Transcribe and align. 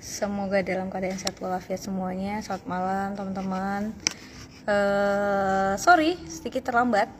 Semoga 0.00 0.64
dalam 0.64 0.88
keadaan 0.88 1.20
sehat 1.20 1.36
walafiat 1.44 1.76
semuanya. 1.76 2.40
Selamat 2.40 2.64
malam 2.64 3.08
teman-teman. 3.12 3.92
Uh, 4.64 5.76
sorry, 5.76 6.16
sedikit 6.24 6.72
terlambat. 6.72 7.12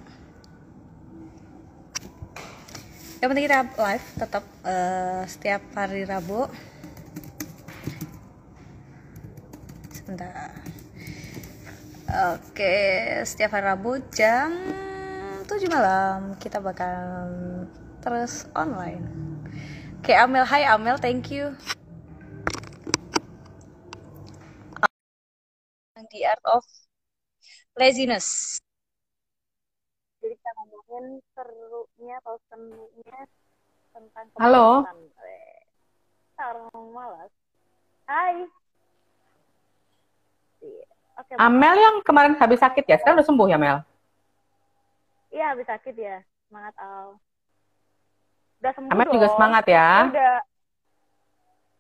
Yang 3.21 3.29
penting 3.29 3.45
kita 3.53 3.69
live 3.77 4.07
tetap 4.17 4.45
uh, 4.65 5.21
setiap 5.29 5.61
hari 5.77 6.09
Rabu. 6.09 6.49
Sebentar. 9.93 10.57
Oke, 12.33 12.81
setiap 13.29 13.61
hari 13.61 13.77
Rabu 13.77 14.01
jam 14.09 14.57
7 15.45 15.69
malam 15.69 16.33
kita 16.41 16.65
bakal 16.65 16.97
terus 18.01 18.47
online. 18.55 19.03
Oke, 19.99 20.15
Amel, 20.15 20.47
hai 20.47 20.65
Amel, 20.67 20.97
thank 20.99 21.29
you. 21.29 21.53
The 26.09 26.25
Art 26.25 26.45
of 26.49 26.65
Laziness. 27.77 28.57
Jadi 30.25 30.35
kita 30.41 30.51
ngomongin 30.57 31.21
serunya 31.37 32.17
atau 32.25 32.41
seninya 32.49 33.21
tentang 33.93 34.27
Halo. 34.41 34.89
Sarung 36.33 36.97
malas. 36.97 37.29
Hai. 38.09 38.49
Iya. 40.65 40.87
Oke. 41.19 41.33
Amel 41.37 41.77
yang 41.77 41.97
kemarin 42.07 42.39
habis 42.41 42.63
sakit 42.63 42.89
ya, 42.89 42.97
sekarang 42.97 43.21
udah 43.21 43.29
sembuh 43.29 43.49
ya 43.51 43.59
Mel? 43.59 43.79
Iya 45.29 45.53
habis 45.53 45.67
sakit 45.69 45.95
ya, 45.99 46.25
semangat 46.49 46.73
Al. 46.81 47.21
Udah 48.59 48.73
sembuh 48.73 48.91
dong. 48.91 49.15
juga 49.15 49.27
semangat 49.33 49.65
ya. 49.67 49.91
Udah, 50.09 50.35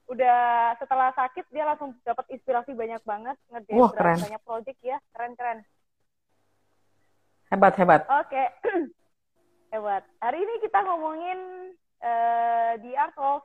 udah 0.09 0.38
setelah 0.78 1.10
sakit 1.12 1.44
dia 1.48 1.64
langsung 1.64 1.92
dapat 2.00 2.25
inspirasi 2.30 2.72
banyak 2.72 3.03
banget 3.03 3.36
ngerjain 3.48 3.77
Wah, 3.77 3.91
keren. 3.92 4.19
banyak 4.19 4.42
project 4.42 4.78
ya, 4.80 4.97
keren 5.12 5.33
keren. 5.34 5.58
Hebat 7.48 7.75
hebat. 7.77 8.03
Oke, 8.06 8.44
hebat. 9.72 10.05
Hari 10.19 10.38
ini 10.38 10.55
kita 10.61 10.78
ngomongin 10.83 11.38
eh, 11.98 12.72
the 12.78 12.92
art 12.94 13.16
of 13.16 13.42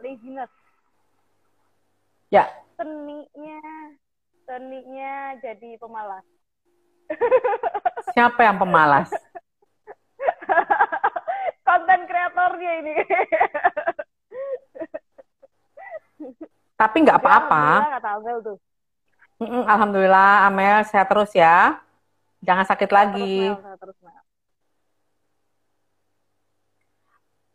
laziness, 0.00 0.50
Ya, 2.28 2.50
seninya 2.74 3.60
seninya 4.42 5.14
jadi 5.38 5.78
pemalas. 5.78 6.24
siapa 8.10 8.42
yang 8.42 8.58
pemalas? 8.58 9.12
Konten 11.64 12.00
kreatornya 12.04 12.72
ini. 12.84 12.94
Tapi 16.74 16.96
nggak 17.00 17.18
apa-apa. 17.22 17.64
Alhamdulillah 17.96 18.60
Amel 19.40 19.64
Alhamdulillah 19.64 20.46
Amel 20.46 20.78
sehat 20.84 21.08
terus 21.08 21.32
ya. 21.32 21.80
Jangan 22.44 22.68
sakit 22.68 22.90
lagi. 22.92 23.48
Terus, 23.48 23.64
Mel, 23.64 23.76
terus, 23.80 23.96
Mel. 24.04 24.20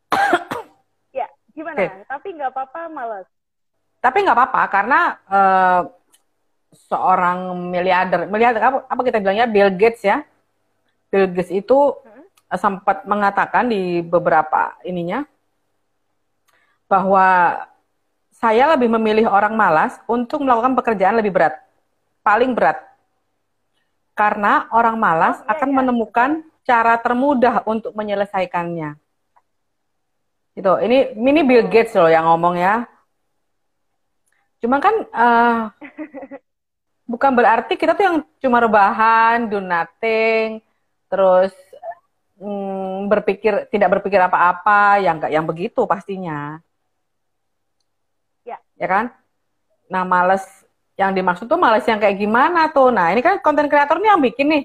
ya, 1.21 1.27
gimana? 1.53 1.77
Oke. 1.77 1.87
Tapi 2.09 2.27
nggak 2.33 2.49
apa-apa, 2.49 2.81
males. 2.89 3.27
Tapi 4.01 4.17
nggak 4.25 4.37
apa-apa 4.37 4.61
karena 4.71 4.99
eh, 5.29 5.81
seorang 6.89 7.53
miliarder, 7.69 8.25
miliarder 8.25 8.61
apa, 8.63 8.77
apa 8.89 9.01
kita 9.05 9.21
bilangnya 9.21 9.45
Bill 9.45 9.69
Gates 9.77 10.01
ya. 10.01 10.25
Bill 11.13 11.29
Gates 11.29 11.53
itu 11.53 11.77
sempat 12.57 13.05
mengatakan 13.05 13.69
di 13.69 14.01
beberapa 14.01 14.73
ininya 14.81 15.21
bahwa 16.89 17.59
saya 18.33 18.73
lebih 18.73 18.89
memilih 18.97 19.29
orang 19.29 19.53
malas 19.53 19.99
untuk 20.09 20.41
melakukan 20.41 20.73
pekerjaan 20.73 21.19
lebih 21.19 21.35
berat, 21.35 21.59
paling 22.25 22.55
berat. 22.55 22.81
Karena 24.17 24.67
orang 24.73 24.95
malas 24.97 25.39
Oh, 25.39 25.45
iya, 25.45 25.51
akan 25.53 25.69
iya. 25.69 25.77
menemukan 25.77 26.29
cara 26.65 26.95
termudah 26.97 27.61
untuk 27.67 27.91
menyelesaikannya. 27.93 28.97
Gitu. 30.57 30.73
Ini 30.75 31.15
ini 31.15 31.41
Bill 31.45 31.67
Gates 31.67 31.95
loh 31.95 32.09
yang 32.09 32.27
ngomong 32.27 32.55
ya. 32.59 32.83
Cuma 34.59 34.79
kan 34.83 34.95
eh, 35.07 35.59
bukan 37.11 37.31
berarti 37.31 37.79
kita 37.79 37.95
tuh 37.95 38.03
yang 38.03 38.17
cuma 38.43 38.59
rebahan, 38.59 39.47
do 39.47 39.59
nothing, 39.63 40.59
terus 41.07 41.51
mm, 42.39 43.11
berpikir 43.11 43.67
tidak 43.69 43.99
berpikir 43.99 44.19
apa-apa, 44.23 45.03
yang 45.03 45.19
enggak 45.19 45.31
yang 45.35 45.45
begitu 45.45 45.83
pastinya. 45.85 46.63
Ya. 48.47 48.57
Ya 48.79 48.87
kan? 48.87 49.05
Nah, 49.91 50.07
males 50.07 50.43
yang 50.95 51.15
dimaksud 51.15 51.47
tuh 51.47 51.59
males 51.59 51.85
yang 51.87 51.99
kayak 51.99 52.19
gimana 52.19 52.71
tuh? 52.71 52.91
Nah, 52.91 53.11
ini 53.11 53.19
kan 53.19 53.39
konten 53.39 53.67
kreator 53.67 53.99
nih 53.99 54.09
yang 54.15 54.23
bikin 54.23 54.47
nih. 54.47 54.63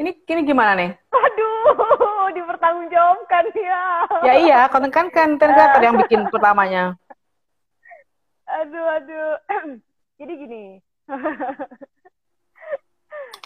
Ini 0.00 0.10
ini 0.26 0.40
gimana 0.42 0.72
nih? 0.74 0.90
Aduh, 1.12 2.32
dipertanggungjawabkan 2.34 3.44
ya. 3.54 3.84
Ya 4.24 4.34
iya, 4.40 4.60
konten 4.72 4.90
kan 4.90 5.12
konten 5.12 5.50
kreator 5.52 5.82
yang 5.82 5.96
bikin 6.00 6.26
pertamanya. 6.32 6.96
Aduh, 8.46 8.86
aduh. 8.98 9.34
Jadi 10.18 10.32
gini. 10.38 10.64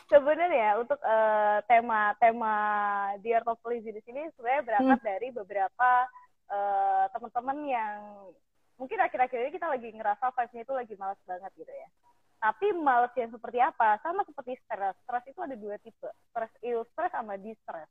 Sebenarnya 0.07 0.79
untuk 0.79 1.03
eh, 1.03 1.59
tema 1.67 2.15
tema 2.23 2.55
di 3.19 3.35
Art 3.35 3.51
of 3.51 3.59
Lazy 3.67 3.91
di 3.91 4.03
sini 4.07 4.23
sebenarnya 4.39 4.63
berangkat 4.63 5.01
dari 5.03 5.29
beberapa 5.35 5.91
eh, 6.47 7.05
teman-teman 7.11 7.59
yang 7.67 7.99
mungkin 8.79 9.03
akhir-akhir 9.03 9.39
ini 9.43 9.51
kita 9.51 9.67
lagi 9.67 9.89
ngerasa 9.91 10.31
vibe-nya 10.31 10.63
itu 10.63 10.75
lagi 10.77 10.95
malas 10.95 11.21
banget 11.27 11.51
gitu 11.59 11.73
ya. 11.75 11.89
Tapi 12.37 12.67
malas 12.77 13.11
yang 13.19 13.33
seperti 13.33 13.59
apa? 13.59 13.99
Sama 14.05 14.23
seperti 14.23 14.55
stres. 14.63 14.95
Stres 15.03 15.25
itu 15.27 15.41
ada 15.43 15.57
dua 15.59 15.75
tipe. 15.83 16.11
Stres 16.31 16.53
eustress 16.63 17.11
sama 17.11 17.35
distress. 17.41 17.91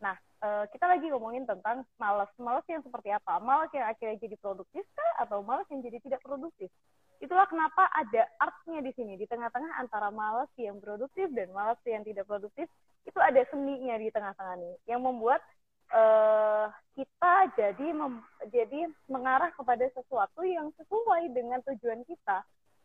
Nah, 0.00 0.16
eh, 0.16 0.64
kita 0.72 0.88
lagi 0.88 1.12
ngomongin 1.12 1.44
tentang 1.44 1.84
malas. 2.00 2.30
Malas 2.40 2.64
yang 2.72 2.80
seperti 2.80 3.12
apa? 3.12 3.36
Malas 3.36 3.68
yang 3.76 3.84
akhirnya 3.84 4.16
jadi 4.16 4.36
produktif 4.40 4.88
kah? 4.96 5.12
Atau 5.28 5.44
malas 5.44 5.68
yang 5.68 5.84
jadi 5.84 6.00
tidak 6.00 6.24
produktif? 6.24 6.72
Itulah 7.20 7.44
kenapa 7.46 7.84
ada 7.92 8.24
artnya 8.40 8.80
di 8.80 8.92
sini. 8.96 9.20
Di 9.20 9.28
tengah-tengah 9.28 9.76
antara 9.76 10.08
malas 10.08 10.48
yang 10.56 10.80
produktif 10.80 11.28
dan 11.36 11.52
malas 11.52 11.76
yang 11.84 12.00
tidak 12.00 12.24
produktif, 12.24 12.64
itu 13.04 13.18
ada 13.20 13.44
seninya 13.52 14.00
di 14.00 14.08
tengah-tengah 14.08 14.56
nih. 14.56 14.74
Yang 14.88 15.00
membuat 15.04 15.40
eh, 15.92 16.66
kita 16.96 17.34
jadi 17.60 17.86
mem- 17.92 18.24
jadi 18.48 18.88
mengarah 19.12 19.52
kepada 19.52 19.84
sesuatu 19.92 20.40
yang 20.48 20.72
sesuai 20.80 21.28
dengan 21.36 21.60
tujuan 21.68 22.02
kita. 22.08 22.40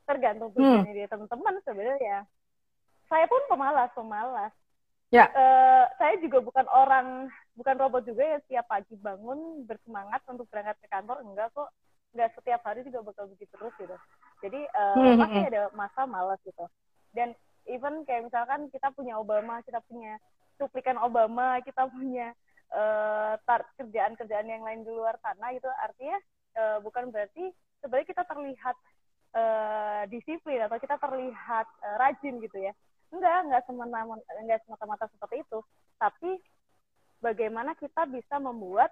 Tergantung 0.06 0.52
tujuannya 0.54 0.94
dia 0.94 1.08
teman-teman 1.08 1.56
sebenarnya. 1.64 2.28
Saya 3.08 3.26
pun 3.26 3.42
pemalas, 3.48 3.90
pemalas 3.96 4.52
Ya. 5.14 5.30
eh, 5.32 5.86
saya 6.02 6.18
juga 6.18 6.42
bukan 6.42 6.66
orang 6.68 7.30
bukan 7.56 7.76
robot 7.78 8.04
juga 8.10 8.26
yang 8.26 8.42
setiap 8.44 8.66
pagi 8.68 8.98
bangun 9.00 9.64
bersemangat 9.64 10.20
untuk 10.28 10.50
berangkat 10.50 10.76
ke 10.82 10.88
kantor 10.90 11.22
enggak 11.24 11.54
kok 11.54 11.70
enggak 12.12 12.34
setiap 12.36 12.60
hari 12.66 12.82
juga 12.84 13.06
bakal 13.06 13.30
begitu 13.32 13.54
terus 13.56 13.72
gitu 13.78 13.96
jadi 14.46 14.62
Hmm, 14.96 15.18
pasti 15.20 15.40
hmm. 15.42 15.48
ada 15.50 15.62
masa 15.74 16.02
malas 16.06 16.40
gitu. 16.46 16.66
Dan 17.16 17.34
even 17.66 18.06
kayak 18.06 18.30
misalkan 18.30 18.70
kita 18.70 18.94
punya 18.94 19.18
Obama 19.18 19.62
kita 19.66 19.82
punya 19.90 20.22
cuplikan 20.62 20.98
Obama 21.02 21.60
kita 21.66 21.90
punya 21.90 22.32
tar- 23.46 23.70
kerjaan-kerjaan 23.80 24.48
yang 24.50 24.64
lain 24.66 24.84
di 24.84 24.92
luar 24.92 25.16
sana 25.24 25.54
itu 25.54 25.68
artinya 25.82 26.18
eh, 26.56 26.78
bukan 26.82 27.12
berarti 27.12 27.52
sebenarnya 27.82 28.10
kita 28.12 28.24
terlihat 28.28 28.76
eh, 29.36 30.04
disiplin 30.12 30.62
atau 30.66 30.78
kita 30.80 30.96
terlihat 31.00 31.68
eh, 31.84 31.96
rajin 32.02 32.36
gitu 32.42 32.58
ya. 32.60 32.74
Enggak 33.14 33.38
enggak 33.48 33.64
semata 33.70 34.00
enggak 34.42 34.60
semata-mata 34.66 35.06
seperti 35.14 35.46
itu. 35.46 35.60
Tapi 36.02 36.32
bagaimana 37.24 37.76
kita 37.80 38.08
bisa 38.10 38.36
membuat 38.42 38.92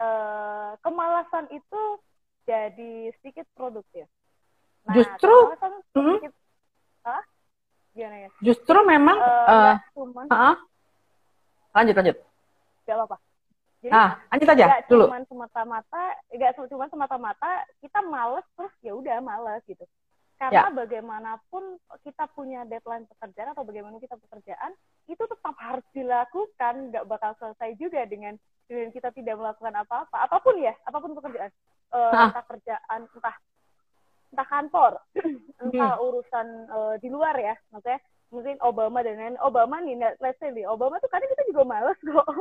eh, 0.00 0.72
kemalasan 0.82 1.46
itu 1.52 1.82
jadi 2.48 3.12
sedikit 3.20 3.46
produktif 3.52 4.08
nah 4.80 4.94
Justru, 4.94 5.34
mm, 5.34 5.80
sedikit 5.92 6.32
Hah? 7.02 7.22
gimana 7.90 8.16
ya 8.18 8.28
Justru 8.40 8.78
memang 8.84 9.16
eh, 9.16 9.46
enggak 9.48 9.76
cuman 9.92 10.26
ah, 10.28 10.56
lanjut 11.72 11.94
lanjut. 11.94 12.16
enggak 12.82 12.96
apa-apa 12.96 13.16
jadi 13.78 13.92
Ah, 13.92 14.10
lanjut 14.28 14.48
aja 14.48 14.64
nggak 14.66 14.82
dulu. 14.86 15.04
cuman 15.06 15.22
semata-mata 15.24 16.02
nggak 16.28 16.52
cuma 16.66 16.86
semata-mata 16.88 17.50
kita 17.78 17.98
males 18.02 18.46
terus 18.52 18.74
ya 18.80 18.92
udah 18.92 19.18
males 19.18 19.62
gitu 19.64 19.84
karena 20.36 20.64
Ya. 20.64 20.72
bagaimanapun 20.72 21.62
kita 22.00 22.30
punya 22.30 22.62
deadline 22.64 23.06
pekerjaan 23.08 23.50
atau 23.50 23.62
bagaimana 23.62 23.98
kita 23.98 24.14
pekerjaan 24.16 24.70
itu 25.04 25.18
tetap 25.20 25.54
harus 25.56 25.82
dilakukan 25.92 26.74
nggak 26.88 27.04
bakal 27.04 27.34
selesai 27.36 27.74
juga 27.74 28.02
dengan 28.04 28.38
dengan 28.64 28.88
kita 28.88 29.10
tidak 29.10 29.34
melakukan 29.34 29.74
apa-apa 29.76 30.14
apa 30.16 30.36
pun 30.38 30.54
ya 30.56 30.74
apa 30.80 30.98
pun 30.98 31.12
pekerjaan 31.12 31.50
Ah. 31.88 32.30
entah 32.30 32.44
kerjaan 32.46 33.00
entah 33.08 33.36
entah 34.34 34.48
kantor 34.48 34.92
entah 35.62 35.94
urusan 36.00 36.46
eh, 36.68 36.94
di 37.00 37.08
luar 37.08 37.34
ya 37.36 37.54
maksudnya 37.72 38.00
mungkin 38.28 38.60
Obama 38.60 39.00
dan 39.00 39.16
lain 39.16 39.36
Obama 39.40 39.80
nih 39.80 39.96
let's 40.20 40.36
say 40.40 40.52
nih 40.52 40.68
Obama 40.68 41.00
tuh 41.00 41.08
kadang 41.08 41.28
kita 41.32 41.44
juga 41.52 41.62
males 41.64 41.98
kok. 42.00 42.28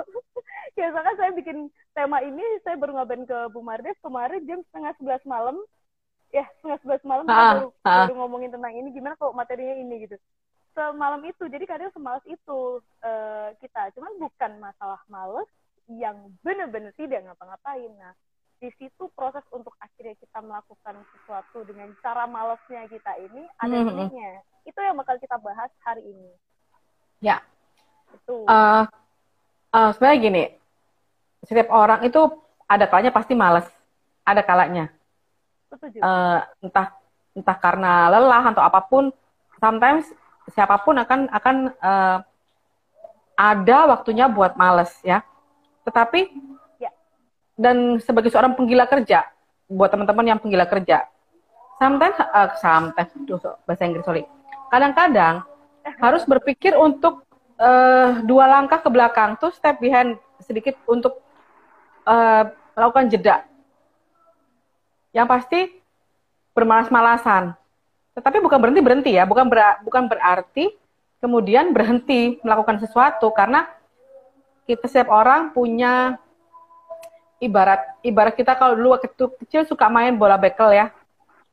Ya 0.78 0.94
misalkan 0.94 1.18
saya 1.18 1.32
bikin 1.34 1.58
tema 1.98 2.22
ini 2.22 2.44
saya 2.62 2.78
baru 2.78 3.02
ngabarin 3.02 3.26
ke 3.26 3.50
Bu 3.50 3.66
Mardes 3.66 3.98
kemarin 3.98 4.46
jam 4.46 4.62
setengah 4.70 4.94
sebelas 5.02 5.24
malam. 5.26 5.58
Ya 6.30 6.46
setengah 6.60 6.78
sebelas 6.86 7.02
malam 7.02 7.26
Ah, 7.26 7.34
baru, 7.58 7.68
ah. 7.82 8.06
baru 8.06 8.14
ngomongin 8.22 8.54
tentang 8.54 8.78
ini 8.78 8.94
gimana 8.94 9.18
kalau 9.18 9.34
materinya 9.34 9.74
ini 9.74 10.06
gitu. 10.06 10.22
Semalam 10.78 11.18
itu 11.26 11.50
jadi 11.50 11.66
kadang 11.66 11.90
semalas 11.98 12.22
itu 12.30 12.78
eh, 13.02 13.58
kita. 13.58 13.90
Cuman 13.98 14.22
bukan 14.22 14.52
masalah 14.62 15.02
males 15.10 15.50
yang 15.90 16.30
bener-bener 16.46 16.94
tidak 16.94 17.26
ngapa-ngapain. 17.26 17.90
Nah 17.98 18.14
di 18.58 18.74
situ 18.74 19.06
proses 19.14 19.46
untuk 19.54 19.78
akhirnya 19.78 20.18
kita 20.18 20.42
melakukan 20.42 20.98
sesuatu 21.14 21.62
dengan 21.62 21.94
cara 22.02 22.26
malesnya 22.26 22.90
kita 22.90 23.14
ini 23.22 23.46
ada 23.62 23.76
Mhm. 23.78 23.90
ininya 23.94 24.32
itu 24.66 24.80
yang 24.82 24.98
bakal 24.98 25.14
kita 25.22 25.38
bahas 25.38 25.70
hari 25.86 26.02
ini 26.02 26.32
Ya. 27.22 27.42
itu 28.14 28.36
Eh, 28.46 28.84
eh, 29.74 29.90
sebenarnya 29.94 30.22
gini, 30.22 30.44
setiap 31.46 31.70
orang 31.70 32.02
itu 32.02 32.22
ada 32.66 32.86
kalanya 32.90 33.14
pasti 33.14 33.34
malas, 33.38 33.66
ada 34.26 34.42
kalanya. 34.42 34.90
setuju 35.70 36.02
Eh, 36.02 36.40
entah 36.66 36.98
entah 37.38 37.58
karena 37.62 38.10
lelah 38.10 38.54
atau 38.54 38.64
apa 38.66 38.82
pun, 38.82 39.14
sometimes 39.62 40.10
siapa 40.50 40.82
pun 40.82 40.98
akan 40.98 41.30
akan 41.30 41.56
eh, 41.74 42.18
ada 43.38 43.78
waktunya 43.94 44.26
buat 44.26 44.58
males 44.58 44.98
ya. 45.06 45.22
Tetapi. 45.86 46.57
Dan 47.58 47.98
sebagai 47.98 48.30
seorang 48.30 48.54
penggila 48.54 48.86
kerja, 48.86 49.26
buat 49.66 49.90
teman-teman 49.90 50.26
yang 50.30 50.40
penggila 50.40 50.70
kerja, 50.70 51.10
sometimes 51.82 52.16
eh, 52.22 52.50
sometimes 52.62 53.12
so- 53.42 53.58
bahasa 53.66 53.84
Inggris 53.84 54.06
sorry. 54.06 54.24
Kadang-kadang 54.70 55.42
harus 55.98 56.24
berpikir 56.30 56.78
untuk 56.78 57.26
eh, 57.58 58.22
dua 58.24 58.46
langkah 58.46 58.78
ke 58.80 58.90
belakang, 58.94 59.36
tuh 59.42 59.50
step 59.52 59.82
behind 59.82 60.22
sedikit 60.46 60.78
untuk 60.86 61.18
eh, 62.06 62.44
melakukan 62.78 63.10
jeda. 63.10 63.44
Yang 65.12 65.28
pasti 65.28 65.60
bermalas-malasan. 66.54 67.58
Tetapi 68.14 68.38
bukan 68.38 68.58
berhenti 68.62 68.82
berhenti 68.86 69.12
ya, 69.18 69.26
bukan 69.26 69.50
ber- 69.50 69.82
bukan 69.82 70.06
berarti 70.06 70.74
kemudian 71.18 71.74
berhenti 71.74 72.38
melakukan 72.46 72.78
sesuatu 72.78 73.34
karena 73.34 73.66
kita 74.70 74.86
setiap 74.86 75.10
orang 75.10 75.50
punya 75.54 76.22
ibarat 77.38 78.02
ibarat 78.02 78.34
kita 78.34 78.58
kalau 78.58 78.74
dulu 78.74 78.98
waktu 78.98 79.26
kecil 79.46 79.62
suka 79.66 79.88
main 79.90 80.14
bola 80.18 80.38
bekel 80.38 80.74
ya. 80.74 80.90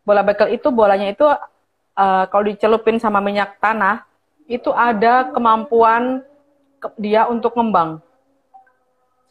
Bola 0.05 0.21
bekel 0.21 0.53
itu 0.53 0.69
bolanya 0.69 1.09
itu 1.09 1.25
eh, 1.97 2.25
kalau 2.29 2.45
dicelupin 2.45 3.01
sama 3.01 3.21
minyak 3.21 3.57
tanah 3.61 4.05
itu 4.45 4.69
ada 4.73 5.33
kemampuan 5.33 6.21
ke- 6.81 6.97
dia 7.01 7.25
untuk 7.29 7.57
ngembang. 7.57 8.01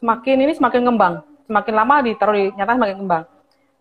Semakin 0.02 0.38
ini 0.44 0.54
semakin 0.58 0.82
ngembang, 0.84 1.14
semakin 1.48 1.74
lama 1.74 1.96
ditaruh 2.04 2.36
di 2.36 2.46
nyata 2.58 2.76
semakin 2.76 2.98
ngembang. 3.00 3.24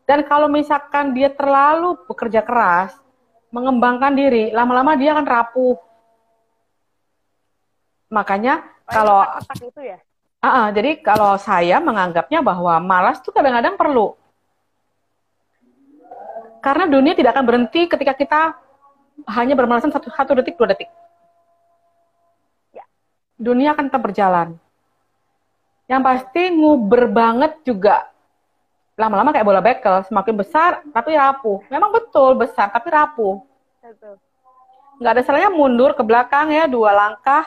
Dan 0.04 0.18
kalau 0.28 0.46
misalkan 0.50 1.16
dia 1.16 1.32
terlalu 1.32 1.96
bekerja 2.04 2.44
keras, 2.44 2.94
mengembangkan 3.48 4.12
diri, 4.12 4.52
lama-lama 4.52 4.92
dia 4.94 5.16
akan 5.16 5.26
rapuh. 5.26 5.76
Makanya 8.12 8.60
kalau 8.84 9.24
kotak 9.24 9.72
itu 9.72 9.80
ya 9.88 9.98
Ah, 10.42 10.66
ah, 10.66 10.68
jadi 10.74 10.98
kalau 10.98 11.38
saya 11.38 11.78
menganggapnya 11.78 12.42
bahwa 12.42 12.74
malas 12.82 13.22
tuh 13.22 13.30
kadang-kadang 13.30 13.78
perlu. 13.78 14.18
Karena 16.58 16.90
dunia 16.90 17.14
tidak 17.14 17.38
akan 17.38 17.46
berhenti 17.46 17.86
ketika 17.86 18.10
kita 18.10 18.40
hanya 19.38 19.54
bermalasan 19.54 19.94
satu, 19.94 20.10
satu 20.10 20.34
detik, 20.34 20.58
dua 20.58 20.74
detik. 20.74 20.90
Ya. 22.74 22.82
Dunia 23.38 23.70
akan 23.70 23.86
tetap 23.86 24.02
berjalan. 24.02 24.58
Yang 25.86 26.02
pasti 26.10 26.42
nguber 26.50 27.06
banget 27.06 27.62
juga. 27.62 28.10
Lama-lama 28.98 29.30
kayak 29.30 29.46
bola 29.46 29.62
bekel, 29.62 30.02
semakin 30.10 30.34
besar 30.34 30.70
tapi 30.90 31.14
rapuh. 31.14 31.62
Memang 31.70 31.94
betul 31.94 32.34
besar 32.34 32.66
tapi 32.74 32.90
rapuh. 32.90 33.38
Betul. 33.78 34.18
Nggak 34.98 35.12
ada 35.18 35.22
salahnya 35.22 35.50
mundur 35.54 35.94
ke 35.94 36.02
belakang 36.02 36.50
ya, 36.50 36.66
dua 36.66 36.90
langkah, 36.94 37.46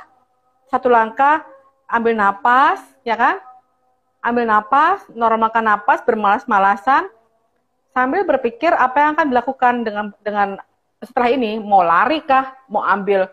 satu 0.67 0.87
langkah, 0.91 1.43
ambil 1.89 2.13
napas, 2.17 2.81
ya 3.05 3.15
kan? 3.17 3.41
Ambil 4.25 4.49
napas, 4.49 5.05
normalkan 5.13 5.65
napas, 5.65 6.01
bermalas-malasan, 6.01 7.09
sambil 7.93 8.25
berpikir 8.25 8.73
apa 8.73 8.97
yang 8.99 9.09
akan 9.15 9.27
dilakukan 9.31 9.73
dengan 9.85 10.05
dengan 10.19 10.49
setelah 10.99 11.29
ini, 11.29 11.61
mau 11.61 11.85
lari 11.85 12.25
kah, 12.25 12.57
mau 12.65 12.81
ambil, 12.81 13.29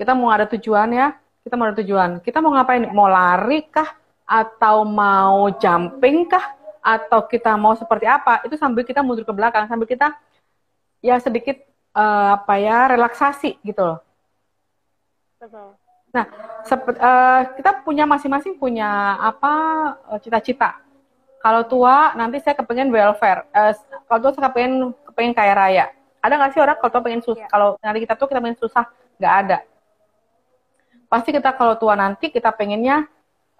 kita 0.00 0.12
mau 0.16 0.32
ada 0.32 0.48
tujuan 0.48 0.88
ya, 0.92 1.08
kita 1.44 1.54
mau 1.54 1.68
ada 1.68 1.76
tujuan, 1.78 2.10
kita 2.24 2.38
mau 2.40 2.56
ngapain, 2.56 2.88
mau 2.90 3.06
lari 3.06 3.68
kah, 3.68 3.94
atau 4.26 4.82
mau 4.82 5.52
jumping 5.60 6.26
kah, 6.26 6.56
atau 6.82 7.22
kita 7.28 7.54
mau 7.54 7.76
seperti 7.76 8.08
apa, 8.08 8.42
itu 8.48 8.58
sambil 8.58 8.82
kita 8.82 9.04
mundur 9.04 9.22
ke 9.22 9.34
belakang, 9.34 9.68
sambil 9.70 9.86
kita 9.86 10.16
ya 11.04 11.20
sedikit 11.20 11.60
eh, 11.94 12.28
apa 12.34 12.54
ya 12.58 12.90
relaksasi 12.90 13.62
gitu 13.62 13.82
loh. 13.82 13.98
Betul. 15.38 15.85
Nah, 16.16 16.24
sepet- 16.64 16.96
eh, 16.96 17.42
kita 17.60 17.84
punya 17.84 18.08
masing-masing 18.08 18.56
punya 18.56 19.20
apa 19.20 19.52
eh, 20.16 20.18
cita-cita. 20.24 20.80
Kalau 21.44 21.68
tua 21.68 22.16
nanti 22.16 22.40
saya 22.40 22.56
kepengen 22.56 22.88
welfare. 22.88 23.44
Eh, 23.52 23.76
kalau 24.08 24.20
tua 24.24 24.32
saya 24.32 24.48
kepengen 24.48 24.96
kepengen 25.12 25.36
kaya 25.36 25.52
raya. 25.52 25.84
Ada 26.24 26.40
nggak 26.40 26.50
sih 26.56 26.60
orang 26.64 26.80
kalau 26.80 26.90
tua 26.96 27.04
pengen 27.04 27.20
susah? 27.20 27.44
Iya. 27.44 27.52
Kalau 27.52 27.68
nanti 27.84 27.98
kita 28.02 28.14
tuh 28.16 28.26
kita 28.32 28.40
pengen 28.40 28.56
susah, 28.56 28.84
nggak 29.20 29.34
ada. 29.44 29.58
Pasti 31.06 31.30
kita 31.30 31.52
kalau 31.54 31.76
tua 31.76 31.94
nanti 31.94 32.32
kita 32.32 32.48
pengennya 32.56 33.04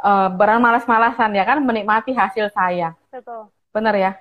eh, 0.01 0.29
bermalas-malasan 0.33 1.37
ya 1.37 1.45
kan, 1.45 1.61
menikmati 1.61 2.17
hasil 2.17 2.49
saya. 2.57 2.97
Betul. 3.13 3.53
Benar 3.71 3.93
ya? 3.93 4.13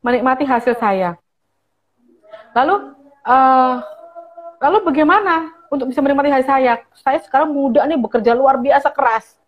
Menikmati 0.00 0.48
hasil 0.48 0.72
saya. 0.80 1.20
Lalu, 2.56 2.96
eh, 3.28 3.74
lalu 4.64 4.76
bagaimana 4.88 5.59
untuk 5.70 5.86
bisa 5.86 6.02
menikmati 6.02 6.34
hasil 6.34 6.50
saya? 6.50 6.74
Saya 6.98 7.18
sekarang 7.22 7.54
muda 7.54 7.86
nih 7.86 7.94
bekerja 7.94 8.34
luar 8.34 8.58
biasa 8.58 8.90
keras. 8.90 9.38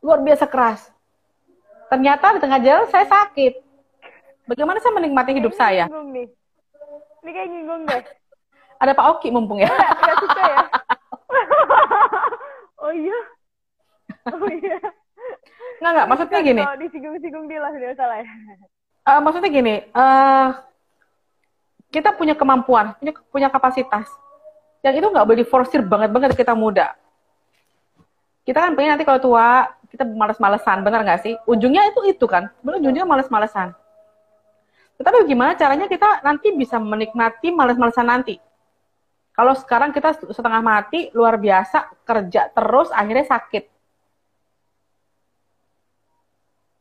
Luar 0.00 0.24
biasa 0.24 0.48
keras. 0.48 0.88
Ternyata 1.92 2.34
di 2.34 2.40
tengah 2.40 2.60
jalan 2.64 2.88
saya 2.88 3.04
sakit. 3.04 3.60
Bagaimana 4.48 4.80
saya 4.80 4.96
menikmati 4.96 5.36
hidup 5.36 5.52
Kayaknya 5.52 5.84
saya? 5.84 5.84
Nyinggung 5.92 6.08
nih. 6.16 6.26
Ini 7.22 7.30
kayak 7.30 7.48
nyinggung 7.52 7.82
deh. 7.84 8.02
Ada 8.82 8.92
Pak 8.96 9.06
Oki 9.16 9.28
mumpung 9.28 9.60
ya. 9.60 9.68
Nggak, 9.68 9.92
nggak 10.00 10.18
suka 10.24 10.42
ya? 10.42 10.58
oh 12.84 12.92
iya? 12.92 13.18
Oh 14.32 14.48
iya. 14.50 14.78
Nggak, 15.84 15.90
nggak. 15.92 16.06
Maksudnya 16.08 16.40
gini. 16.40 16.62
Kalau 16.64 16.80
disinggung-singgung 16.80 17.44
dia 17.46 17.60
lah, 17.60 17.70
tidak 17.76 17.96
salah 18.00 18.16
ya. 18.24 18.26
eh, 19.06 19.20
maksudnya 19.20 19.50
gini. 19.52 19.74
eh, 19.84 20.48
kita 21.92 22.12
punya 22.16 22.34
kemampuan, 22.34 22.92
punya, 22.98 23.12
punya 23.30 23.48
kapasitas. 23.48 24.10
Yang 24.86 25.02
itu 25.02 25.06
nggak 25.10 25.26
boleh 25.26 25.38
diforsir 25.42 25.82
banget-banget 25.82 26.38
kita 26.38 26.54
muda. 26.54 26.94
Kita 28.46 28.62
kan 28.62 28.78
pengen 28.78 28.94
nanti 28.94 29.02
kalau 29.02 29.18
tua, 29.18 29.66
kita 29.90 30.06
males-malesan, 30.06 30.86
benar 30.86 31.02
nggak 31.02 31.20
sih? 31.26 31.34
Ujungnya 31.50 31.90
itu 31.90 32.06
itu 32.06 32.22
kan, 32.30 32.46
sebenarnya 32.62 32.80
ujungnya 32.86 33.02
males-malesan. 33.02 33.74
Tetapi 34.94 35.26
gimana 35.26 35.58
caranya 35.58 35.90
kita 35.90 36.22
nanti 36.22 36.54
bisa 36.54 36.78
menikmati 36.78 37.50
males-malesan 37.50 38.06
nanti? 38.06 38.38
Kalau 39.34 39.58
sekarang 39.58 39.90
kita 39.90 40.14
setengah 40.30 40.62
mati, 40.62 41.10
luar 41.10 41.34
biasa, 41.34 41.90
kerja 42.06 42.46
terus, 42.54 42.88
akhirnya 42.94 43.26
sakit. 43.26 43.64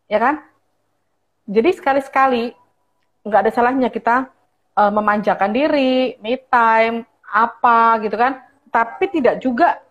Ya 0.06 0.22
kan? 0.22 0.46
Jadi 1.50 1.70
sekali-sekali, 1.74 2.54
nggak 3.26 3.42
ada 3.42 3.52
salahnya 3.52 3.90
kita 3.90 4.30
eh, 4.78 4.92
memanjakan 4.94 5.50
diri, 5.50 6.22
me 6.22 6.38
time, 6.46 7.10
apa 7.36 8.00
gitu 8.00 8.16
kan. 8.16 8.40
Tapi 8.72 9.12
tidak 9.12 9.44
juga 9.44 9.84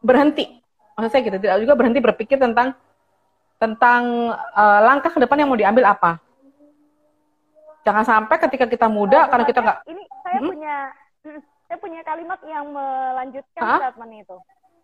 berhenti. 0.00 0.48
Maksud 0.96 1.10
saya 1.12 1.22
gitu, 1.24 1.36
tidak 1.36 1.60
juga 1.60 1.76
berhenti 1.76 2.00
berpikir 2.00 2.40
tentang 2.40 2.72
tentang 3.60 4.32
eh, 4.32 4.80
langkah 4.80 5.12
ke 5.12 5.20
depan 5.20 5.36
yang 5.44 5.48
mau 5.52 5.60
diambil 5.60 5.84
apa. 5.92 6.16
Jangan 7.80 8.04
sampai 8.04 8.36
ketika 8.36 8.68
kita 8.68 8.88
muda, 8.92 9.24
karena 9.28 9.44
kita 9.48 9.60
nggak 9.64 9.78
Ini 9.88 10.02
saya 10.20 10.38
Hmm? 10.40 10.48
punya 10.52 10.76
saya 11.68 11.78
punya 11.80 12.00
kalimat 12.04 12.40
yang 12.44 12.68
melanjutkan 12.72 13.62
Hah? 13.64 13.78
statement 13.80 14.12
itu. 14.20 14.36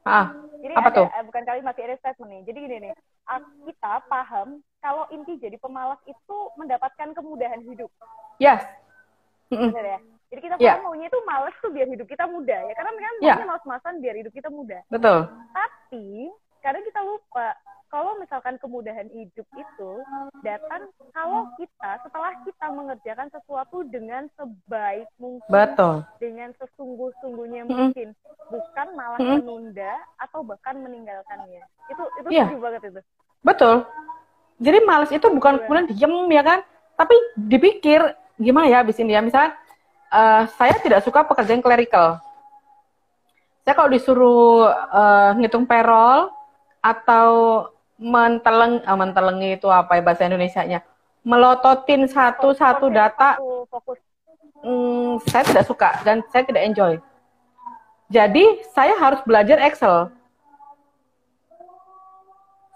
ah, 0.06 0.26
Jadi 0.62 0.72
Apa 0.76 0.88
ada, 0.88 0.96
tuh? 0.96 1.06
eh, 1.12 1.24
bukan 1.26 1.42
kalimat 1.44 1.72
sih, 1.76 1.84
ada 1.84 1.96
statement 2.00 2.30
nih. 2.32 2.40
Jadi 2.48 2.58
gini 2.64 2.76
nih, 2.88 2.92
ah, 3.26 3.40
kita 3.68 3.92
paham 4.08 4.48
kalau 4.80 5.04
inti 5.12 5.36
jadi 5.36 5.56
pemalas 5.60 6.00
itu 6.08 6.36
mendapatkan 6.56 7.12
kemudahan 7.12 7.60
hidup, 7.66 7.90
yes. 8.40 8.62
Mm-mm. 9.52 9.70
benar 9.76 9.86
ya? 9.96 10.00
Jadi 10.26 10.40
kita 10.42 10.54
Iya. 10.58 10.74
paham 10.74 10.84
maunya 10.90 11.06
itu 11.06 11.18
malas 11.22 11.54
tuh 11.62 11.70
biar 11.70 11.86
hidup 11.86 12.06
kita 12.06 12.24
muda 12.26 12.56
ya, 12.66 12.72
karena 12.74 12.90
kan 12.90 13.14
maunya 13.22 13.46
malas-malasan 13.46 13.94
biar 14.02 14.14
hidup 14.18 14.32
kita 14.34 14.48
muda. 14.50 14.78
Betul. 14.90 15.30
Tapi 15.54 16.06
kadang 16.58 16.82
kita 16.82 17.00
lupa 17.06 17.54
kalau 17.86 18.18
misalkan 18.18 18.58
kemudahan 18.58 19.06
hidup 19.14 19.46
itu 19.54 19.90
datang 20.42 20.90
kalau 21.14 21.46
kita 21.54 22.02
setelah 22.02 22.34
kita 22.42 22.66
mengerjakan 22.74 23.30
sesuatu 23.30 23.86
dengan 23.86 24.26
sebaik 24.34 25.06
mungkin, 25.22 25.46
Betul. 25.46 26.02
dengan 26.18 26.50
sesungguh-sungguhnya 26.58 27.62
mungkin, 27.62 28.10
bukan 28.50 28.88
malah 28.98 29.22
Mm-mm. 29.22 29.38
menunda 29.38 29.94
atau 30.18 30.42
bahkan 30.42 30.74
meninggalkannya. 30.82 31.62
Itu 31.86 32.02
itu 32.18 32.28
Iya. 32.34 32.50
setuju 32.50 32.58
banget 32.58 32.82
itu. 32.90 33.00
Betul. 33.46 33.86
Jadi 34.58 34.78
males 34.82 35.10
itu 35.14 35.26
bukan 35.30 35.54
Iya. 35.54 35.60
kemudian 35.62 35.86
diem 35.86 36.14
ya 36.34 36.42
kan, 36.42 36.58
tapi 36.98 37.14
dipikir 37.38 38.02
gimana 38.36 38.66
ya 38.66 38.82
abis 38.82 38.98
ini 38.98 39.14
ya. 39.14 39.22
Misalnya 39.22 39.54
eh, 40.12 40.42
saya 40.54 40.74
tidak 40.82 41.02
suka 41.02 41.26
pekerjaan 41.26 41.62
clerical. 41.62 42.20
Saya 43.66 43.74
kalau 43.74 43.90
disuruh 43.90 44.70
eh, 44.70 45.30
ngitung 45.42 45.66
payroll 45.66 46.30
atau 46.82 47.30
menteleng, 47.96 48.84
ah, 48.84 48.94
mentelengi 48.94 49.56
itu 49.56 49.66
apa 49.72 49.98
ya 49.98 50.02
bahasa 50.04 50.28
Indonesia-nya, 50.28 50.84
melototin 51.24 52.06
satu-satu 52.06 52.86
data 52.92 53.40
fokus 53.66 53.98
hmm, 54.62 55.22
saya 55.26 55.44
tidak 55.46 55.64
suka 55.66 55.90
dan 56.02 56.22
saya 56.30 56.44
tidak 56.46 56.62
enjoy. 56.66 56.94
Jadi 58.06 58.62
saya 58.70 58.94
harus 58.98 59.18
belajar 59.26 59.58
Excel. 59.66 60.14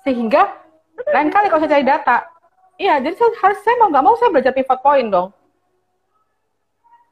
Sehingga 0.02 0.49
lain 1.12 1.30
kali 1.30 1.46
kalau 1.46 1.60
saya 1.62 1.78
cari 1.78 1.87
data, 1.87 2.16
iya 2.80 2.99
jadi 2.99 3.14
saya 3.14 3.30
harus 3.38 3.58
saya 3.62 3.76
mau 3.78 3.88
nggak 3.92 4.04
mau 4.04 4.16
saya 4.18 4.30
belajar 4.32 4.52
pivot 4.56 4.80
point 4.82 5.08
dong. 5.12 5.30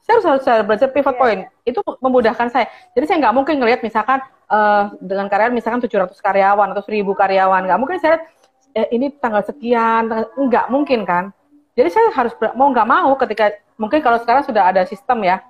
Saya 0.09 0.25
harus 0.25 0.27
harus 0.33 0.43
saya 0.49 0.65
belajar 0.65 0.89
pivot 0.89 1.13
Iya, 1.13 1.21
point. 1.21 1.41
Itu 1.69 1.85
memudahkan 2.01 2.49
saya. 2.49 2.65
Jadi 2.97 3.05
saya 3.05 3.21
nggak 3.21 3.35
mungkin 3.37 3.61
ngelihat 3.61 3.85
misalkan 3.85 4.25
eh, 4.49 4.85
dengan 5.05 5.29
karyawan 5.29 5.53
misalkan 5.53 5.85
700 5.85 6.17
karyawan 6.17 6.73
atau 6.73 6.81
1000 6.81 7.13
karyawan, 7.13 7.69
nggak 7.69 7.77
mungkin 7.77 8.01
saya 8.01 8.17
lihat, 8.17 8.25
eh, 8.73 8.89
ini 8.97 9.13
tanggal 9.21 9.45
sekian, 9.45 10.09
tanggal, 10.09 10.33
nggak 10.33 10.67
mungkin 10.73 11.05
kan. 11.05 11.29
Jadi 11.77 11.93
saya 11.93 12.09
harus 12.17 12.33
mau 12.57 12.73
nggak 12.73 12.89
mau 12.89 13.13
ketika 13.21 13.53
mungkin 13.77 14.01
kalau 14.01 14.17
sekarang 14.25 14.49
sudah 14.49 14.73
ada 14.73 14.89
sistem 14.89 15.29
ya, 15.29 15.45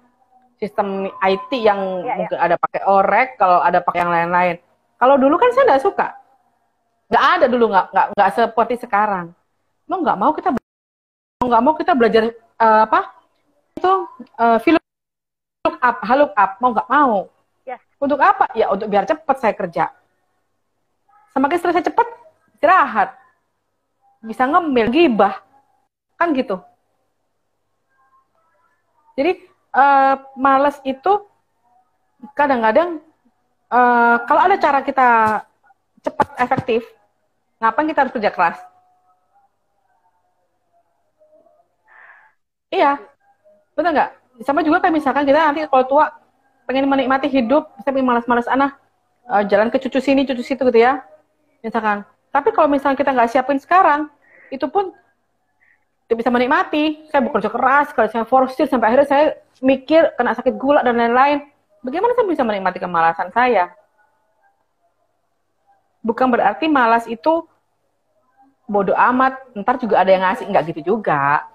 sistem 0.59 1.07
IT 1.23 1.55
yang 1.55 1.79
Iya, 1.79 2.03
iya. 2.03 2.15
mungkin 2.19 2.39
ada 2.43 2.57
pakai 2.59 2.83
orek, 2.83 3.29
kalau 3.39 3.63
ada 3.63 3.79
pakai 3.79 4.03
yang 4.03 4.11
lain-lain. 4.11 4.59
Kalau 4.99 5.15
dulu 5.15 5.39
kan 5.39 5.55
saya 5.55 5.71
nggak 5.71 5.85
suka, 5.87 6.19
nggak 7.15 7.25
ada 7.39 7.47
dulu 7.47 7.71
nggak 7.71 7.87
nggak 7.95 8.07
nggak 8.19 8.31
seperti 8.35 8.75
sekarang. 8.83 9.31
Mau 9.87 10.03
nggak 10.03 10.19
mau 10.19 10.35
kita 10.35 10.51
mau 10.51 11.47
nggak 11.47 11.63
mau 11.63 11.75
kita 11.79 11.95
belajar 11.95 12.35
eh, 12.35 12.81
apa 12.83 13.18
itu 13.79 13.93
uh, 14.37 14.59
look 15.65 15.79
up, 15.83 15.97
look 16.03 16.33
up, 16.35 16.51
mau 16.59 16.71
nggak 16.75 16.91
mau. 16.91 17.31
Ya. 17.63 17.79
Untuk 18.01 18.19
apa? 18.19 18.51
Ya 18.57 18.73
untuk 18.73 18.89
biar 18.89 19.05
cepat 19.05 19.37
saya 19.39 19.55
kerja. 19.55 19.93
Semakin 21.37 21.59
selesai 21.61 21.87
cepat, 21.87 22.07
istirahat. 22.57 23.15
Bisa 24.25 24.49
ngemil, 24.49 24.91
gibah. 24.91 25.39
Kan 26.19 26.35
gitu. 26.35 26.59
Jadi 29.15 29.45
eh, 29.75 30.15
males 30.39 30.79
itu 30.87 31.13
kadang-kadang 32.35 32.99
eh, 33.71 34.17
kalau 34.27 34.41
ada 34.43 34.57
cara 34.59 34.81
kita 34.83 35.09
cepat 36.03 36.29
efektif, 36.39 36.83
ngapain 37.63 37.87
kita 37.91 38.01
harus 38.07 38.15
kerja 38.15 38.31
keras? 38.31 38.59
Iya, 42.69 43.01
betul 43.79 43.95
nggak? 43.95 44.11
Sama 44.43 44.67
juga 44.67 44.83
kayak 44.83 44.95
misalkan 44.99 45.23
kita 45.23 45.39
nanti 45.39 45.63
kalau 45.71 45.87
tua 45.87 46.11
pengen 46.67 46.91
menikmati 46.91 47.31
hidup, 47.31 47.71
saya 47.87 47.95
pengen 47.95 48.11
malas-malas 48.11 48.51
anak 48.51 48.75
eh, 49.31 49.43
jalan 49.47 49.71
ke 49.71 49.79
cucu 49.79 50.03
sini, 50.03 50.27
cucu 50.27 50.43
situ 50.43 50.59
gitu 50.67 50.79
ya, 50.83 51.07
misalkan. 51.63 52.03
Tapi 52.35 52.51
kalau 52.51 52.67
misalnya 52.67 52.99
kita 52.99 53.15
nggak 53.15 53.31
siapin 53.31 53.57
sekarang, 53.63 54.11
itu 54.51 54.67
pun 54.67 54.91
tidak 56.05 56.25
bisa 56.25 56.31
menikmati. 56.35 57.07
Saya 57.09 57.21
bekerja 57.25 57.49
keras, 57.49 57.95
kalau 57.95 58.09
saya 58.11 58.25
forsir 58.27 58.67
sampai 58.67 58.93
akhirnya 58.93 59.09
saya 59.09 59.25
mikir 59.63 60.13
kena 60.19 60.35
sakit 60.35 60.55
gula 60.59 60.83
dan 60.83 60.99
lain-lain. 60.99 61.49
Bagaimana 61.81 62.13
saya 62.19 62.27
bisa 62.27 62.43
menikmati 62.43 62.79
kemalasan 62.83 63.31
saya? 63.31 63.71
Bukan 66.03 66.27
berarti 66.31 66.67
malas 66.67 67.07
itu 67.07 67.47
bodoh 68.69 68.97
amat, 68.97 69.41
ntar 69.57 69.81
juga 69.81 70.05
ada 70.05 70.11
yang 70.13 70.23
ngasih, 70.25 70.45
nggak 70.49 70.65
gitu 70.75 70.97
juga. 70.97 71.49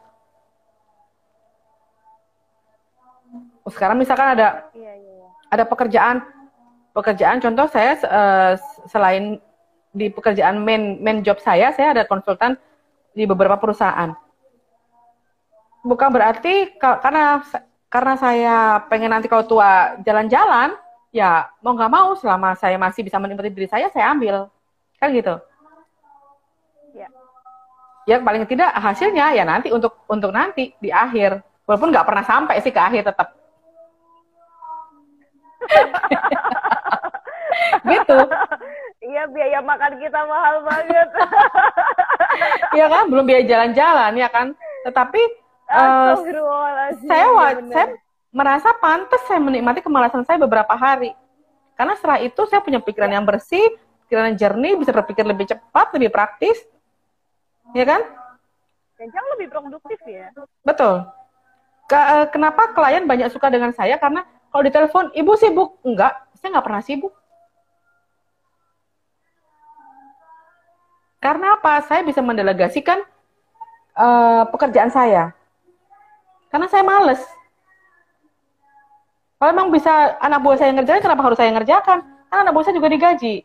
Sekarang 3.66 3.96
misalkan 3.96 4.36
ada 4.36 4.68
Iya, 4.76 4.92
iya, 4.94 5.12
iya. 5.18 5.28
ada 5.48 5.64
pekerjaan 5.64 6.18
pekerjaan 6.92 7.40
contoh 7.40 7.66
saya 7.68 7.96
eh, 7.98 8.54
selain 8.86 9.40
di 9.90 10.10
pekerjaan 10.10 10.60
main 10.60 11.00
main 11.00 11.22
job 11.22 11.38
saya 11.38 11.72
saya 11.72 11.94
ada 11.94 12.04
konsultan 12.04 12.58
di 13.14 13.24
beberapa 13.24 13.58
perusahaan 13.58 14.14
bukan 15.82 16.10
berarti 16.10 16.74
ka- 16.76 16.98
karena 16.98 17.42
karena 17.88 18.14
saya 18.16 18.56
pengen 18.90 19.14
nanti 19.14 19.30
kalau 19.30 19.46
tua 19.46 19.94
jalan-jalan 20.02 20.74
ya 21.10 21.46
mau 21.62 21.74
nggak 21.74 21.94
mau 21.94 22.18
selama 22.18 22.58
saya 22.58 22.78
masih 22.78 23.06
bisa 23.06 23.22
menikmati 23.22 23.54
diri 23.54 23.70
saya 23.70 23.90
saya 23.90 24.10
ambil 24.12 24.50
kan 24.98 25.10
gitu 25.14 25.38
Ya. 26.94 27.10
ya 28.06 28.18
paling 28.22 28.46
tidak 28.46 28.70
hasilnya 28.70 29.34
ya 29.34 29.42
nanti 29.42 29.74
untuk 29.74 29.98
untuk 30.06 30.30
nanti 30.30 30.78
di 30.78 30.94
akhir 30.94 31.42
walaupun 31.66 31.90
nggak 31.90 32.06
pernah 32.06 32.22
sampai 32.22 32.62
sih 32.62 32.70
ke 32.70 32.78
akhir 32.78 33.10
tetap 33.10 33.33
gitu 37.92 38.18
Iya, 39.04 39.28
biaya 39.28 39.60
makan 39.60 40.00
kita 40.00 40.20
mahal 40.26 40.64
banget. 40.64 41.10
Iya 42.74 42.90
kan, 42.90 43.06
belum 43.14 43.30
biaya 43.30 43.46
jalan-jalan 43.46 44.12
ya 44.18 44.26
kan. 44.32 44.48
Tetapi 44.90 45.22
Astagfirullahaladzim. 45.70 47.06
saya 47.06 47.28
Iya, 47.30 47.62
saya 47.70 47.88
merasa 48.34 48.70
pantas 48.82 49.22
saya 49.30 49.38
menikmati 49.38 49.86
kemalasan 49.86 50.26
saya 50.26 50.42
beberapa 50.42 50.74
hari. 50.74 51.14
Karena 51.78 51.94
setelah 51.94 52.18
itu 52.26 52.42
saya 52.50 52.66
punya 52.66 52.82
pikiran 52.82 53.12
yang 53.14 53.22
bersih, 53.22 53.62
pikiran 54.08 54.34
yang 54.34 54.38
jernih, 54.40 54.74
bisa 54.82 54.90
berpikir 54.90 55.22
lebih 55.30 55.46
cepat, 55.46 55.94
lebih 55.94 56.10
praktis. 56.10 56.58
Ya 57.78 57.86
kan? 57.86 58.02
Dan 58.98 59.14
jauh 59.14 59.30
lebih 59.38 59.54
produktif 59.54 60.00
ya. 60.10 60.34
Betul. 60.66 61.06
Ke- 61.86 62.08
eh, 62.18 62.26
kenapa 62.34 62.74
klien 62.74 63.06
banyak 63.06 63.30
suka 63.30 63.54
dengan 63.54 63.70
saya? 63.78 64.02
Karena 64.02 64.26
kalau 64.54 64.70
ditelepon, 64.70 65.10
ibu 65.18 65.34
sibuk? 65.34 65.82
Enggak, 65.82 66.14
saya 66.38 66.54
nggak 66.54 66.66
pernah 66.70 66.86
sibuk. 66.86 67.10
Karena 71.18 71.58
apa? 71.58 71.82
Saya 71.90 72.06
bisa 72.06 72.22
mendelegasikan 72.22 73.02
eh, 73.98 74.44
pekerjaan 74.54 74.94
saya. 74.94 75.34
Karena 76.54 76.70
saya 76.70 76.86
males. 76.86 77.18
Kalau 79.42 79.50
memang 79.58 79.74
bisa 79.74 80.22
anak 80.22 80.46
buah 80.46 80.62
saya 80.62 80.70
ngerjain, 80.78 81.02
kenapa 81.02 81.26
harus 81.26 81.42
saya 81.42 81.50
ngerjakan? 81.50 82.06
Karena 82.30 82.42
anak 82.46 82.54
buah 82.54 82.64
saya 82.70 82.78
juga 82.78 82.94
digaji. 82.94 83.42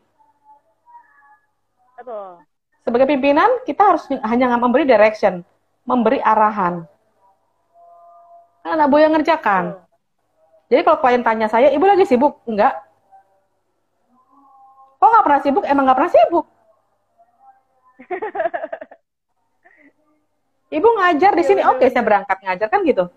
Betul. 1.97 2.45
Sebagai 2.85 3.09
pimpinan, 3.09 3.49
kita 3.65 3.97
harus 3.97 4.05
hanya 4.13 4.53
memberi 4.61 4.85
direction, 4.85 5.41
memberi 5.89 6.21
arahan. 6.21 6.85
Kan 8.61 8.71
anak 8.77 8.93
buah 8.93 9.09
yang 9.09 9.17
ngerjakan. 9.17 9.73
Betul. 9.73 9.88
Jadi 10.69 10.81
kalau 10.85 11.01
klien 11.01 11.25
tanya 11.25 11.49
saya, 11.49 11.73
ibu 11.73 11.85
lagi 11.89 12.05
sibuk? 12.05 12.45
Enggak. 12.45 12.77
Kok 15.01 15.09
nggak 15.09 15.25
pernah 15.25 15.41
sibuk? 15.41 15.65
Emang 15.65 15.85
nggak 15.89 15.99
pernah 15.99 16.13
sibuk. 16.13 16.47
Ibu 20.69 20.85
ngajar 21.01 21.33
di 21.33 21.41
Iya, 21.41 21.49
sini, 21.49 21.63
oke 21.65 21.81
saya 21.89 22.05
berangkat 22.05 22.45
ngajar 22.45 22.69
kan 22.69 22.85
gitu. 22.85 23.09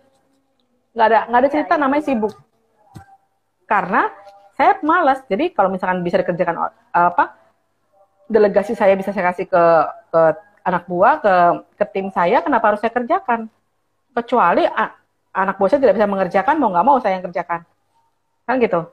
Nggak 0.96 1.08
ada 1.12 1.20
nggak 1.28 1.40
ada 1.44 1.48
Iya, 1.48 1.54
cerita 1.60 1.74
iya. 1.76 1.82
namanya 1.84 2.04
sibuk. 2.08 2.32
Karena 3.68 4.08
saya 4.56 4.80
malas. 4.80 5.20
Jadi 5.28 5.52
kalau 5.52 5.68
misalkan 5.68 6.00
bisa 6.00 6.16
dikerjakan 6.24 6.72
eh, 6.72 6.72
apa 6.96 7.36
delegasi 8.32 8.72
saya 8.72 8.96
bisa 8.96 9.12
saya 9.12 9.36
kasih 9.36 9.52
ke 9.52 9.64
ke 10.16 10.22
anak 10.64 10.88
buah 10.88 11.20
ke 11.20 11.34
ke 11.76 11.86
tim 11.92 12.08
saya, 12.16 12.40
kenapa 12.40 12.72
harus 12.72 12.80
saya 12.80 12.96
kerjakan? 12.96 13.52
Kecuali 14.16 14.64
a- 14.64 14.96
anak 15.32 15.56
buah 15.58 15.70
saya 15.72 15.82
tidak 15.84 15.96
bisa 16.00 16.08
mengerjakan, 16.08 16.56
mau 16.60 16.70
nggak 16.72 16.86
mau 16.88 16.98
saya 17.00 17.20
yang 17.20 17.26
kerjakan. 17.26 17.64
Kan 18.44 18.56
gitu. 18.60 18.88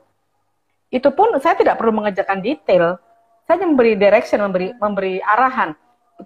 Itu 0.89 1.13
pun 1.13 1.35
saya 1.37 1.55
tidak 1.59 1.77
perlu 1.77 1.93
mengerjakan 1.93 2.39
detail. 2.41 2.97
Saya 3.45 3.59
hanya 3.59 3.67
memberi 3.69 3.93
direction, 3.99 4.39
memberi 4.41 4.73
memberi 4.77 5.13
arahan. 5.21 5.75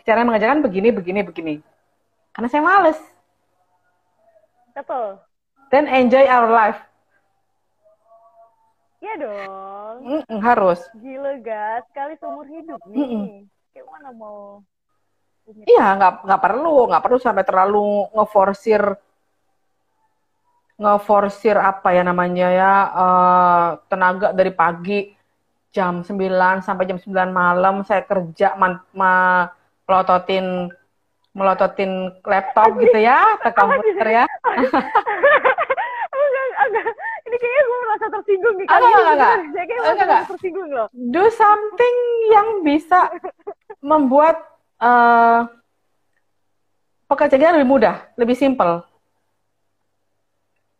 Cara 0.06 0.26
mengerjakan 0.26 0.64
begini, 0.66 0.90
begini, 0.90 1.20
begini. 1.22 1.56
Karena 2.34 2.48
saya 2.50 2.64
males. 2.66 3.00
Betul. 4.74 5.22
Dan 5.70 5.86
enjoy 5.86 6.26
our 6.26 6.50
life. 6.50 6.80
Iya 9.04 9.14
dong. 9.20 9.98
Mm-mm, 10.04 10.40
harus. 10.40 10.80
Gila 10.96 11.38
gas, 11.44 11.84
sekali 11.92 12.16
seumur 12.18 12.48
hidup 12.48 12.80
nih. 12.88 12.98
Mm-mm. 13.04 13.26
Kayak 13.76 13.88
mana 13.92 14.10
mau 14.16 14.64
Iya, 15.44 16.00
nggak 16.00 16.14
nggak 16.24 16.42
perlu, 16.42 16.88
nggak 16.88 17.04
perlu 17.04 17.18
sampai 17.20 17.44
terlalu 17.44 18.08
ngeforsir 18.16 18.80
ngeforsir 20.78 21.56
apa 21.58 21.94
ya 21.94 22.02
namanya 22.02 22.48
ya 22.50 22.74
eh, 22.92 23.68
tenaga 23.88 24.34
dari 24.34 24.52
pagi 24.52 25.14
jam 25.74 26.06
9 26.06 26.14
sampai 26.62 26.86
jam 26.86 27.02
9 27.02 27.34
malam 27.34 27.82
saya 27.82 28.06
kerja 28.06 28.54
melototin 28.94 30.70
melototin 31.34 32.14
laptop 32.22 32.78
gitu 32.78 32.98
ya 33.02 33.42
ke 33.42 33.50
komputer 33.58 34.08
ya. 34.22 34.26
ini 37.24 37.38
kayaknya 37.42 37.62
gue 37.66 37.80
merasa 37.82 38.06
tersinggung 38.14 38.56
nih. 38.62 38.68
Enggak, 38.70 38.86
enggak, 38.86 39.16
enggak. 39.18 39.34
Saya 39.34 39.66
kayak 39.66 39.80
merasa 39.82 40.04
Enggak. 40.06 40.22
tersinggung 40.30 40.70
loh. 40.70 40.88
Do 40.94 41.24
something 41.34 41.96
yang 42.30 42.48
bisa 42.62 43.00
membuat 43.82 44.36
uh, 44.78 45.50
pekerjaan 47.10 47.58
lebih 47.58 47.70
mudah, 47.70 47.96
lebih 48.14 48.38
simpel. 48.38 48.86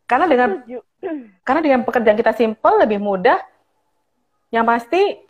Karena 0.04 0.26
dengan 0.28 0.50
Setuju. 0.60 0.78
karena 1.46 1.60
dengan 1.60 1.80
pekerjaan 1.84 2.18
kita 2.18 2.32
simpel, 2.36 2.72
lebih 2.80 3.00
mudah, 3.00 3.40
yang 4.54 4.62
pasti 4.68 5.24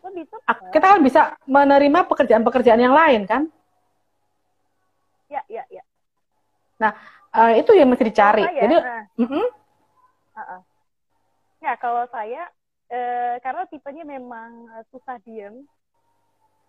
ak- 0.45 0.69
kita 0.75 0.87
kan 0.97 1.01
bisa 1.01 1.21
menerima 1.49 2.05
pekerjaan-pekerjaan 2.11 2.81
yang 2.83 2.93
lain 2.93 3.25
kan. 3.25 3.43
Ya, 5.33 5.41
ya, 5.49 5.65
ya. 5.73 5.83
Uh, 7.35 7.57
itu 7.59 7.75
yang 7.75 7.91
mesti 7.91 8.05
dicari. 8.07 8.45
Saya, 8.47 8.61
Jadi, 8.69 8.77
nah, 8.79 9.03
mm-mm, 9.19 9.47
uh-uh. 10.39 10.61
ya 11.59 11.73
kalau 11.81 12.07
saya 12.13 12.47
eh, 12.95 13.35
karena 13.43 13.67
tipenya 13.67 14.05
memang 14.07 14.71
eh, 14.79 14.85
susah 14.95 15.19
diem. 15.27 15.67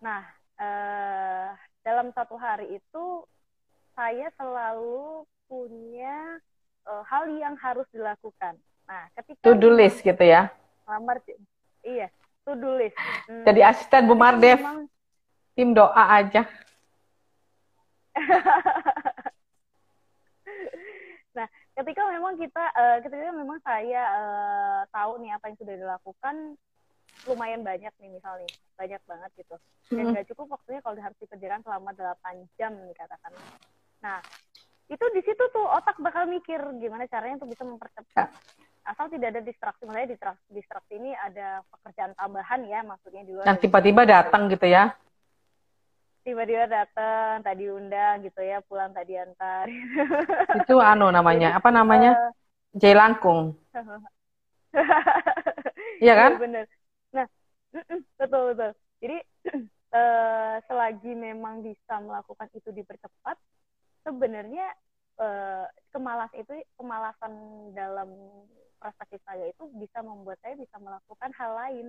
Nah, 0.01 0.25
eh, 0.57 1.47
dalam 1.85 2.09
satu 2.17 2.33
hari 2.39 2.81
itu 2.81 3.05
saya 3.93 4.33
selalu 4.39 5.27
punya 5.45 6.41
eh, 6.85 7.03
hal 7.05 7.23
yang 7.35 7.55
harus 7.57 7.85
dilakukan. 7.89 8.55
Nah, 8.85 9.09
ketika 9.17 9.41
to 9.41 9.57
do 9.57 9.73
list 9.73 10.01
gitu 10.01 10.21
ya. 10.21 10.53
lamar, 10.85 11.17
iya, 11.81 12.07
to 12.45 12.53
do 12.53 12.77
list. 12.77 12.93
Hmm, 13.25 13.41
Jadi 13.41 13.61
asisten 13.65 14.05
Bu 14.05 14.13
Mardev, 14.13 14.61
memang- 14.61 14.85
tim 15.57 15.73
doa 15.73 16.03
aja. 16.21 16.45
nah, 21.35 21.47
ketika 21.75 22.01
memang 22.07 22.37
kita, 22.37 22.63
eh, 22.77 22.97
ketika 23.03 23.33
memang 23.33 23.59
saya 23.65 24.01
eh, 24.15 24.81
tahu 24.93 25.19
nih 25.19 25.33
apa 25.35 25.49
yang 25.51 25.57
sudah 25.57 25.75
dilakukan, 25.75 26.35
lumayan 27.25 27.65
banyak 27.65 27.89
nih 27.97 28.09
misalnya, 28.13 28.45
banyak 28.77 29.01
banget 29.09 29.31
gitu. 29.35 29.55
Dan 29.89 29.97
Mm-mm. 29.97 30.13
nggak 30.13 30.27
cukup 30.33 30.47
waktunya 30.57 30.81
kalau 30.85 30.95
harus 31.01 31.17
dikerjakan 31.17 31.61
selama 31.65 31.89
8 31.97 32.45
jam 32.57 32.71
nih 32.85 32.93
katakan. 32.93 33.33
Nah, 34.01 34.21
itu 34.85 35.05
di 35.17 35.21
situ 35.25 35.43
tuh 35.49 35.65
otak 35.65 35.97
bakal 35.97 36.29
mikir 36.29 36.61
gimana 36.77 37.09
caranya 37.09 37.41
untuk 37.41 37.51
bisa 37.57 37.63
mempercepat. 37.65 38.29
Asal 38.85 39.09
tidak 39.09 39.33
ada 39.33 39.41
distraksi, 39.41 39.81
makanya 39.89 40.13
distraksi, 40.13 40.45
distraksi 40.53 40.93
ini 41.01 41.17
ada 41.17 41.65
pekerjaan 41.73 42.13
tambahan 42.13 42.61
ya 42.69 42.85
maksudnya 42.85 43.25
luar 43.25 43.45
Yang 43.49 43.59
tiba-tiba 43.65 44.01
datang 44.05 44.45
gitu 44.49 44.67
ya. 44.69 44.93
tiba-tiba 46.25 46.65
datang 46.65 47.45
tadi 47.45 47.69
undang 47.69 48.25
gitu 48.25 48.41
ya 48.41 48.57
pulang 48.65 48.89
tadi 48.97 49.13
antar 49.13 49.69
Itu 50.61 50.81
anu 50.81 51.13
namanya, 51.13 51.53
apa 51.53 51.69
namanya? 51.69 52.33
Jelangkung. 52.73 53.53
Iya 56.03 56.13
kan? 56.19 56.31
bener 56.35 56.65
nah 57.15 57.27
betul 58.19 58.51
betul 58.51 58.71
jadi 58.99 59.17
eh, 59.99 60.55
selagi 60.67 61.11
memang 61.15 61.63
bisa 61.63 61.95
melakukan 62.03 62.51
itu 62.51 62.69
dipercepat 62.75 63.39
sebenarnya 64.05 64.67
eh, 65.19 65.65
kemalas 65.91 66.31
itu 66.37 66.53
kemalasan 66.77 67.33
dalam 67.73 68.09
perspektif 68.77 69.19
saya 69.25 69.49
itu 69.49 69.65
bisa 69.81 70.05
membuat 70.05 70.37
saya 70.45 70.53
bisa 70.55 70.77
melakukan 70.77 71.31
hal 71.35 71.51
lain. 71.57 71.87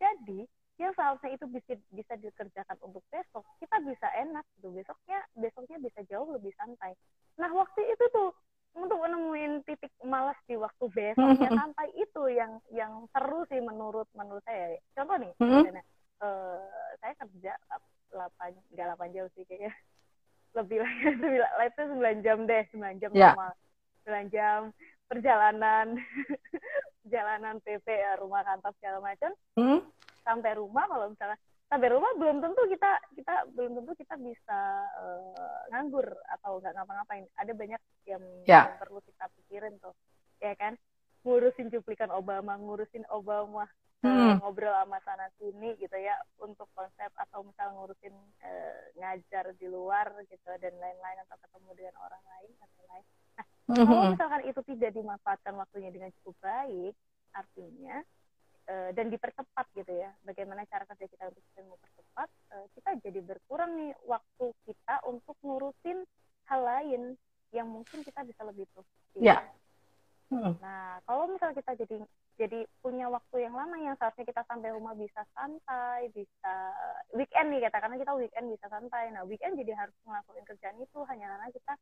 Jadi 0.00 0.48
yang 0.78 0.94
seharusnya 0.94 1.34
itu 1.34 1.46
bisa 1.50 1.74
bisa 1.90 2.14
dikerjakan 2.16 2.78
untuk 2.86 3.02
besok 3.10 3.44
kita 3.60 3.76
bisa 3.84 4.08
enak 4.16 4.46
gitu. 4.56 4.72
Besoknya 4.72 5.18
besoknya 5.36 5.76
bisa 5.82 6.00
jauh 6.08 6.30
lebih 6.32 6.54
santai. 6.56 6.94
Nah 7.36 7.50
waktu 7.52 7.82
itu 7.92 8.04
tuh 8.14 8.30
untuk 8.78 9.02
menemuin 9.02 9.66
titik 9.66 9.90
malas 10.06 10.38
di 10.46 10.54
waktu 10.54 10.86
besoknya 10.94 11.50
santai 11.58 11.90
itu 11.98 12.22
yang 12.30 12.62
yang 12.70 13.10
seru 13.10 13.42
sih 13.50 13.58
menurut 13.58 14.06
menurut 14.14 14.42
saya. 14.46 14.78
Contoh 14.94 15.18
nih 15.18 15.32
Mhm. 15.42 15.50
misalnya, 15.50 15.84
eh, 16.22 16.94
saya 17.02 17.12
kerja 17.18 17.52
8 18.14 18.54
enggak 18.70 18.86
8 18.94 19.10
jam 19.12 19.26
sih 19.34 19.44
kayaknya 19.44 19.74
lebih 20.54 20.78
lagi 20.84 21.00
sembilan 21.14 21.50
itu 21.64 21.82
9 21.94 22.24
jam 22.24 22.38
deh 22.44 22.62
9 22.70 23.00
jam 23.00 23.10
Ya. 23.12 23.32
normal 23.32 23.52
9 24.04 24.28
jam 24.30 24.60
perjalanan 25.04 25.86
perjalanan 27.02 27.56
PP 27.60 27.86
ya, 27.86 28.16
rumah 28.16 28.44
kantor 28.44 28.72
segala 28.76 28.98
macam 29.00 29.30
Hmm? 29.56 29.80
sampai 30.22 30.52
rumah 30.54 30.84
kalau 30.84 31.08
misalnya 31.08 31.38
sampai 31.66 31.88
rumah 31.88 32.12
belum 32.16 32.38
tentu 32.38 32.62
kita 32.68 32.90
kita 33.12 33.34
belum 33.52 33.80
tentu 33.80 33.92
kita 33.94 34.14
bisa 34.16 34.60
eh, 35.00 35.32
nganggur 35.70 36.04
atau 36.30 36.60
nggak 36.60 36.72
ngapa-ngapain 36.74 37.24
ada 37.34 37.52
banyak 37.52 37.80
yang, 38.04 38.22
Ya. 38.44 38.68
yang 38.68 38.76
perlu 38.76 39.00
kita 39.02 39.24
pikirin 39.34 39.76
tuh 39.78 39.92
ya 40.38 40.52
kan 40.54 40.76
ngurusin 41.24 41.68
cuplikan 41.68 42.08
Obama 42.08 42.56
ngurusin 42.56 43.04
Obama 43.08 43.64
Hmm. 43.98 44.38
ngobrol 44.38 44.70
sama 44.70 45.02
sana 45.02 45.26
sini 45.42 45.74
gitu 45.82 45.98
ya 45.98 46.14
untuk 46.38 46.70
konsep 46.70 47.10
atau 47.18 47.42
misal 47.42 47.74
ngurusin 47.74 48.14
eh, 48.46 48.94
ngajar 48.94 49.50
di 49.58 49.66
luar 49.66 50.14
gitu 50.30 50.50
dan 50.62 50.70
lain-lain 50.78 51.18
atau 51.26 51.34
ketemu 51.42 51.70
dengan 51.74 51.94
orang 52.06 52.22
lain 52.22 52.50
dan 52.62 52.68
lain-lain 52.78 53.06
kalau 53.68 53.84
Mhm. 53.84 54.16
misalkan 54.16 54.42
itu 54.48 54.60
tidak 54.74 54.90
dimanfaatkan 54.96 55.54
waktunya 55.54 55.92
dengan 55.92 56.08
cukup 56.18 56.34
baik, 56.40 56.94
artinya 57.36 58.00
eh, 58.68 58.90
dan 58.92 59.08
dipercepat 59.08 59.64
gitu 59.72 59.92
ya. 59.92 60.12
Bagaimana 60.24 60.64
cara 60.68 60.84
kerja 60.84 61.08
kita 61.08 61.32
untuk 61.32 61.40
bisa 61.40 61.60
mempercepat, 61.64 62.28
eh, 62.52 62.66
kita 62.76 62.90
jadi 63.00 63.20
berkurang 63.24 63.76
nih 63.80 63.92
waktu 64.04 64.52
kita 64.68 65.04
untuk 65.08 65.36
ngurusin 65.40 66.04
hal 66.48 66.60
lain 66.64 67.16
yang 67.52 67.64
mungkin 67.64 68.04
kita 68.04 68.24
bisa 68.28 68.44
lebih 68.44 68.68
produktif. 68.72 69.20
Ya. 69.24 69.40
Mhm. 70.28 70.60
Nah, 70.60 71.00
kalau 71.08 71.32
misalnya 71.32 71.60
kita 71.60 71.80
jadi 71.80 72.04
jadi 72.38 72.70
punya 72.78 73.10
waktu 73.10 73.50
yang 73.50 73.54
lama 73.58 73.74
yang 73.82 73.98
seharusnya 73.98 74.22
kita 74.22 74.46
sampai 74.46 74.70
rumah 74.70 74.94
bisa 74.94 75.26
santai, 75.34 76.06
bisa 76.14 76.54
weekend 77.10 77.50
nih 77.50 77.66
katakanlah 77.66 77.98
kita 77.98 78.14
weekend 78.14 78.46
bisa 78.54 78.70
santai. 78.70 79.10
Nah, 79.10 79.26
weekend 79.26 79.58
jadi 79.58 79.74
harus 79.74 79.92
ngelakuin 80.06 80.46
kerjaan 80.46 80.78
itu 80.78 80.98
hanya 81.10 81.34
karena 81.34 81.46
kita 81.50 81.72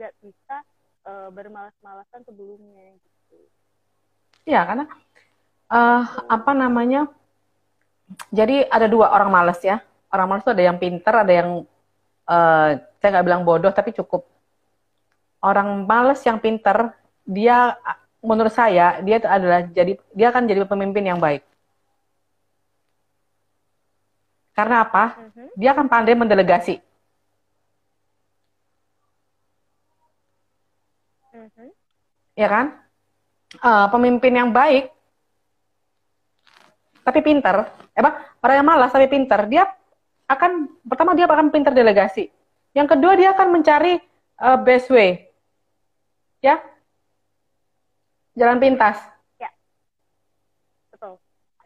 nggak 0.00 0.12
bisa 0.24 0.56
eh, 1.04 1.28
bermalas-malasan 1.28 2.24
sebelumnya 2.24 2.96
gitu. 2.96 3.36
Ya, 4.48 4.64
karena 4.64 4.88
eh, 5.68 6.02
apa 6.32 6.52
namanya? 6.56 7.12
Jadi 8.32 8.64
ada 8.72 8.88
dua 8.88 9.12
orang 9.12 9.28
malas 9.28 9.60
ya. 9.60 9.84
Orang 10.08 10.32
malas 10.32 10.48
itu 10.48 10.56
ada 10.56 10.64
yang 10.64 10.80
pinter, 10.80 11.12
ada 11.12 11.32
yang 11.44 11.50
eh, 12.24 12.70
saya 13.04 13.08
nggak 13.20 13.26
bilang 13.28 13.44
bodoh 13.44 13.68
tapi 13.68 13.92
cukup. 13.92 14.24
Orang 15.44 15.84
malas 15.84 16.24
yang 16.24 16.40
pinter, 16.40 16.96
dia 17.28 17.76
menurut 18.24 18.52
saya 18.52 19.00
dia 19.04 19.16
itu 19.20 19.28
adalah 19.28 19.60
jadi 19.68 19.92
dia 20.16 20.26
akan 20.32 20.42
jadi 20.48 20.60
pemimpin 20.64 21.04
yang 21.04 21.20
baik. 21.20 21.44
Karena 24.56 24.88
apa? 24.88 25.20
Mhm. 25.20 25.46
Dia 25.60 25.70
akan 25.76 25.86
pandai 25.86 26.16
mendelegasi. 26.16 26.80
Mhm. 31.36 31.68
ya 32.32 32.48
kan? 32.48 32.66
Eh, 33.56 33.86
pemimpin 33.92 34.32
yang 34.34 34.50
baik, 34.50 34.90
tapi 37.06 37.22
pinter, 37.22 37.70
eh 37.94 38.00
apa? 38.02 38.34
Orang 38.42 38.56
yang 38.58 38.66
malas 38.66 38.90
tapi 38.90 39.06
pinter, 39.06 39.46
dia 39.46 39.64
akan 40.26 40.66
pertama 40.82 41.14
dia 41.14 41.30
akan 41.30 41.54
pinter 41.54 41.70
delegasi. 41.70 42.26
Yang 42.74 42.98
kedua 42.98 43.14
dia 43.14 43.30
akan 43.32 43.48
mencari 43.54 44.02
eh, 44.36 44.58
best 44.66 44.90
way, 44.90 45.30
ya, 46.42 46.58
jalan 48.36 48.60
pintas. 48.60 49.00
Betul. 50.92 51.16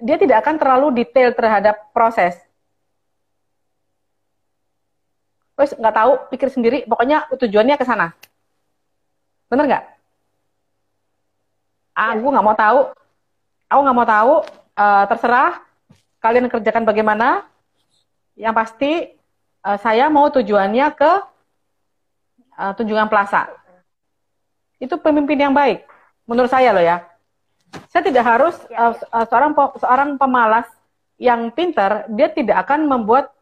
Dia 0.01 0.17
tidak 0.17 0.47
akan 0.47 0.57
terlalu 0.57 0.87
detail 1.03 1.35
terhadap 1.35 1.91
proses. 1.93 2.39
Terus 5.61 5.77
nggak 5.77 5.93
tahu, 5.93 6.13
pikir 6.33 6.49
sendiri, 6.49 6.79
pokoknya 6.89 7.29
tujuannya 7.37 7.77
ke 7.77 7.85
sana. 7.85 8.17
Bener 9.53 9.69
nggak? 9.69 9.85
Aku 11.93 12.27
nggak 12.33 12.47
mau 12.47 12.57
tahu. 12.57 12.81
Aku 13.69 13.81
nggak 13.85 13.99
mau 13.99 14.09
tahu. 14.09 14.35
eh, 14.81 15.05
terserah 15.13 15.61
kalian 16.25 16.49
kerjakan 16.49 16.89
bagaimana. 16.89 17.45
Yang 18.41 18.55
pasti 18.57 18.93
eh, 19.61 19.79
saya 19.85 20.09
mau 20.09 20.33
tujuannya 20.33 20.87
ke 20.97 21.13
eh, 22.57 22.73
Tunjungan 22.81 23.13
Plaza. 23.13 23.53
Itu 24.81 24.97
pemimpin 24.97 25.37
yang 25.37 25.53
baik, 25.53 25.85
menurut 26.31 26.47
saya 26.47 26.71
loh 26.71 26.85
ya. 26.87 27.03
Saya 27.90 28.07
tidak 28.07 28.23
harus 28.23 28.55
Ya, 28.71 28.95
eh, 28.95 28.95
eh, 28.95 29.27
seorang 29.27 29.51
seorang 29.83 30.14
pemalas 30.14 30.71
yang 31.19 31.51
pintar, 31.51 32.07
dia 32.07 32.31
tidak 32.31 32.62
akan 32.64 32.87
membuat, 32.87 33.35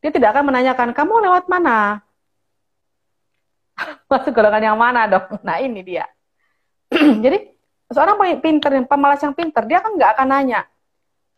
dia 0.00 0.08
tidak 0.08 0.32
akan 0.32 0.48
menanyakan 0.48 0.96
kamu 0.96 1.28
lewat 1.28 1.44
mana, 1.46 2.00
masuk 4.10 4.32
golongan 4.32 4.72
yang 4.72 4.78
mana 4.80 5.04
dong. 5.06 5.28
Nah 5.44 5.60
ini 5.60 5.84
dia. 5.84 6.08
Jadi 7.24 7.38
seorang 7.92 8.18
pinter, 8.40 8.72
pemalas 8.88 9.20
yang 9.20 9.36
pinter, 9.36 9.62
dia 9.68 9.78
kan 9.84 9.94
nggak 9.94 10.10
akan 10.18 10.28
nanya, 10.32 10.60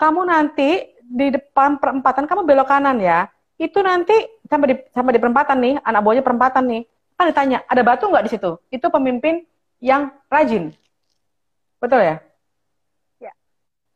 kamu 0.01 0.21
nanti 0.25 0.97
di 1.03 1.29
depan 1.29 1.77
perempatan 1.77 2.25
kamu 2.25 2.47
belok 2.47 2.71
kanan 2.71 2.97
ya. 3.03 3.29
Itu 3.61 3.85
nanti 3.85 4.17
sampai 4.49 4.67
di 4.73 4.77
sampai 4.91 5.13
di 5.13 5.21
perempatan 5.21 5.57
nih, 5.61 5.75
anak 5.85 6.01
buahnya 6.03 6.25
perempatan 6.25 6.65
nih, 6.67 6.83
kan 7.15 7.29
ditanya, 7.29 7.59
ada 7.69 7.83
batu 7.85 8.09
nggak 8.09 8.25
di 8.27 8.31
situ? 8.33 8.51
Itu 8.73 8.89
pemimpin 8.89 9.45
yang 9.83 10.09
rajin. 10.33 10.73
Betul 11.83 12.07
ya? 12.07 12.17
Ya. 13.19 13.33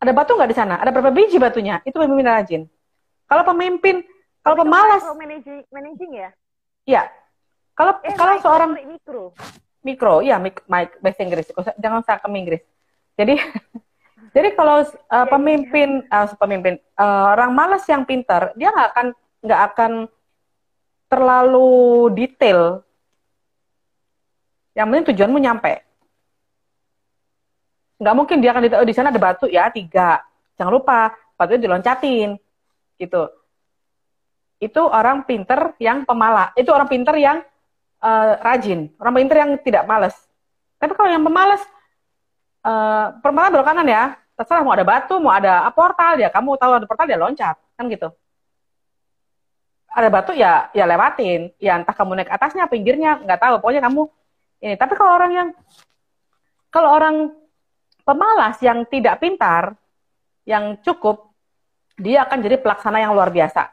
Ada 0.02 0.10
batu 0.10 0.34
nggak 0.34 0.50
di 0.50 0.58
sana? 0.58 0.74
Ada 0.82 0.90
berapa 0.90 1.14
biji 1.14 1.38
batunya? 1.38 1.78
Itu 1.86 2.02
pemimpin 2.02 2.26
rajin. 2.26 2.62
Kalau 3.30 3.46
pemimpin, 3.46 4.02
kalau 4.42 4.58
pemalas, 4.58 5.06
managing, 5.14 5.62
managing 5.70 6.12
ya? 6.18 6.30
Iya. 6.82 7.02
Kalau 7.78 8.02
eh, 8.02 8.14
kalau 8.18 8.34
seorang 8.42 8.74
mikro. 8.74 9.30
Mikro, 9.86 10.14
ya 10.18 10.42
mik, 10.42 10.66
mik 10.66 10.98
bahasa 10.98 11.22
Inggris. 11.22 11.46
Jangan 11.78 12.02
salah 12.02 12.18
ke 12.18 12.26
Inggris. 12.34 12.62
Jadi 13.14 13.38
jadi 14.34 14.48
kalau 14.58 14.82
uh, 14.82 15.26
pemimpin 15.30 16.02
uh, 16.10 16.26
pemimpin 16.34 16.82
uh, 16.98 17.38
orang 17.38 17.54
malas 17.54 17.86
yang 17.86 18.02
pintar, 18.02 18.50
dia 18.58 18.74
nggak 18.74 18.88
akan 18.90 19.06
nggak 19.46 19.62
akan 19.70 19.92
terlalu 21.06 21.70
detail. 22.18 22.82
Yang 24.74 24.86
penting 24.90 25.06
tujuanmu 25.14 25.38
nyampe. 25.38 25.85
Nggak 27.96 28.14
mungkin 28.16 28.36
dia 28.44 28.50
akan 28.52 28.62
detail, 28.64 28.80
oh, 28.84 28.88
di 28.88 28.94
sana 28.96 29.08
ada 29.08 29.20
batu 29.20 29.46
ya 29.48 29.68
tiga. 29.72 30.20
Jangan 30.56 30.72
lupa 30.72 31.12
batunya 31.36 31.64
diloncatin, 31.68 32.36
gitu. 33.00 33.28
Itu 34.60 34.88
orang 34.88 35.24
pinter 35.28 35.76
yang 35.80 36.04
pemalas. 36.08 36.52
Itu 36.56 36.72
orang 36.72 36.88
pinter 36.88 37.16
yang 37.16 37.44
uh, 38.00 38.40
rajin. 38.40 38.92
Orang 38.96 39.14
pinter 39.20 39.36
yang 39.36 39.50
tidak 39.60 39.84
males. 39.84 40.16
Tapi 40.80 40.92
kalau 40.96 41.08
yang 41.08 41.24
pemalas, 41.24 41.60
uh, 42.64 43.16
permalas 43.20 43.52
belok 43.52 43.66
kanan 43.68 43.88
ya. 43.88 44.04
Terserah 44.36 44.64
mau 44.64 44.76
ada 44.76 44.84
batu, 44.84 45.16
mau 45.16 45.32
ada 45.32 45.64
portal 45.72 46.20
ya. 46.20 46.28
Kamu 46.28 46.56
tahu 46.60 46.72
ada 46.76 46.86
portal 46.88 47.08
dia 47.08 47.20
loncat, 47.20 47.56
kan 47.76 47.88
gitu 47.88 48.12
ada 49.96 50.12
batu 50.12 50.36
ya 50.36 50.68
ya 50.76 50.84
lewatin 50.84 51.56
ya 51.56 51.80
entah 51.80 51.96
kamu 51.96 52.20
naik 52.20 52.28
atasnya 52.28 52.68
pinggirnya 52.68 53.16
nggak 53.24 53.40
tahu 53.40 53.54
pokoknya 53.64 53.80
kamu 53.88 54.04
ini 54.60 54.76
tapi 54.76 54.92
kalau 54.92 55.16
orang 55.16 55.32
yang 55.32 55.48
kalau 56.68 56.92
orang 56.92 57.32
pemalas 58.06 58.56
yang 58.62 58.86
tidak 58.86 59.18
pintar 59.18 59.74
yang 60.46 60.78
cukup 60.86 61.34
dia 61.98 62.22
akan 62.22 62.38
jadi 62.38 62.62
pelaksana 62.62 63.02
yang 63.02 63.12
luar 63.18 63.34
biasa. 63.34 63.66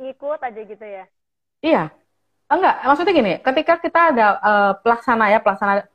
Ikut 0.00 0.40
aja 0.40 0.60
gitu 0.64 0.86
ya? 0.88 1.04
Iya. 1.60 1.82
Enggak 2.50 2.82
maksudnya 2.82 3.14
gini 3.14 3.32
ketika 3.38 3.78
kita 3.78 4.00
ada 4.10 4.26
uh, 4.42 4.72
pelaksana 4.80 5.30
ya 5.30 5.38
pelaksana 5.38 5.86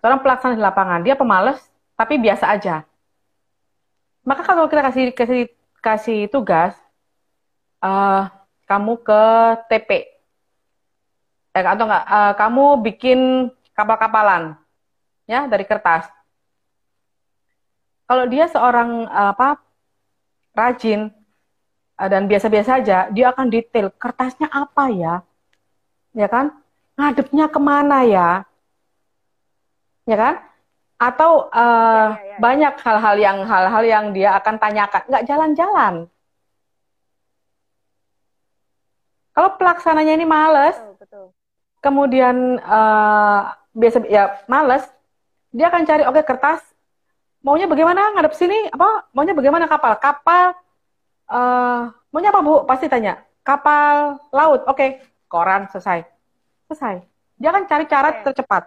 seorang 0.00 0.24
pelaksana 0.24 0.56
di 0.56 0.62
lapangan 0.62 1.04
dia 1.04 1.18
pemalas 1.18 1.58
tapi 1.98 2.16
biasa 2.16 2.48
aja. 2.48 2.86
Maka 4.22 4.46
kalau 4.46 4.70
kita 4.70 4.86
kasih 4.86 5.04
kasih 5.12 5.42
kasih 5.82 6.20
tugas 6.30 6.78
uh, 7.82 8.30
kamu 8.70 9.02
ke 9.02 9.22
TP 9.68 10.17
eh, 11.66 11.72
atau 11.74 11.84
enggak 11.86 12.04
uh, 12.06 12.32
kamu 12.38 12.64
bikin 12.86 13.18
kapal-kapalan 13.74 14.54
ya 15.26 15.46
dari 15.50 15.64
kertas. 15.66 16.06
Kalau 18.08 18.24
dia 18.30 18.48
seorang 18.48 19.04
uh, 19.10 19.30
apa 19.36 19.60
rajin 20.56 21.12
uh, 22.00 22.08
dan 22.08 22.24
biasa-biasa 22.30 22.80
aja 22.80 22.98
dia 23.12 23.26
akan 23.30 23.46
detail 23.50 23.90
kertasnya 23.94 24.48
apa 24.48 24.84
ya 24.94 25.14
ya 26.14 26.26
kan? 26.30 26.54
Ngadepnya 26.98 27.46
ke 27.50 27.60
mana 27.62 28.02
ya 28.06 28.28
ya 30.08 30.16
kan? 30.16 30.34
Atau 30.98 31.46
uh, 31.54 32.08
ya, 32.10 32.18
ya, 32.18 32.26
ya. 32.34 32.36
banyak 32.42 32.74
hal-hal 32.82 33.16
yang 33.22 33.38
hal-hal 33.46 33.84
yang 33.86 34.04
dia 34.10 34.34
akan 34.34 34.58
tanyakan. 34.58 35.02
Nggak 35.06 35.26
jalan-jalan. 35.30 35.94
Kalau 39.38 39.54
pelaksananya 39.54 40.18
ini 40.18 40.26
males 40.26 40.74
betul, 40.74 40.98
betul. 40.98 41.26
Kemudian 41.78 42.58
uh, 42.62 43.54
biasa 43.74 44.02
ya 44.10 44.42
males 44.50 44.84
dia 45.54 45.70
akan 45.70 45.82
cari 45.86 46.02
oke 46.04 46.18
okay, 46.18 46.24
kertas 46.26 46.60
maunya 47.40 47.70
bagaimana 47.70 48.12
ngadep 48.18 48.34
sini 48.34 48.68
apa 48.68 49.08
maunya 49.14 49.32
bagaimana 49.32 49.70
kapal 49.70 49.94
kapal 49.96 50.58
uh, 51.30 51.92
maunya 52.10 52.34
apa 52.34 52.40
bu 52.42 52.66
pasti 52.66 52.90
tanya 52.90 53.22
kapal 53.46 54.18
laut 54.34 54.66
oke 54.66 54.76
okay. 54.76 54.98
koran 55.30 55.70
selesai 55.70 56.02
selesai 56.66 57.00
dia 57.38 57.48
akan 57.54 57.64
cari 57.70 57.84
cara 57.86 58.08
okay. 58.10 58.22
tercepat 58.26 58.64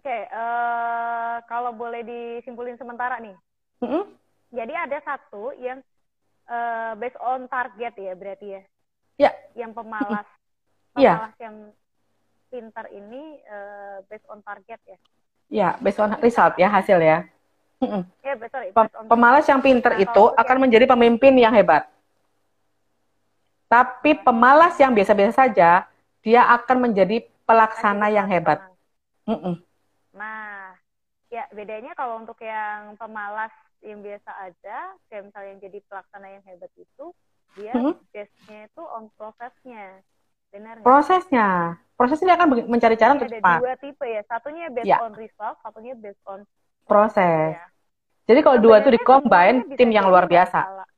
Oke, 0.00 0.08
okay, 0.08 0.32
uh, 0.32 0.40
eh, 1.36 1.36
kalau 1.44 1.76
boleh 1.76 2.00
disimpulin 2.00 2.72
sementara 2.80 3.20
nih. 3.20 3.36
Mm 3.84 3.88
-hmm. 3.92 4.02
Jadi 4.48 4.72
ada 4.72 4.96
satu 5.04 5.52
yang 5.60 5.84
uh, 6.48 6.96
based 6.96 7.20
on 7.20 7.44
target 7.52 7.92
ya 8.00 8.16
berarti 8.16 8.46
ya. 8.48 8.62
Iya. 9.20 9.28
Yeah. 9.28 9.34
Yang 9.60 9.76
pemalas. 9.76 10.24
Iya. 10.98 11.30
Yeah. 11.30 11.30
yang 11.38 11.56
pintar 12.50 12.86
ini 12.90 13.38
uh, 13.46 14.02
based 14.10 14.26
on 14.26 14.42
target 14.42 14.80
ya. 14.82 14.90
Iya, 14.90 14.98
yeah, 15.50 15.72
based 15.78 16.02
on 16.02 16.14
result 16.18 16.54
ya 16.58 16.68
hasil 16.70 16.98
ya. 16.98 17.26
Mm 17.80 18.04
Ya, 18.20 18.34
betul. 18.36 18.70
Pemalas 19.08 19.48
yang 19.48 19.64
pintar 19.64 19.96
nah, 19.96 20.04
itu 20.04 20.24
akan 20.36 20.56
ya. 20.58 20.62
menjadi 20.62 20.84
pemimpin 20.90 21.34
yang 21.38 21.54
hebat. 21.54 21.88
Tapi 23.70 24.18
pemalas 24.20 24.74
yang 24.82 24.92
biasa-biasa 24.92 25.46
saja, 25.46 25.86
dia 26.20 26.42
akan 26.58 26.90
menjadi 26.90 27.22
pelaksana 27.46 28.10
yang 28.10 28.26
hebat. 28.26 28.60
Mm 29.24 29.38
-mm. 29.38 29.54
Nah, 30.12 30.74
ya 31.30 31.46
bedanya 31.54 31.94
kalau 31.94 32.18
untuk 32.18 32.36
yang 32.42 32.98
pemalas 32.98 33.54
yang 33.80 34.04
biasa 34.04 34.30
aja, 34.44 34.92
kayak 35.08 35.30
misalnya 35.30 35.48
yang 35.54 35.62
jadi 35.70 35.78
pelaksana 35.88 36.26
yang 36.28 36.44
hebat 36.44 36.72
itu, 36.76 37.06
dia 37.56 37.72
hmm? 37.72 37.94
base-nya 38.12 38.68
itu 38.68 38.82
on 38.84 39.08
prosesnya. 39.16 40.04
Benar 40.50 40.74
Prosesnya. 40.82 41.78
Prosesnya 41.94 42.34
akan 42.34 42.66
mencari 42.66 42.96
cara 42.96 43.12
untuk 43.14 43.28
cepat. 43.28 43.60
Ada 43.60 43.62
dua 43.62 43.74
tipe 43.76 44.06
ya. 44.08 44.22
Satunya 44.24 44.66
based 44.72 44.88
ya. 44.88 44.98
on 45.04 45.12
result, 45.14 45.56
satunya 45.60 45.94
based 45.94 46.24
on 46.24 46.40
proses. 46.88 47.54
Ya. 47.54 47.66
Jadi 48.30 48.40
kalau 48.46 48.58
dua 48.62 48.80
itu 48.80 48.90
dikombin, 48.94 49.66
tim 49.74 49.90
yang 49.90 50.06
luar 50.08 50.24
biasa. 50.24 50.58
Salah. 50.64 50.88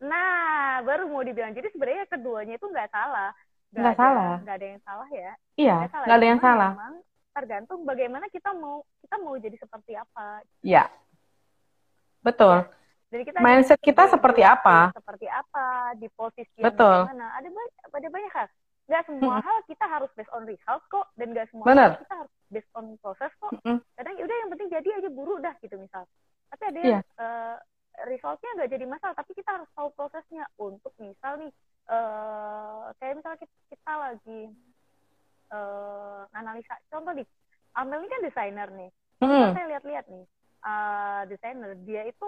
Nah, 0.00 0.80
baru 0.84 1.08
mau 1.08 1.20
dibilang. 1.20 1.52
Jadi 1.52 1.68
sebenarnya 1.72 2.06
keduanya 2.08 2.54
itu 2.56 2.66
nggak 2.68 2.88
salah. 2.88 3.30
Nggak 3.76 3.96
salah. 3.96 4.32
Nggak 4.40 4.56
ada 4.56 4.66
yang 4.66 4.82
salah 4.82 5.08
ya. 5.10 5.32
Iya, 5.56 5.76
nggak 5.90 6.16
ada 6.16 6.26
yang 6.26 6.40
salah. 6.40 6.70
Memang 6.72 6.94
tergantung 7.36 7.80
bagaimana 7.84 8.24
kita 8.32 8.56
mau 8.56 8.80
kita 9.04 9.16
mau 9.20 9.34
jadi 9.36 9.56
seperti 9.60 9.92
apa. 10.00 10.40
Iya. 10.64 10.88
Betul. 12.24 12.64
Ya. 12.64 12.72
Jadi 13.06 13.22
kita 13.22 13.38
mindset 13.38 13.80
kita 13.80 14.10
seperti 14.10 14.42
apa? 14.42 14.90
Seperti 14.90 15.26
apa 15.30 15.94
di 15.94 16.10
posisi 16.10 16.58
Betul. 16.58 17.06
mana? 17.06 17.38
Ada 17.38 17.48
banyak 17.48 17.74
ada 17.86 18.08
banyak 18.10 18.32
hal. 18.34 18.48
Gak 18.86 19.02
semua 19.10 19.38
hmm. 19.38 19.44
hal 19.46 19.58
kita 19.66 19.84
harus 19.86 20.10
based 20.14 20.30
on 20.30 20.46
result 20.46 20.82
kok 20.90 21.06
dan 21.18 21.34
gak 21.34 21.46
semua 21.50 21.66
Bener. 21.66 21.90
hal 21.94 22.02
kita 22.02 22.14
harus 22.22 22.32
based 22.50 22.72
on 22.74 22.86
proses 22.98 23.32
kok. 23.38 23.52
Hmm. 23.62 23.78
Kadang 23.94 24.14
ya 24.18 24.22
udah 24.26 24.36
yang 24.42 24.50
penting 24.54 24.68
jadi 24.70 24.88
aja 24.98 25.08
buru 25.10 25.38
dah 25.38 25.54
gitu 25.62 25.74
misal. 25.78 26.02
Tapi 26.50 26.62
ada 26.66 26.78
yang 26.78 26.90
yeah. 26.98 27.02
Iya. 27.02 27.22
uh, 27.22 27.56
resultnya 28.04 28.50
nggak 28.60 28.72
jadi 28.76 28.84
masalah 28.84 29.14
tapi 29.16 29.32
kita 29.32 29.50
harus 29.56 29.70
tahu 29.72 29.88
prosesnya 29.96 30.44
untuk 30.60 30.92
misal 31.00 31.40
nih 31.40 31.52
uh, 31.88 32.92
kayak 33.00 33.16
misalnya 33.16 33.38
kita, 33.40 33.54
kita 33.72 33.92
lagi 33.96 34.40
uh, 35.48 36.28
analisa 36.36 36.76
contoh 36.92 37.16
di 37.16 37.24
Amel 37.76 38.04
ini 38.04 38.08
kan 38.12 38.20
desainer 38.20 38.68
nih 38.68 38.90
hmm. 39.24 39.48
saya 39.56 39.66
lihat-lihat 39.72 40.04
nih 40.12 40.24
uh, 40.60 41.22
desainer 41.30 41.72
dia 41.88 42.04
itu 42.04 42.26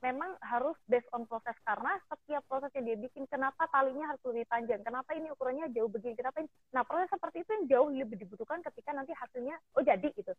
memang 0.00 0.32
harus 0.40 0.76
based 0.88 1.08
on 1.12 1.28
proses 1.28 1.56
karena 1.64 1.96
setiap 2.08 2.42
proses 2.48 2.72
yang 2.72 2.84
dia 2.88 2.98
bikin 2.98 3.28
kenapa 3.28 3.68
talinya 3.68 4.08
harus 4.08 4.22
lebih 4.24 4.48
panjang? 4.48 4.80
Kenapa 4.80 5.12
ini 5.12 5.28
ukurannya 5.32 5.68
jauh 5.76 5.92
begini? 5.92 6.16
Kenapa 6.16 6.40
ini? 6.40 6.48
Nah 6.72 6.82
proses 6.84 7.12
seperti 7.12 7.44
itu 7.44 7.50
yang 7.52 7.64
jauh 7.68 7.88
lebih 7.92 8.16
dibutuhkan 8.16 8.64
ketika 8.64 8.96
nanti 8.96 9.12
hasilnya 9.12 9.60
oh 9.76 9.84
jadi 9.84 10.08
gitu. 10.12 10.32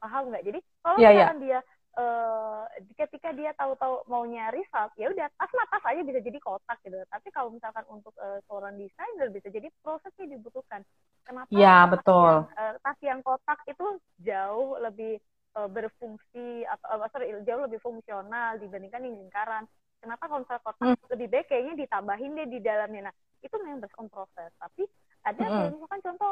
Paham 0.00 0.32
nggak? 0.32 0.44
Jadi 0.44 0.58
kalau 0.82 0.98
yeah, 0.98 1.12
iya. 1.12 1.16
misalkan 1.20 1.38
yeah. 1.44 1.44
dia 1.44 1.58
uh, 2.00 2.64
ketika 2.96 3.28
dia 3.36 3.50
tahu-tahu 3.56 4.08
maunya 4.08 4.48
result 4.52 4.92
ya 4.96 5.12
udah 5.12 5.28
tas 5.36 5.52
mah 5.52 5.66
tas 5.68 5.84
aja 5.92 6.00
bisa 6.00 6.20
jadi 6.24 6.38
kotak 6.40 6.78
gitu. 6.84 6.96
Tapi 7.08 7.28
kalau 7.28 7.52
misalkan 7.52 7.84
untuk 7.92 8.16
uh, 8.16 8.40
seorang 8.48 8.80
desainer 8.80 9.28
bisa 9.28 9.48
jadi 9.52 9.68
prosesnya 9.84 10.26
dibutuhkan. 10.32 10.80
Kenapa 11.22 11.48
ya 11.52 11.86
betul. 11.86 12.48
yang, 12.48 12.56
uh, 12.56 12.74
tas 12.80 12.98
yang 13.04 13.20
kotak 13.20 13.60
itu 13.68 13.86
jauh 14.24 14.80
lebih 14.80 15.20
uh, 15.56 15.68
berfungsi 15.68 16.64
atau 16.68 17.00
uh, 17.00 17.08
sorry 17.12 17.32
jauh 17.44 17.62
lebih 17.64 17.80
fungsional 17.80 18.58
dibandingkan 18.58 19.04
yang 19.04 19.16
lingkaran. 19.18 19.64
Kenapa 20.02 20.26
kalau 20.26 20.42
misalnya 20.42 20.62
kotak 20.66 20.86
hmm. 20.98 21.10
lebih 21.14 21.26
baik 21.30 21.46
kayaknya 21.46 21.74
ditambahin 21.86 22.34
deh 22.34 22.48
di 22.50 22.58
dalamnya. 22.58 23.10
Nah 23.10 23.14
itu 23.42 23.54
memang 23.62 23.78
based 23.82 23.98
on 23.98 24.06
proses. 24.10 24.50
Tapi 24.58 24.82
ada 25.22 25.38
mm 25.38 25.54
-hmm. 25.54 25.70
misalkan 25.78 26.00
contoh 26.02 26.30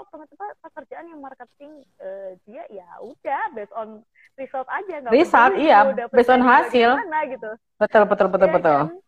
pekerjaan 0.66 1.06
yang 1.06 1.20
marketing 1.22 1.86
uh, 2.02 2.34
dia 2.42 2.66
ya 2.74 2.86
udah 2.98 3.42
based 3.54 3.74
on 3.78 4.02
result 4.34 4.66
aja 4.66 4.94
nggak 4.98 5.14
result 5.14 5.54
iya. 5.54 5.86
based 6.10 6.32
on 6.32 6.42
hasil. 6.42 6.90
gimana, 6.98 7.20
gitu. 7.30 7.50
Betul 7.78 8.02
betul 8.10 8.26
betul 8.34 8.48
ya, 8.50 8.54
betul. 8.58 8.78
kan? 8.82 8.98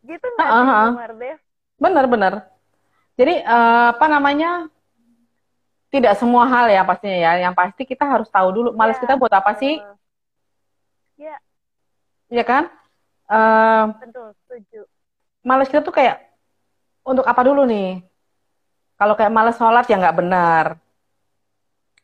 gitu 0.00 0.26
nggak 0.34 0.50
uh 0.50 0.64
-huh. 0.66 1.36
benar 1.78 2.06
benar. 2.10 2.32
Jadi 3.14 3.34
uh, 3.46 3.94
apa 3.94 4.06
namanya 4.10 4.66
tidak 5.90 6.14
semua 6.16 6.46
hal 6.46 6.70
ya 6.70 6.86
pastinya 6.86 7.18
ya. 7.18 7.32
Yang 7.50 7.54
pasti 7.58 7.82
kita 7.84 8.06
harus 8.06 8.30
tahu 8.30 8.48
dulu 8.54 8.68
malas 8.72 8.96
Ya, 8.98 9.02
kita 9.04 9.14
buat 9.18 9.34
apa 9.34 9.52
sih, 9.58 9.82
betul. 9.82 9.98
Ya, 11.20 11.36
ya 12.32 12.44
kan? 12.46 12.70
Eh, 13.30 13.84
betul, 14.00 14.28
setuju. 14.42 14.80
malas 15.40 15.72
kita 15.72 15.80
tuh 15.80 15.94
kayak 15.94 16.20
untuk 17.04 17.24
apa 17.26 17.42
dulu 17.44 17.64
nih? 17.64 18.00
Kalau 18.96 19.16
kayak 19.16 19.32
malas 19.32 19.56
sholat 19.58 19.84
ya 19.88 19.96
nggak 19.98 20.18
benar. 20.18 20.66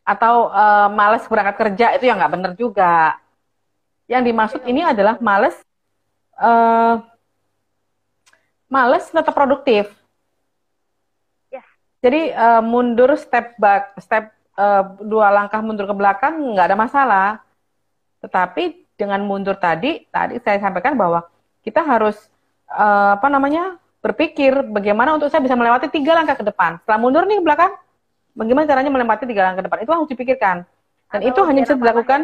Atau 0.07 0.51
eh, 0.51 0.87
malas 0.91 1.23
berangkat 1.27 1.55
kerja 1.57 1.85
itu 1.95 2.03
ya 2.07 2.13
nggak 2.15 2.33
benar 2.33 2.51
juga. 2.59 3.17
Yang 4.07 4.23
dimaksud 4.31 4.61
ini 4.67 4.81
adalah 4.83 5.19
malas 5.19 5.55
eh 6.37 6.95
malas 8.67 9.09
tetap 9.09 9.33
produktif. 9.33 9.91
Jadi 11.97 12.29
eh, 12.29 12.61
mundur 12.61 13.17
step 13.17 13.57
back, 13.57 13.97
step 13.97 14.29
eh, 14.57 14.83
dua 15.01 15.33
langkah 15.33 15.59
mundur 15.65 15.89
ke 15.89 15.95
belakang 15.97 16.33
nggak 16.53 16.65
ada 16.73 16.77
masalah. 16.77 17.27
Tetapi 18.21 18.85
dengan 18.97 19.21
mundur 19.25 19.57
tadi, 19.57 20.05
tadi 20.09 20.41
saya 20.41 20.57
sampaikan 20.61 20.97
bahwa 20.97 21.25
kita 21.65 21.81
harus 21.81 22.17
eh, 22.69 23.11
apa 23.17 23.27
namanya 23.27 23.81
berpikir 24.01 24.61
bagaimana 24.69 25.17
untuk 25.17 25.27
saya 25.33 25.41
bisa 25.41 25.57
melewati 25.57 25.89
tiga 25.89 26.13
langkah 26.13 26.37
ke 26.37 26.45
depan. 26.45 26.77
Setelah 26.85 26.99
mundur 27.01 27.25
nih 27.25 27.41
ke 27.41 27.45
belakang, 27.45 27.71
bagaimana 28.37 28.65
caranya 28.69 28.91
melewati 28.93 29.25
tiga 29.25 29.41
langkah 29.49 29.61
ke 29.61 29.65
depan? 29.67 29.79
Itu 29.83 29.91
harus 29.91 30.09
dipikirkan. 30.09 30.57
Dan 31.07 31.19
Atau 31.23 31.29
itu 31.31 31.39
hanya 31.47 31.61
bisa 31.65 31.75
dilakukan, 31.75 32.19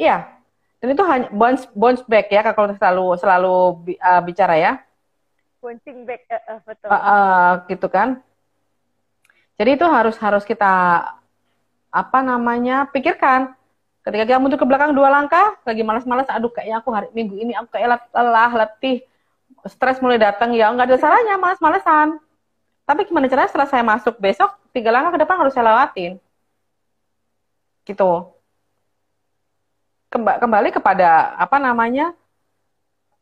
iya. 0.00 0.16
Dan 0.82 0.92
itu 0.92 1.02
hanya 1.06 1.26
bounce 1.32 1.64
bounce 1.72 2.04
back 2.04 2.28
ya 2.28 2.44
kalau 2.44 2.68
selalu 2.76 3.06
selalu 3.16 3.56
eh, 3.88 4.22
bicara 4.26 4.54
ya. 4.58 4.72
Bouncing 5.64 6.04
back, 6.04 6.28
eh, 6.28 6.36
eh, 6.36 6.58
betul. 6.60 6.88
Eh, 6.92 7.00
eh, 7.00 7.50
gitu 7.72 7.86
kan. 7.88 8.20
Jadi 9.54 9.70
itu 9.78 9.86
harus 9.86 10.18
harus 10.18 10.42
kita 10.42 10.72
apa 11.94 12.18
namanya 12.26 12.90
pikirkan. 12.90 13.54
Ketika 14.04 14.26
kita 14.28 14.38
mundur 14.42 14.60
ke 14.60 14.66
belakang 14.68 14.92
dua 14.92 15.08
langkah, 15.08 15.56
lagi 15.64 15.80
malas-malas, 15.80 16.28
aduh 16.28 16.52
kayaknya 16.52 16.82
aku 16.82 16.90
hari 16.92 17.08
minggu 17.16 17.40
ini 17.40 17.56
aku 17.56 17.72
kayak 17.72 18.04
lelah, 18.12 18.52
letih, 18.52 19.00
stres 19.64 19.96
mulai 20.02 20.20
datang, 20.20 20.52
ya 20.52 20.68
nggak 20.68 20.92
ada 20.92 20.98
salahnya 21.00 21.40
malas-malesan. 21.40 22.20
Tapi 22.84 23.08
gimana 23.08 23.30
caranya 23.32 23.48
setelah 23.48 23.68
saya 23.70 23.80
masuk 23.80 24.20
besok, 24.20 24.52
tiga 24.76 24.92
langkah 24.92 25.16
ke 25.16 25.24
depan 25.24 25.40
harus 25.40 25.56
saya 25.56 25.72
lewatin. 25.72 26.20
Gitu. 27.88 28.12
Kemba- 30.12 30.36
kembali 30.36 30.68
kepada 30.74 31.32
apa 31.40 31.56
namanya 31.56 32.12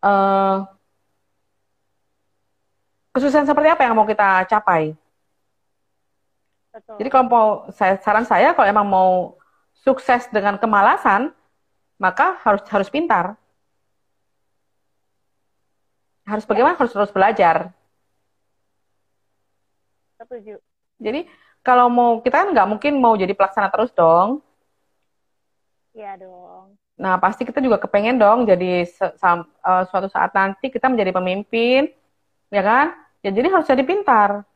eh 0.03 0.57
kesusahan 3.15 3.47
seperti 3.47 3.69
apa 3.71 3.87
yang 3.87 3.95
mau 3.95 4.09
kita 4.09 4.49
capai. 4.51 4.99
Betul. 6.73 6.97
Jadi 6.99 7.09
kalau 7.13 7.27
mau 7.29 7.49
saya 7.71 8.01
saran 8.01 8.25
saya 8.25 8.57
kalau 8.57 8.69
emang 8.69 8.89
mau 8.89 9.37
sukses 9.85 10.27
dengan 10.33 10.57
kemalasan, 10.57 11.31
maka 12.01 12.41
harus 12.43 12.63
harus 12.73 12.89
pintar. 12.89 13.37
Harus 16.27 16.47
bagaimana? 16.47 16.79
Harus 16.79 16.95
terus 16.95 17.13
belajar. 17.13 17.75
Setuju. 20.19 20.57
Jadi 21.03 21.27
kalau 21.67 21.91
mau 21.91 22.23
kita 22.23 22.47
kan 22.47 22.49
nggak 22.55 22.69
mungkin 22.71 22.93
mau 22.99 23.15
jadi 23.19 23.35
pelaksana 23.35 23.71
terus 23.71 23.91
dong. 23.95 24.39
Iya 25.93 26.17
dong. 26.23 26.79
Nah 26.97 27.19
pasti 27.19 27.43
kita 27.43 27.59
juga 27.59 27.83
kepengen 27.83 28.23
dong 28.23 28.47
jadi 28.47 28.87
eh, 28.87 29.83
suatu 29.91 30.07
saat 30.07 30.31
nanti 30.33 30.71
kita 30.71 30.87
menjadi 30.87 31.11
pemimpin, 31.11 31.91
ya 32.55 32.63
kan? 32.63 32.95
Ya 33.23 33.35
jadi 33.35 33.51
harus 33.51 33.67
jadi 33.67 33.83
pintar. 33.83 34.47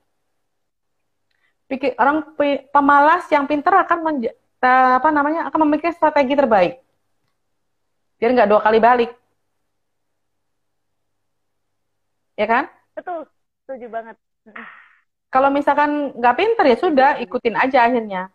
Pikir 1.67 1.99
orang 1.99 2.23
pemalas 2.71 3.27
yang 3.35 3.45
pintar 3.51 3.75
akan 3.83 3.99
menja- 4.07 4.37
eh, 4.63 4.93
apa 4.99 5.09
namanya 5.11 5.51
akan 5.51 5.59
memikirkan 5.67 5.95
strategi 5.99 6.35
terbaik. 6.39 6.79
Biar 8.17 8.31
nggak 8.33 8.49
dua 8.49 8.61
kali 8.65 8.79
balik, 8.81 9.11
ya 12.37 12.47
kan? 12.47 12.65
Betul, 12.97 13.29
setuju 13.65 13.87
banget. 13.93 14.17
Kalau 15.29 15.51
misalkan 15.53 16.15
nggak 16.17 16.37
pinter 16.39 16.65
ya 16.65 16.77
sudah 16.79 17.11
ikutin 17.21 17.57
aja 17.59 17.85
akhirnya. 17.91 18.31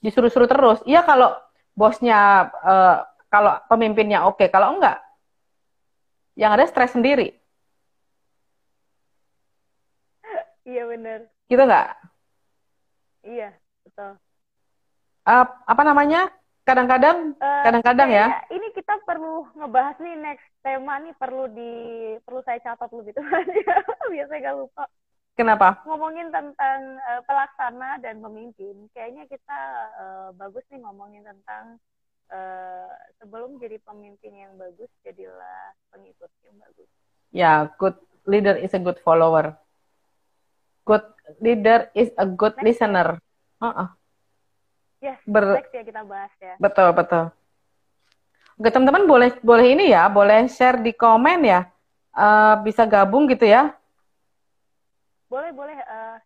Disuruh-suruh 0.00 0.48
terus. 0.48 0.78
Iya 0.88 1.04
kalau 1.04 1.36
bosnya 1.76 2.48
eh, 2.64 2.96
kalau 3.30 3.60
pemimpinnya 3.70 4.24
oke, 4.26 4.48
kalau 4.48 4.80
enggak 4.80 4.98
yang 6.34 6.56
ada 6.56 6.64
stres 6.66 6.96
sendiri. 6.96 7.36
Iya 10.64 10.82
bener. 10.88 11.18
Gitu 11.50 11.62
nggak? 11.62 11.99
Iya, 13.24 13.50
betul. 13.84 14.12
Eh, 15.28 15.46
apa 15.46 15.82
namanya? 15.84 16.32
Kadang-kadang 16.64 17.34
Eh, 17.40 17.62
kadang-kadang 17.66 18.08
ya. 18.12 18.26
kayaknya 18.30 18.56
Ini 18.56 18.68
kita 18.76 18.94
perlu 19.02 19.48
ngebahas 19.56 19.96
nih 19.98 20.16
next 20.20 20.46
tema 20.60 21.00
nih 21.00 21.14
perlu 21.16 21.48
di 21.50 21.72
perlu 22.22 22.40
saya 22.44 22.60
catat 22.62 22.90
lebih 22.92 23.16
tuh. 23.16 23.24
Biasanya 24.12 24.52
gak 24.52 24.58
lupa. 24.60 24.84
Kenapa? 25.34 25.80
Ngomongin 25.88 26.28
tentang 26.28 27.00
eh, 27.00 27.22
pelaksana 27.24 27.96
dan 28.04 28.20
pemimpin, 28.20 28.86
kayaknya 28.92 29.24
kita 29.26 29.60
eh, 29.96 30.28
bagus 30.36 30.64
nih 30.68 30.84
ngomongin 30.84 31.24
tentang 31.24 31.80
eh, 32.28 32.92
sebelum 33.18 33.56
jadi 33.56 33.80
pemimpin 33.80 34.36
yang 34.36 34.52
bagus, 34.60 34.90
jadilah 35.00 35.72
pengikut 35.88 36.28
yang 36.44 36.56
bagus. 36.60 36.88
Ya, 37.32 37.52
good 37.80 37.96
leader 38.28 38.54
is 38.58 38.76
a 38.76 38.80
good 38.82 39.00
follower. 39.00 39.56
Good 40.90 41.06
leader 41.38 41.86
is 41.94 42.10
a 42.18 42.26
good 42.26 42.58
Next. 42.58 42.66
listener. 42.66 43.22
Heeh. 43.62 43.88
Yes, 44.98 45.22
Ber- 45.22 45.54
next 45.62 45.70
ya 45.70 45.82
kita 45.86 46.02
bahas 46.02 46.34
ya. 46.42 46.58
Betul, 46.58 46.90
betul. 46.98 47.30
Oke, 48.58 48.68
teman-teman 48.74 49.06
boleh 49.06 49.30
boleh 49.40 49.66
ini 49.70 49.94
ya, 49.94 50.10
boleh 50.10 50.50
share 50.50 50.82
di 50.82 50.90
komen 50.90 51.46
ya. 51.46 51.70
Eh, 52.10 52.54
bisa 52.66 52.82
gabung 52.84 53.30
gitu 53.30 53.46
ya. 53.46 53.70
Boleh, 55.30 55.54
boleh 55.54 55.78
eh, 55.78 56.16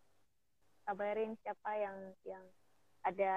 kabarin 0.89 1.37
siapa 1.45 1.71
yang 1.77 1.97
yang 2.25 2.45
ada 3.05 3.37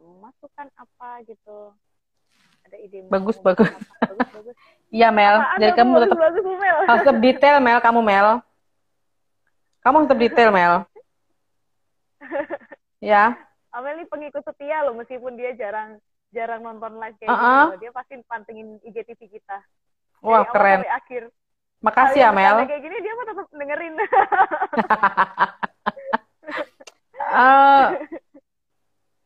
masukan 0.00 0.66
apa 0.72 1.20
gitu. 1.28 1.76
Ada 2.64 2.76
ide 2.80 3.04
Bagus, 3.12 3.36
bagus. 3.44 3.68
apa. 3.68 3.94
Bagus, 4.08 4.28
bagus. 4.32 4.56
Iya, 4.96 5.10
Mel. 5.12 5.36
Apaan 5.36 5.58
Jadi 5.60 5.72
kamu 5.76 5.94
tetap 6.00 6.18
bagus, 6.18 6.44
Mel. 6.46 6.76
harus 6.90 7.06
detail, 7.20 7.56
Mel. 7.60 7.78
Kamu, 7.84 8.00
Mel. 8.00 8.40
Kamu 9.86 10.02
tetap 10.02 10.18
detail, 10.18 10.50
Mel. 10.50 10.74
Ya. 12.98 13.38
Amel 13.70 14.02
ini 14.02 14.08
pengikut 14.08 14.42
setia 14.42 14.82
loh 14.82 14.96
meskipun 14.96 15.36
dia 15.36 15.52
jarang 15.54 16.00
jarang 16.34 16.64
nonton 16.64 16.96
live 16.98 17.14
kayak 17.22 17.28
Uh-uh. 17.30 17.62
gitu. 17.76 17.86
Dia 17.86 17.90
pasti 17.94 18.18
pantengin 18.26 18.80
IGTV 18.82 19.20
kita. 19.30 19.62
Wah, 20.24 20.42
Dari 20.42 20.48
awal 20.48 20.50
keren. 20.50 20.78
sampai 20.80 20.94
akhir. 20.96 21.22
Makasih 21.84 22.20
ya, 22.24 22.30
Mel. 22.34 22.56
kayak 22.66 22.82
gini 22.82 22.96
dia 22.98 23.12
mah 23.14 23.26
tetap 23.30 23.46
dengerin. 23.52 23.94
Eh, 27.26 27.86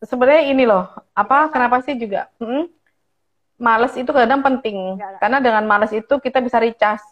sebenarnya 0.02 0.42
ini 0.48 0.64
loh, 0.64 0.88
apa 1.12 1.52
kenapa 1.52 1.84
sih 1.84 1.92
juga 1.94 2.32
mm, 2.40 2.64
males 3.60 3.92
itu 3.92 4.08
kadang 4.08 4.40
penting 4.40 4.96
Enggak, 4.96 5.04
enggak. 5.04 5.20
karena 5.20 5.38
dengan 5.38 5.64
males 5.68 5.92
itu 5.92 6.14
kita 6.16 6.40
bisa 6.40 6.56
recharge 6.56 7.04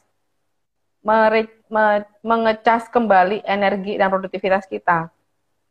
mere- 1.08 1.48
me- 1.72 2.08
mengecas 2.20 2.84
kembali 2.92 3.40
energi 3.48 3.96
dan 3.96 4.12
produktivitas 4.12 4.68
kita. 4.68 5.08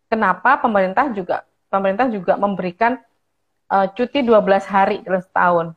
Kenapa 0.10 0.58
pemerintah 0.58 1.06
juga 1.14 1.46
pemerintah 1.70 2.10
juga 2.10 2.34
memberikan 2.40 2.98
eh, 3.70 3.88
cuti 3.94 4.24
12 4.26 4.66
hari 4.66 5.04
dalam 5.06 5.22
setahun. 5.22 5.68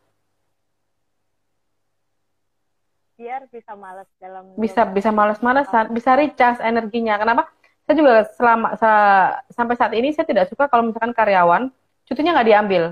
Biar 3.20 3.44
bisa 3.53 3.77
malas 3.77 4.09
dalam 4.16 4.57
Bisa 4.57 4.88
bisa 4.88 5.11
males-malesan, 5.12 5.92
bisa 5.92 6.16
recharge 6.16 6.64
energinya. 6.64 7.20
Kenapa? 7.20 7.53
Saya 7.85 7.96
juga 8.01 8.14
selama 8.38 8.68
sa- 8.81 9.44
sampai 9.53 9.75
saat 9.77 9.92
ini 9.92 10.14
saya 10.14 10.25
tidak 10.25 10.49
suka 10.49 10.70
kalau 10.70 10.88
misalkan 10.88 11.12
karyawan 11.12 11.68
cutinya 12.09 12.38
nggak 12.38 12.49
diambil. 12.49 12.85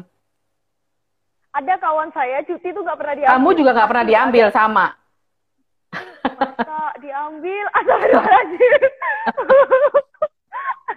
Ada 1.54 1.74
kawan 1.80 2.10
saya 2.12 2.44
cuti 2.44 2.68
tuh 2.76 2.82
nggak 2.84 2.98
pernah 2.98 3.14
diambil. 3.16 3.32
Kamu 3.38 3.48
juga 3.56 3.70
nggak 3.72 3.88
pernah 3.88 4.04
diambil 4.04 4.46
sama. 4.52 4.86
Masa 6.38 6.78
diambil? 7.02 7.64
Astagfirullahaladzim. 7.74 8.82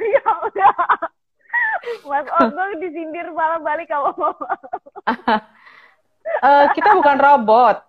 ya 0.15 0.25
udah. 0.45 0.75
Mas 2.05 2.27
Ogong 2.41 2.71
disindir 2.77 3.27
malah 3.33 3.59
balik 3.61 3.89
kalau 3.89 4.13
mau. 4.17 4.33
Eh, 6.21 6.65
kita 6.77 6.93
bukan 6.93 7.17
robot. 7.17 7.81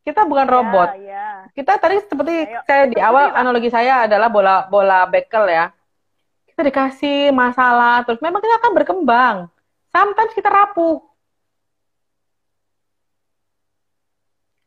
Kita 0.00 0.24
bukan 0.24 0.48
robot. 0.48 0.96
Ya, 0.96 1.04
ya. 1.04 1.28
Kita 1.52 1.76
tadi 1.76 2.00
seperti 2.00 2.48
Ayo. 2.48 2.60
saya 2.64 2.88
di 2.88 2.96
awal 2.96 3.36
analogi 3.36 3.68
saya 3.68 4.08
adalah 4.08 4.32
bola 4.32 4.64
bola 4.72 5.04
bekel 5.04 5.44
ya. 5.52 5.68
Kita 6.48 6.64
dikasih 6.64 7.28
masalah 7.36 8.08
terus 8.08 8.24
memang 8.24 8.40
kita 8.40 8.56
akan 8.64 8.72
berkembang. 8.72 9.36
Sometimes 9.92 10.32
kita 10.32 10.48
rapuh. 10.48 11.04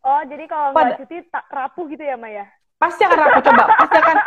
Oh, 0.02 0.22
jadi 0.26 0.46
kalau 0.50 0.74
Pada- 0.74 0.98
nggak 0.98 1.06
cuti 1.06 1.18
tak 1.30 1.46
rapuh 1.54 1.86
gitu 1.94 2.02
ya, 2.02 2.18
Maya? 2.18 2.50
Pasti 2.82 3.06
akan 3.06 3.20
rapuh 3.22 3.42
coba. 3.46 3.64
Pasti 3.78 3.98
akan 4.02 4.18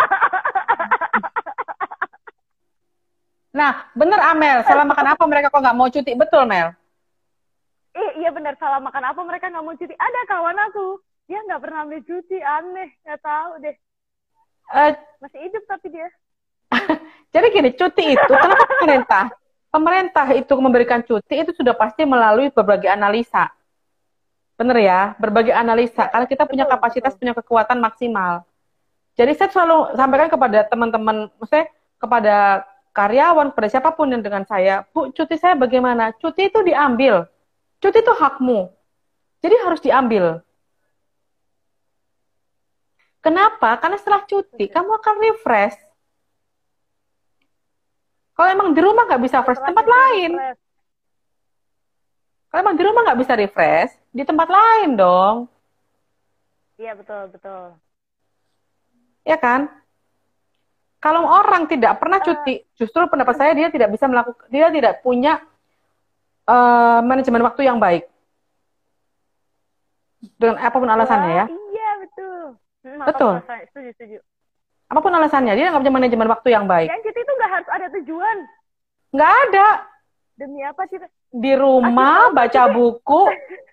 Nah, 3.54 3.86
bener 3.94 4.18
Amel, 4.18 4.66
salah 4.66 4.82
makan 4.82 5.14
apa 5.14 5.24
mereka 5.30 5.46
kok 5.46 5.62
nggak 5.62 5.78
mau 5.78 5.86
cuti? 5.86 6.10
Betul, 6.18 6.42
Mel. 6.50 6.74
Eh, 7.94 8.10
iya 8.18 8.34
bener, 8.34 8.58
salah 8.58 8.82
makan 8.82 9.14
apa 9.14 9.22
mereka 9.22 9.46
nggak 9.46 9.62
mau 9.62 9.78
cuti? 9.78 9.94
Ada 9.94 10.20
kawan 10.26 10.58
aku, 10.70 10.98
dia 11.30 11.38
nggak 11.46 11.62
pernah 11.62 11.86
ambil 11.86 12.02
cuti, 12.02 12.38
aneh, 12.42 12.90
nggak 13.06 13.22
tahu 13.22 13.50
deh. 13.62 13.76
Uh, 14.74 14.90
Masih 15.22 15.38
hidup 15.46 15.62
tapi 15.70 15.86
dia. 15.94 16.10
Jadi 17.34 17.46
gini, 17.54 17.70
cuti 17.78 18.04
itu, 18.18 18.32
kenapa 18.34 18.66
pemerintah? 18.66 19.24
Pemerintah 19.70 20.26
itu 20.34 20.54
memberikan 20.58 21.02
cuti 21.06 21.34
itu 21.46 21.54
sudah 21.54 21.78
pasti 21.78 22.02
melalui 22.02 22.50
berbagai 22.50 22.90
analisa. 22.90 23.54
Bener 24.54 24.76
ya, 24.82 25.00
berbagai 25.18 25.50
analisa. 25.50 26.06
Karena 26.06 26.26
kita 26.30 26.46
punya 26.46 26.64
kapasitas, 26.64 27.18
punya 27.18 27.34
kekuatan 27.34 27.82
maksimal. 27.82 28.46
Jadi 29.14 29.34
saya 29.34 29.50
selalu 29.50 29.94
sampaikan 29.94 30.30
kepada 30.30 30.58
teman-teman, 30.66 31.30
maksudnya 31.38 31.70
kepada 31.98 32.36
karyawan, 32.94 33.50
kepada 33.54 33.68
siapa 33.70 33.90
pun 33.94 34.10
yang 34.10 34.22
dengan 34.22 34.46
saya, 34.46 34.86
Bu, 34.94 35.10
cuti 35.10 35.34
saya 35.38 35.58
bagaimana? 35.58 36.14
Cuti 36.18 36.50
itu 36.50 36.62
diambil. 36.62 37.26
Cuti 37.82 37.98
itu 38.02 38.12
hakmu. 38.14 38.70
Jadi 39.42 39.54
harus 39.60 39.80
diambil. 39.82 40.42
Kenapa? 43.22 43.80
Karena 43.80 43.96
setelah 43.98 44.22
cuti, 44.28 44.70
kamu 44.70 44.90
akan 45.00 45.14
refresh. 45.20 45.78
Kalau 48.34 48.48
emang 48.50 48.74
di 48.74 48.80
rumah 48.82 49.06
nggak 49.06 49.22
bisa 49.22 49.40
fresh, 49.46 49.62
tempat 49.62 49.86
lain. 49.86 50.32
Kalau 52.50 52.60
emang 52.60 52.76
di 52.78 52.82
rumah 52.82 53.00
nggak 53.06 53.20
bisa 53.22 53.32
refresh, 53.38 53.94
di 54.14 54.22
tempat 54.22 54.46
lain 54.46 54.94
dong. 54.94 55.36
Iya, 56.78 56.94
betul, 56.94 57.34
betul. 57.34 57.74
Ya 59.26 59.34
kan? 59.34 59.66
Kalau 61.02 61.26
orang 61.26 61.66
tidak 61.66 61.98
pernah 61.98 62.22
eh. 62.22 62.24
cuti, 62.24 62.54
justru 62.78 63.02
pendapat 63.10 63.34
saya 63.36 63.52
dia 63.52 63.68
tidak 63.68 63.92
bisa 63.92 64.06
melakukan, 64.08 64.46
dia 64.48 64.70
tidak 64.72 65.04
punya 65.04 65.42
uh, 66.48 67.02
manajemen 67.04 67.44
waktu 67.44 67.66
yang 67.66 67.76
baik. 67.82 68.08
Dengan 70.40 70.56
apa 70.56 70.76
pun 70.80 70.88
alasannya 70.88 71.32
ya. 71.36 71.46
Iya 71.52 71.90
betul. 72.00 72.42
Hmm, 72.86 73.00
betul. 73.04 73.34
Setuju, 73.44 73.90
setuju. 73.98 74.18
Apa 74.88 75.00
pun 75.04 75.12
alasannya, 75.12 75.52
dia 75.52 75.68
nggak 75.68 75.82
punya 75.84 75.96
manajemen 76.00 76.28
waktu 76.30 76.48
yang 76.54 76.64
baik. 76.64 76.88
Yang 76.88 77.02
cuti 77.10 77.20
itu 77.20 77.32
nggak 77.36 77.50
harus 77.52 77.68
ada 77.68 77.86
tujuan. 78.00 78.36
Nggak 79.12 79.32
ada. 79.48 79.68
Demi 80.34 80.60
apa 80.64 80.82
sih? 80.88 80.98
Di 81.34 81.52
rumah 81.52 82.32
baca 82.32 82.62
buku. 82.72 83.22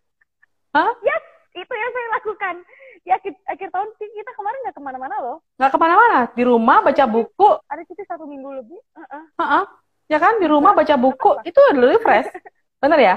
Hah? 0.72 0.92
Yes, 1.04 1.24
itu 1.52 1.74
yang 1.76 1.92
saya 1.92 2.08
lakukan. 2.16 2.56
Ya 3.04 3.14
akhir, 3.20 3.34
akhir 3.50 3.70
tahun 3.76 3.90
sih 4.00 4.08
kita 4.14 4.32
kemarin 4.38 4.60
nggak 4.64 4.76
ke 4.78 4.84
mana-mana 4.84 5.16
loh. 5.20 5.38
Nggak 5.60 5.72
ke 5.74 5.80
mana-mana 5.82 6.20
di 6.32 6.44
rumah 6.48 6.78
baca 6.80 7.06
buku. 7.10 7.50
Ada 7.68 7.82
cuti 7.84 8.04
satu 8.08 8.24
minggu 8.30 8.50
lebih 8.62 8.80
uh 8.96 9.04
-uh. 9.04 9.24
Uh 9.36 9.44
-uh. 9.44 9.64
ya 10.08 10.18
kan 10.22 10.38
di 10.40 10.48
rumah 10.48 10.72
baca 10.72 10.96
buku. 10.96 11.42
Itu 11.44 11.60
lebih 11.76 12.00
fresh. 12.00 12.30
Bener 12.80 13.00
ya? 13.02 13.16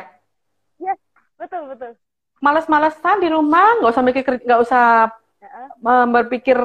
Yes 0.81 0.99
betul 1.37 1.69
betul. 1.71 1.93
Malas-malasan 2.40 3.23
di 3.23 3.29
rumah 3.29 3.79
nggak 3.79 3.93
usah 3.93 4.05
mikir 4.05 4.23
nggak 4.25 4.61
usah 4.64 5.12
uh 5.12 5.87
-uh. 5.87 6.05
berpikir 6.11 6.57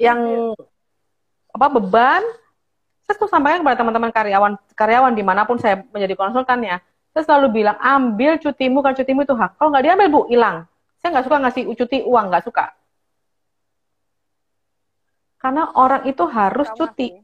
yang 0.00 0.56
apa 1.52 1.66
beban. 1.70 2.24
Saya 3.04 3.14
tuh 3.20 3.28
sampaikan 3.28 3.60
kepada 3.60 3.78
teman-teman 3.84 4.10
karyawan 4.10 4.52
karyawan 4.72 5.12
di 5.12 5.22
mana 5.22 5.44
pun 5.44 5.60
saya 5.60 5.84
menjadi 5.92 6.16
konsultannya 6.16 6.80
saya 7.12 7.22
selalu 7.28 7.62
bilang 7.62 7.76
ambil 7.78 8.40
cutimu 8.40 8.80
kan 8.80 8.96
cutimu 8.96 9.22
itu 9.22 9.36
hak 9.36 9.60
kalau 9.60 9.68
nggak 9.68 9.84
diambil 9.84 10.08
bu 10.08 10.20
hilang 10.32 10.64
saya 11.02 11.18
nggak 11.18 11.26
suka 11.26 11.38
ngasih 11.42 11.62
cuti 11.74 11.98
uang, 12.06 12.30
nggak 12.30 12.46
suka. 12.46 12.70
Karena 15.42 15.74
orang 15.74 16.06
itu 16.06 16.22
harus 16.30 16.70
Sama 16.70 16.78
cuti. 16.78 17.18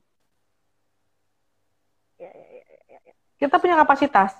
Ya, 2.19 2.35
ya, 2.35 2.99
ya, 2.99 2.99
Kita 3.39 3.63
punya 3.63 3.79
kapasitas. 3.79 4.35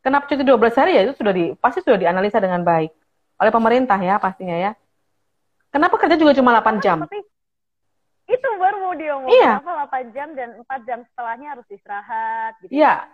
Kenapa 0.00 0.24
cuti 0.32 0.40
12 0.40 0.72
hari 0.80 0.96
ya 0.96 1.04
itu 1.04 1.12
sudah 1.20 1.34
di 1.36 1.52
pasti 1.60 1.84
sudah 1.84 2.00
dianalisa 2.00 2.40
dengan 2.40 2.64
baik 2.64 2.88
oleh 3.36 3.52
pemerintah 3.52 4.00
ya 4.00 4.16
pastinya 4.16 4.56
ya. 4.56 4.72
Kenapa 5.68 6.00
kerja 6.00 6.16
juga 6.16 6.32
cuma 6.32 6.56
8 6.56 6.80
jam? 6.80 7.04
itu 8.26 8.48
baru 8.58 8.76
mau 8.82 8.94
diomongin. 8.96 9.38
Iya. 9.38 9.62
Kenapa 9.62 9.86
8 9.86 10.10
jam 10.16 10.28
dan 10.34 10.48
4 10.58 10.80
jam 10.82 10.98
setelahnya 11.04 11.48
harus 11.52 11.66
istirahat 11.70 12.58
gitu. 12.64 12.74
Iya. 12.74 13.06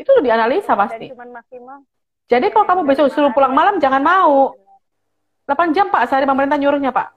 Itu 0.00 0.08
udah 0.14 0.24
dianalisa 0.24 0.72
pasti. 0.74 1.10
Dan 1.10 1.14
cuma 1.14 1.42
maksimal 1.42 1.78
jadi 2.24 2.48
kalau 2.48 2.64
kamu 2.64 2.88
besok 2.88 3.12
suruh 3.12 3.32
pulang 3.36 3.52
malam, 3.52 3.76
jangan 3.76 4.00
mau. 4.00 4.56
8 5.44 5.76
jam, 5.76 5.92
Pak, 5.92 6.08
sehari 6.08 6.24
pemerintah 6.24 6.56
nyuruhnya, 6.56 6.88
Pak. 6.88 7.12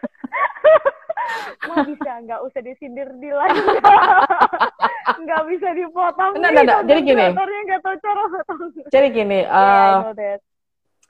Mau 1.66 1.82
bisa, 1.82 2.22
nggak 2.22 2.40
usah 2.46 2.60
disindir 2.62 3.10
di 3.18 3.34
lain. 3.34 3.50
nggak 5.26 5.42
bisa 5.50 5.68
dipotong. 5.74 6.38
Enggak, 6.38 6.50
enggak, 6.54 6.64
enggak. 6.64 6.86
Jadi 6.86 7.00
gini. 7.02 7.26
Nggak 7.34 7.80
tahu 7.82 7.94
cara 7.98 8.22
Jadi 8.94 9.06
gini. 9.10 9.40
Uh, 9.50 10.14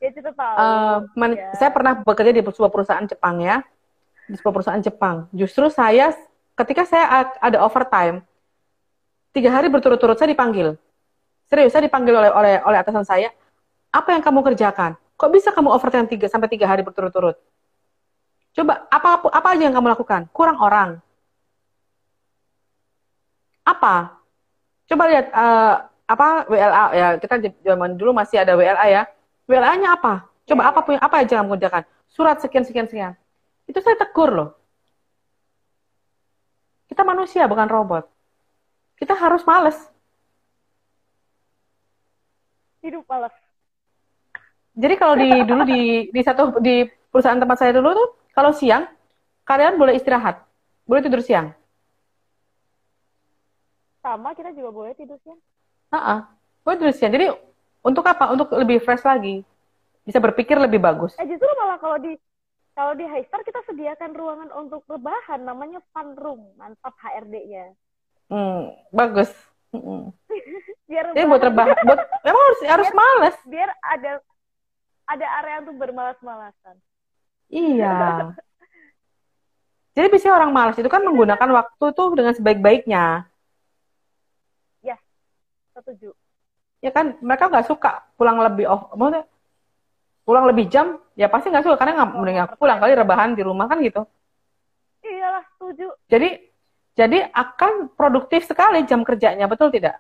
ya, 0.01 0.09
kita 0.17 0.33
tahu. 0.33 0.57
Uh, 0.57 1.05
man, 1.13 1.37
yeah. 1.37 1.53
Saya 1.61 1.69
pernah 1.69 2.01
bekerja 2.01 2.33
di 2.33 2.41
sebuah 2.41 2.73
perusahaan 2.73 3.05
Jepang 3.05 3.45
ya. 3.45 3.61
Di 4.25 4.41
sebuah 4.41 4.55
perusahaan 4.57 4.81
Jepang. 4.81 5.29
Justru 5.37 5.69
saya, 5.69 6.17
ketika 6.61 6.85
saya 6.85 7.33
ada 7.41 7.59
overtime, 7.65 8.21
tiga 9.33 9.51
hari 9.51 9.73
berturut-turut 9.73 10.17
saya 10.21 10.29
dipanggil. 10.31 10.77
Serius, 11.49 11.73
saya 11.75 11.83
dipanggil 11.89 12.15
oleh 12.15 12.31
oleh 12.31 12.55
oleh 12.63 12.79
atasan 12.79 13.03
saya. 13.03 13.33
Apa 13.91 14.15
yang 14.15 14.23
kamu 14.23 14.47
kerjakan? 14.53 14.95
Kok 15.19 15.31
bisa 15.35 15.51
kamu 15.51 15.75
overtime 15.75 16.07
tiga 16.07 16.31
sampai 16.31 16.47
tiga 16.47 16.71
hari 16.71 16.87
berturut-turut? 16.87 17.35
Coba 18.55 18.87
apa 18.87 19.27
apa 19.27 19.49
aja 19.57 19.63
yang 19.67 19.75
kamu 19.75 19.91
lakukan? 19.91 20.31
Kurang 20.31 20.59
orang. 20.63 20.91
Apa? 23.67 24.15
Coba 24.87 25.03
lihat 25.11 25.27
uh, 25.35 25.75
apa 26.07 26.51
WLA 26.51 26.85
ya 26.95 27.09
kita 27.19 27.35
zaman 27.63 27.95
dulu 27.99 28.15
masih 28.15 28.43
ada 28.43 28.55
WLA 28.55 28.87
ya. 28.91 29.03
WLA-nya 29.51 29.99
apa? 29.99 30.31
Coba 30.47 30.63
apa 30.71 30.79
punya 30.87 31.01
apa 31.03 31.23
aja 31.23 31.43
kamu 31.43 31.59
kerjakan? 31.59 31.83
Surat 32.11 32.39
sekian 32.39 32.63
sekian 32.63 32.87
sekian. 32.87 33.13
Itu 33.67 33.83
saya 33.83 33.99
tegur 33.99 34.31
loh. 34.31 34.60
Kita 36.91 37.07
manusia 37.07 37.47
bukan 37.47 37.71
robot 37.71 38.11
kita 39.01 39.17
harus 39.17 39.41
males. 39.49 39.79
Hidup 42.85 43.09
males. 43.09 43.33
Jadi 44.77 44.95
kalau 45.01 45.17
di 45.17 45.29
dulu 45.49 45.63
di 45.65 45.83
di 46.13 46.21
satu 46.21 46.61
di 46.61 46.85
perusahaan 47.09 47.41
tempat 47.41 47.57
saya 47.57 47.73
dulu 47.73 47.97
tuh 47.97 48.09
kalau 48.37 48.53
siang 48.53 48.85
karyawan 49.49 49.81
boleh 49.81 49.97
istirahat, 49.97 50.45
boleh 50.85 51.01
tidur 51.01 51.25
siang. 51.25 51.57
Sama 54.05 54.37
kita 54.37 54.53
juga 54.53 54.69
boleh 54.69 54.93
tidur 54.93 55.17
siang. 55.25 55.41
Ah, 55.91 55.97
uh 55.97 56.01
-uh. 56.05 56.21
boleh 56.63 56.77
tidur 56.77 56.95
siang. 56.95 57.13
Jadi 57.17 57.33
untuk 57.81 58.05
apa? 58.05 58.29
Untuk 58.29 58.53
lebih 58.53 58.85
fresh 58.85 59.03
lagi, 59.03 59.41
bisa 60.05 60.21
berpikir 60.21 60.61
lebih 60.61 60.81
bagus. 60.81 61.17
Eh 61.17 61.25
justru 61.25 61.49
malah 61.57 61.81
kalau 61.81 61.97
di 61.97 62.21
kalau 62.81 62.97
di 62.97 63.05
High 63.05 63.29
Star 63.29 63.45
kita 63.45 63.61
sediakan 63.69 64.17
ruangan 64.17 64.49
untuk 64.57 64.89
rebahan 64.89 65.45
namanya 65.45 65.85
fun 65.93 66.17
room, 66.17 66.49
mantap 66.57 66.97
HRD-nya. 66.97 67.77
Hmm, 68.33 68.73
bagus. 68.89 69.29
Hmm. 69.69 70.17
Biar 70.89 71.13
Jadi 71.13 71.29
buat 71.29 71.45
rebah, 71.45 71.67
buat 71.85 72.01
emang 72.25 72.45
harus 72.51 72.61
biar, 72.65 72.73
harus 72.73 72.91
males. 72.97 73.37
Biar 73.45 73.71
ada 73.85 74.11
ada 75.13 75.27
area 75.45 75.61
untuk 75.61 75.77
bermalas-malasan. 75.77 76.81
Iya. 77.53 78.33
Jadi 80.01 80.07
biasanya 80.09 80.35
orang 80.41 80.51
malas 80.57 80.81
itu 80.81 80.89
kan 80.89 81.05
menggunakan 81.05 81.51
waktu 81.53 81.85
tuh 81.93 82.09
dengan 82.17 82.33
sebaik-baiknya. 82.33 83.29
Ya, 84.81 84.97
setuju. 85.77 86.17
Ya 86.81 86.91
kan, 86.91 87.21
mereka 87.21 87.53
nggak 87.53 87.69
suka 87.69 88.09
pulang 88.17 88.41
lebih 88.41 88.67
off, 88.67 88.89
maksudnya 88.97 89.30
pulang 90.25 90.45
lebih 90.47 90.71
jam, 90.71 91.01
ya 91.19 91.27
pasti 91.27 91.51
nggak 91.51 91.65
suka 91.67 91.77
karena 91.81 92.03
nggak 92.03 92.11
mending 92.17 92.39
pulang 92.57 92.79
kali 92.79 92.93
rebahan 92.95 93.35
di 93.35 93.43
rumah 93.43 93.67
kan 93.67 93.81
gitu. 93.83 94.07
Iyalah, 95.01 95.45
setuju. 95.57 95.89
Jadi 96.07 96.29
jadi 96.99 97.33
akan 97.33 97.97
produktif 97.97 98.45
sekali 98.45 98.85
jam 98.85 99.01
kerjanya, 99.07 99.49
betul 99.49 99.73
tidak? 99.73 99.97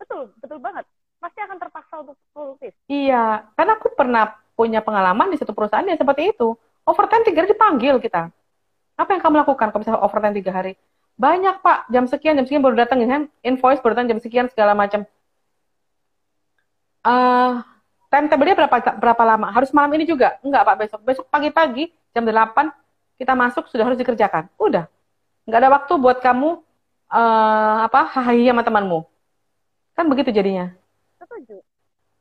Betul, 0.00 0.32
betul 0.40 0.58
banget. 0.62 0.88
Pasti 1.18 1.38
akan 1.42 1.56
terpaksa 1.58 1.94
untuk 2.00 2.16
produktif. 2.30 2.72
Iya, 2.86 3.50
karena 3.58 3.72
aku 3.76 3.92
pernah 3.92 4.32
punya 4.54 4.80
pengalaman 4.80 5.28
di 5.28 5.36
satu 5.36 5.52
perusahaan 5.52 5.84
yang 5.84 5.98
seperti 5.98 6.32
itu. 6.32 6.54
Overtime 6.88 7.26
tiga 7.26 7.44
hari 7.44 7.52
dipanggil 7.52 8.00
kita. 8.00 8.32
Apa 8.96 9.10
yang 9.14 9.22
kamu 9.22 9.44
lakukan 9.44 9.68
kalau 9.70 9.80
misalnya 9.82 10.00
overtime 10.00 10.36
tiga 10.40 10.50
hari? 10.54 10.72
Banyak 11.18 11.60
pak, 11.60 11.90
jam 11.90 12.06
sekian, 12.06 12.38
jam 12.38 12.46
sekian 12.46 12.62
baru 12.62 12.78
datang, 12.78 13.02
kan? 13.02 13.26
invoice 13.42 13.82
baru 13.82 13.98
datang 13.98 14.16
jam 14.16 14.18
sekian 14.22 14.46
segala 14.48 14.72
macam. 14.72 15.02
Uh, 17.02 17.62
timetable-nya 18.08 18.56
berapa 18.56 18.76
berapa 18.96 19.22
lama? 19.24 19.48
Harus 19.52 19.70
malam 19.72 19.92
ini 19.96 20.04
juga? 20.08 20.36
Enggak 20.44 20.64
pak, 20.64 20.74
besok. 20.80 21.00
Besok 21.04 21.26
pagi-pagi 21.28 21.92
jam 22.12 22.24
8 22.24 22.72
kita 23.20 23.32
masuk 23.34 23.68
sudah 23.68 23.84
harus 23.84 23.98
dikerjakan. 23.98 24.48
Udah, 24.56 24.86
nggak 25.48 25.58
ada 25.64 25.70
waktu 25.72 25.92
buat 25.96 26.18
kamu 26.20 26.60
uh, 27.12 27.76
apa 27.88 28.00
hahaha 28.12 28.52
sama 28.52 28.62
temanmu 28.64 29.00
kan 29.96 30.06
begitu 30.06 30.30
jadinya 30.30 30.70
setuju 31.18 31.58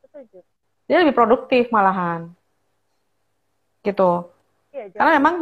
setuju 0.01 0.39
dia 0.87 1.03
lebih 1.03 1.13
produktif 1.13 1.69
malahan 1.69 2.31
gitu 3.83 4.31
Iya, 4.77 4.93
jauh 4.93 4.99
Karena 4.99 5.11
memang 5.17 5.35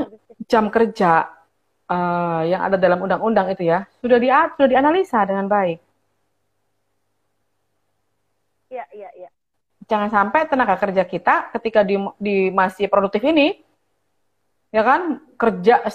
jam 0.47 0.65
kerja 0.71 1.27
eh, 1.91 2.41
yang 2.55 2.61
ada 2.71 2.79
dalam 2.79 3.03
undang-undang 3.03 3.51
itu 3.51 3.67
ya 3.67 3.83
sudah 3.99 4.15
di 4.15 4.31
sudah 4.31 4.69
dianalisa 4.71 5.27
dengan 5.27 5.51
baik. 5.51 5.75
Iya, 8.71 8.85
iya. 8.95 9.04
Jangan 9.85 10.09
sampai 10.09 10.49
tenaga 10.49 10.75
kerja 10.81 11.05
kita 11.05 11.53
ketika 11.53 11.85
di, 11.85 11.97
di 12.17 12.49
masih 12.49 12.89
produktif 12.89 13.21
ini, 13.21 13.61
ya 14.73 14.81
kan, 14.81 15.21
kerja 15.37 15.85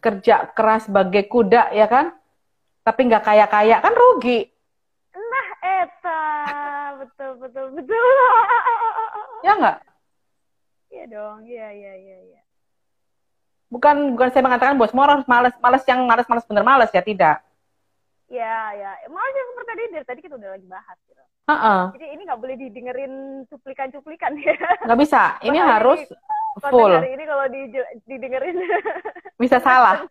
kerja 0.00 0.48
keras 0.52 0.88
sebagai 0.88 1.28
kuda, 1.28 1.72
ya 1.76 1.88
kan, 1.88 2.16
tapi 2.84 3.08
nggak 3.08 3.24
kaya-kaya 3.24 3.80
kan 3.80 3.92
rugi, 3.92 4.48
Nah, 5.18 5.48
eta, 5.82 6.22
betul, 7.02 7.32
betul, 7.42 7.66
betul. 7.74 7.96
ya 9.46 9.52
nggak? 9.58 9.78
Iya 10.88 11.04
dong, 11.10 11.38
iya, 11.44 11.68
iya, 11.74 11.92
iya, 11.98 12.18
iya. 12.32 12.40
Bukan 13.68 14.16
bukan 14.16 14.28
saya 14.32 14.40
mengatakan 14.40 14.80
bahwa 14.80 14.88
semua 14.88 15.04
harus 15.04 15.26
malas, 15.28 15.54
malas 15.60 15.82
yang 15.84 16.00
malas-malas 16.08 16.44
bener 16.48 16.64
malas 16.64 16.90
ya 16.94 17.04
tidak. 17.04 17.44
Iya, 18.28 18.56
iya. 18.76 18.90
Malah 19.08 19.30
yang 19.32 19.48
seperti 19.48 19.68
tadi, 19.68 19.82
dari 19.88 20.06
tadi 20.06 20.20
kita 20.20 20.34
udah 20.36 20.50
lagi 20.52 20.66
bahas 20.68 20.98
gitu. 21.04 21.22
Heeh, 21.48 21.80
Jadi 21.96 22.06
ini 22.12 22.22
nggak 22.28 22.40
boleh 22.40 22.56
didengerin 22.56 23.12
cuplikan-cuplikan 23.48 24.32
ya. 24.36 24.52
nggak 24.84 25.00
bisa. 25.00 25.22
Ini 25.48 25.56
Makanya 25.56 25.72
harus 25.74 26.00
Konten 26.58 26.68
full. 26.74 26.90
hari 26.92 27.10
ini 27.14 27.24
kalau 27.24 27.44
di, 27.46 27.60
didengerin 28.04 28.56
Bisa 29.42 29.56
salah. 29.58 30.02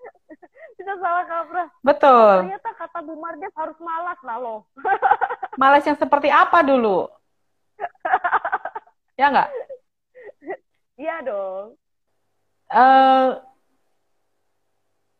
bisa 0.80 0.94
salah 0.96 1.24
kaprah. 1.28 1.68
Betul. 1.84 2.48
Ternyata 2.48 2.70
kata 2.72 2.98
Bu 3.04 3.12
Mardes 3.18 3.52
harus 3.52 3.76
malas 3.76 4.16
lah 4.24 4.40
loh. 4.40 4.64
Malas 5.60 5.84
yang 5.84 5.98
seperti 5.98 6.32
apa 6.32 6.64
dulu? 6.64 7.04
Ya 9.14 9.28
nggak? 9.28 9.48
Iya 10.96 11.16
dong. 11.20 11.76
eh 12.70 13.26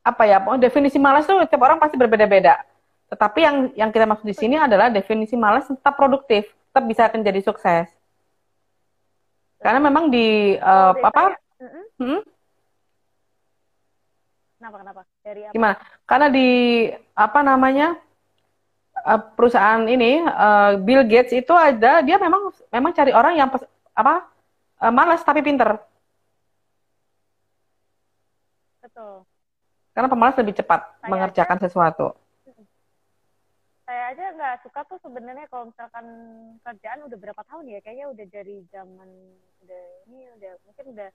apa 0.01 0.23
ya? 0.25 0.39
Definisi 0.57 0.97
malas 0.97 1.29
tuh 1.29 1.41
tiap 1.47 1.61
orang 1.61 1.79
pasti 1.79 1.97
berbeda-beda. 2.01 2.61
Tetapi 3.11 3.39
yang 3.43 3.57
yang 3.75 3.91
kita 3.91 4.07
maksud 4.07 4.27
di 4.27 4.37
sini 4.37 4.55
adalah 4.55 4.87
definisi 4.89 5.35
malas 5.35 5.67
tetap 5.67 5.99
produktif, 5.99 6.47
tetap 6.71 6.85
bisa 6.87 7.11
menjadi 7.11 7.41
sukses. 7.43 7.91
Karena 9.61 9.81
memang 9.83 10.09
di 10.09 10.57
dari 10.57 11.03
apa? 11.05 11.11
saya- 11.13 11.39
Mm-mm. 11.61 11.85
Hmm? 12.01 12.21
Kenapa 14.57 14.77
kenapa? 14.81 15.01
Dari 15.21 15.41
apa? 15.45 15.53
Gimana? 15.53 15.75
Karena 16.09 16.27
di 16.29 16.49
apa 17.13 17.41
namanya? 17.45 17.89
eh, 19.01 19.21
perusahaan 19.37 19.81
ini 19.85 20.21
eh, 20.25 20.71
Bill 20.81 21.05
Gates 21.09 21.33
itu 21.33 21.53
ada 21.53 22.01
dia 22.05 22.17
memang 22.17 22.53
memang 22.69 22.93
cari 22.93 23.13
orang 23.13 23.35
yang 23.37 23.49
pes- 23.49 23.69
apa? 23.93 24.29
eh, 24.81 24.93
malas 24.93 25.21
tapi 25.25 25.41
pinter. 25.41 25.77
Betul. 28.81 29.29
Karena 30.01 30.17
pemalas 30.17 30.41
lebih 30.41 30.57
cepat 30.57 30.81
Saya 30.81 31.13
mengerjakan 31.13 31.59
sesuatu. 31.61 32.17
Saya 33.85 34.17
aja 34.17 34.33
nggak 34.33 34.65
suka 34.65 34.81
tuh 34.89 34.97
sebenarnya 35.05 35.45
kalau 35.53 35.69
misalkan 35.69 36.07
kerjaan 36.65 37.05
udah 37.05 37.19
berapa 37.21 37.43
tahun 37.45 37.69
ya? 37.69 37.85
Kayaknya 37.85 38.07
udah 38.09 38.27
dari 38.33 38.65
zaman 38.73 39.09
udah 39.61 39.85
ini 40.09 40.25
udah 40.41 40.53
mungkin 40.65 40.97
udah 40.97 41.09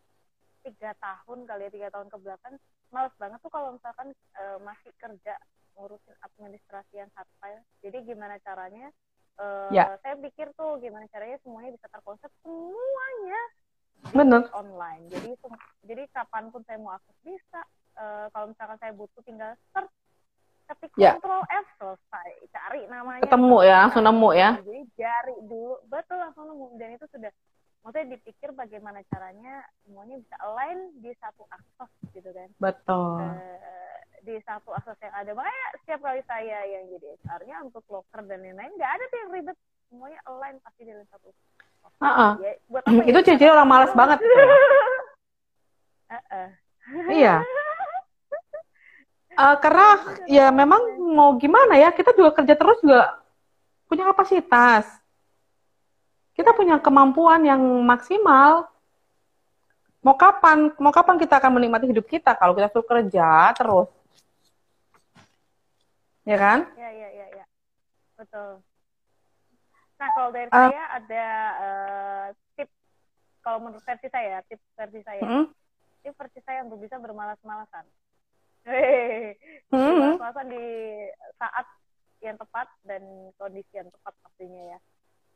tiga 0.69 0.93
tahun 1.01 1.49
kali 1.49 1.65
ya 1.65 1.71
tiga 1.73 1.89
tahun 1.97 2.13
ke 2.13 2.17
belakang 2.21 2.61
males 2.93 3.15
banget 3.17 3.41
tuh 3.41 3.49
kalau 3.49 3.73
misalkan 3.73 4.13
eh, 4.13 4.57
masih 4.61 4.93
kerja 5.01 5.33
ngurusin 5.73 6.13
administrasi 6.21 6.93
yang 6.93 7.09
hardfile 7.17 7.65
jadi 7.81 8.05
gimana 8.05 8.37
caranya 8.45 8.93
eh, 9.41 9.69
Ya. 9.73 9.97
saya 10.05 10.13
pikir 10.21 10.53
tuh 10.53 10.77
gimana 10.77 11.09
caranya 11.09 11.41
semuanya 11.41 11.73
bisa 11.73 11.89
terkonsep 11.89 12.29
semuanya 12.45 13.41
Bener. 14.13 14.45
online 14.53 15.09
jadi 15.09 15.33
jadi 15.89 16.03
kapan 16.13 16.53
pun 16.53 16.61
saya 16.69 16.77
mau 16.77 16.93
akses 16.93 17.17
bisa 17.25 17.61
Eh, 17.95 18.25
kalau 18.29 18.45
misalkan 18.51 18.77
saya 18.77 18.91
butuh 18.91 19.21
tinggal 19.23 19.55
search 19.71 19.91
ketik 20.65 20.91
Ya. 20.97 21.13
Ctrl 21.15 21.45
F 21.45 21.67
selesai 21.77 22.29
cari 22.49 22.81
namanya 22.89 23.21
Ketemu 23.21 23.57
ya, 23.61 23.77
langsung 23.85 24.03
nemu 24.03 24.29
ya. 24.33 24.49
jadi 24.59 24.81
cari 24.97 25.35
dulu 25.45 25.77
betul 25.87 26.17
langsung 26.17 26.45
nemu 26.49 26.65
dan 26.75 26.89
itu 26.91 27.05
sudah 27.07 27.31
maksudnya 27.79 28.07
dipikir 28.11 28.49
bagaimana 28.51 28.99
caranya 29.07 29.61
semuanya 29.85 30.17
bisa 30.17 30.35
align 30.41 30.89
di 30.99 31.13
satu 31.21 31.45
akses 31.47 31.91
gitu 32.11 32.29
kan 32.33 32.49
Betul. 32.57 33.21
Eh, 33.29 33.97
di 34.25 34.35
satu 34.41 34.73
akses 34.73 34.97
yang 34.99 35.13
ada 35.13 35.31
makanya 35.31 35.65
setiap 35.79 35.99
kali 36.01 36.21
saya 36.25 36.57
yang 36.65 36.83
jadi 36.89 37.07
HR-nya 37.21 37.55
untuk 37.61 37.85
locker 37.87 38.25
dan 38.25 38.41
lain-lain 38.41 38.73
nggak 38.73 38.91
ada 38.91 39.03
tuh 39.05 39.17
yang 39.21 39.29
ribet 39.31 39.57
semuanya 39.85 40.19
align 40.25 40.57
pasti 40.65 40.81
di 40.81 40.91
dalam 40.91 41.07
satu 41.13 41.29
Heeh. 41.95 42.31
ya, 42.41 42.51
buat 42.67 42.83
apa 42.83 42.91
ya? 42.91 43.03
Itu 43.07 43.19
ciri-ciri 43.21 43.53
orang 43.53 43.69
malas 43.69 43.93
banget. 43.93 44.17
gitu. 44.19 44.33
Heeh. 46.11 46.47
Iya. 47.13 47.35
Eh, 49.35 49.57
karena 49.59 49.87
ya 50.25 50.47
memang 50.49 50.79
mau 51.11 51.35
gimana 51.35 51.75
ya, 51.75 51.91
kita 51.91 52.15
juga 52.15 52.31
kerja 52.31 52.55
terus 52.55 52.79
juga 52.79 53.19
punya 53.85 54.07
kapasitas. 54.07 54.87
Kita 56.31 56.55
punya 56.55 56.79
kemampuan 56.79 57.43
yang 57.43 57.59
maksimal. 57.83 58.71
Mau 59.99 60.15
kapan, 60.15 60.71
mau 60.79 60.93
kapan 60.93 61.17
kita 61.19 61.39
akan 61.41 61.51
menikmati 61.57 61.89
hidup 61.89 62.05
kita 62.05 62.31
kalau 62.37 62.53
kita 62.55 62.69
suruh 62.69 62.85
kerja 62.85 63.51
terus? 63.57 63.89
Ya 66.23 66.37
kan? 66.41 66.65
ya 66.73 66.89
ya 66.89 67.09
ya 67.13 67.27
ya 67.37 67.45
betul 68.17 68.57
nah 69.95 70.09
kalau 70.17 70.33
dari 70.33 70.49
Ah. 70.49 70.73
saya 70.73 70.83
ada 70.97 71.25
eh, 71.61 72.25
tips 72.57 72.73
kalau 73.39 73.61
menurut 73.61 73.83
versi 73.85 74.07
saya 74.09 74.41
tips 74.49 74.65
versi 74.73 75.05
saya 75.05 75.21
Mm-mm. 75.21 75.45
tips 76.01 76.17
versi 76.17 76.39
saya 76.41 76.65
untuk 76.65 76.81
bisa 76.81 76.97
bermalas-malasan 76.97 77.85
Hehehe. 78.65 79.37
Mm-mm. 79.69 80.17
bermalas-malasan 80.17 80.47
di 80.49 80.65
saat 81.37 81.65
yang 82.21 82.37
tepat 82.41 82.67
dan 82.85 83.03
kondisi 83.37 83.73
yang 83.77 83.89
tepat 83.93 84.13
pastinya 84.25 84.63
ya. 84.73 84.79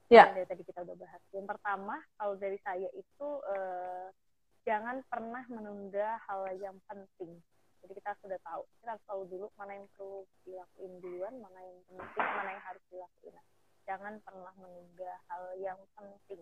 Ya. 0.09 0.25
yang 0.25 0.41
dari 0.41 0.47
tadi 0.49 0.63
kita 0.65 0.81
udah 0.81 0.97
bahas. 0.97 1.21
Yang 1.29 1.47
pertama 1.53 1.95
kalau 2.17 2.33
dari 2.41 2.57
saya 2.65 2.89
itu 2.97 3.27
eh, 3.53 4.07
jangan 4.65 5.05
pernah 5.05 5.45
menunda 5.53 6.17
hal 6.25 6.49
yang 6.57 6.77
penting. 6.89 7.37
Jadi 7.85 7.93
kita 7.93 8.17
sudah 8.19 8.39
tahu. 8.41 8.65
Kita 8.81 8.97
harus 8.97 9.05
tahu 9.05 9.21
dulu 9.29 9.45
mana 9.55 9.77
yang 9.77 9.87
perlu 9.93 10.25
dilakuin 10.43 10.93
duluan 10.99 11.33
mana 11.37 11.59
yang 11.61 11.77
penting 11.85 12.25
mana 12.25 12.49
yang 12.57 12.65
harus 12.65 12.83
dilakuin. 12.89 13.35
Jangan 13.85 14.13
pernah 14.25 14.53
menunda 14.57 15.11
hal 15.29 15.43
yang 15.61 15.79
penting. 15.93 16.41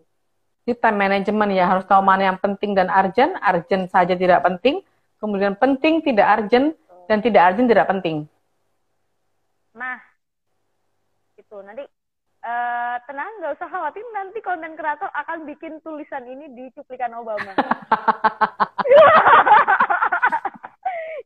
Di 0.64 0.76
time 0.76 1.00
management 1.00 1.52
ya 1.56 1.64
harus 1.64 1.84
tahu 1.88 2.04
mana 2.04 2.32
yang 2.32 2.38
penting 2.40 2.76
dan 2.76 2.92
urgent, 2.92 3.36
urgent 3.40 3.88
saja 3.88 4.12
tidak 4.12 4.44
penting, 4.44 4.84
kemudian 5.18 5.54
penting 5.58 6.02
tidak 6.02 6.26
urgent 6.38 6.74
dan 7.10 7.18
tidak 7.22 7.52
urgent 7.52 7.68
tidak 7.68 7.86
penting. 7.90 8.16
nah 9.74 9.98
itu 11.38 11.56
nanti 11.62 11.86
eh, 12.42 12.96
tenang 13.06 13.30
nggak 13.38 13.54
usah 13.54 13.68
khawatir 13.70 14.02
nanti 14.10 14.38
konten 14.42 14.74
kreator 14.74 15.06
akan 15.14 15.46
bikin 15.46 15.78
tulisan 15.86 16.26
ini 16.26 16.50
di 16.50 16.66
cuplikan 16.74 17.14
Obama 17.14 17.54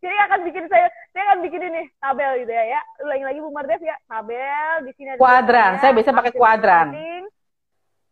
jadi 0.02 0.16
akan 0.28 0.40
bikin 0.44 0.66
saya 0.68 0.86
saya 1.14 1.22
akan 1.32 1.38
bikin 1.46 1.62
ini 1.62 1.82
tabel 2.02 2.44
gitu 2.44 2.52
ya 2.52 2.76
ya 2.76 2.80
ulangi 3.06 3.24
lagi 3.24 3.38
Bu 3.40 3.50
Mardev 3.54 3.80
ya 3.80 3.96
tabel 4.04 4.74
di 4.84 4.92
sini 4.98 5.08
ada 5.14 5.20
Kuadran. 5.22 5.72
Saya 5.80 5.92
biasa 5.94 6.10
pakai 6.12 6.32
kuadran. 6.34 6.86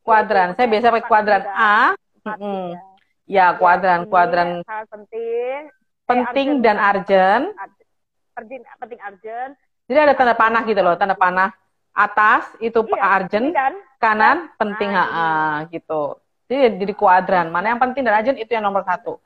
Kuadran, 0.01 0.49
saya 0.57 0.66
biasa 0.70 0.87
pakai 0.97 1.07
kuadran 1.07 1.43
A. 1.53 1.93
empat, 2.20 2.37
Mm-mm. 2.41 2.68
Ya, 3.31 3.55
kuadran, 3.55 4.05
Ini 4.05 4.11
kuadran 4.11 4.49
sangat 4.66 4.87
penting 4.91 5.59
Eh, 6.11 6.11
penting 6.11 6.49
urgent, 6.59 6.64
dan 6.66 6.76
urgent. 6.83 7.45
penting 8.35 8.61
penting 8.83 9.01
urgent 9.07 9.53
Jadi 9.87 9.99
ada 10.03 10.14
tanda 10.18 10.35
panah 10.35 10.62
gitu 10.66 10.81
loh, 10.83 10.95
tanda 10.99 11.14
panah 11.14 11.55
atas 11.95 12.51
itu 12.59 12.78
Iya, 12.91 13.03
urgent, 13.22 13.47
ini 13.51 13.55
kan 13.55 13.74
kanan 14.03 14.37
penting 14.59 14.91
Nah, 14.91 15.07
ha 15.07 15.26
gitu. 15.70 16.18
Jadi 16.51 16.83
jadi 16.83 16.95
kuadran, 16.99 17.47
mana 17.55 17.74
yang 17.74 17.81
penting 17.83 18.03
dan 18.03 18.18
urgent 18.18 18.39
itu 18.43 18.51
yang 18.51 18.66
nomor 18.66 18.83
satu. 18.83 19.22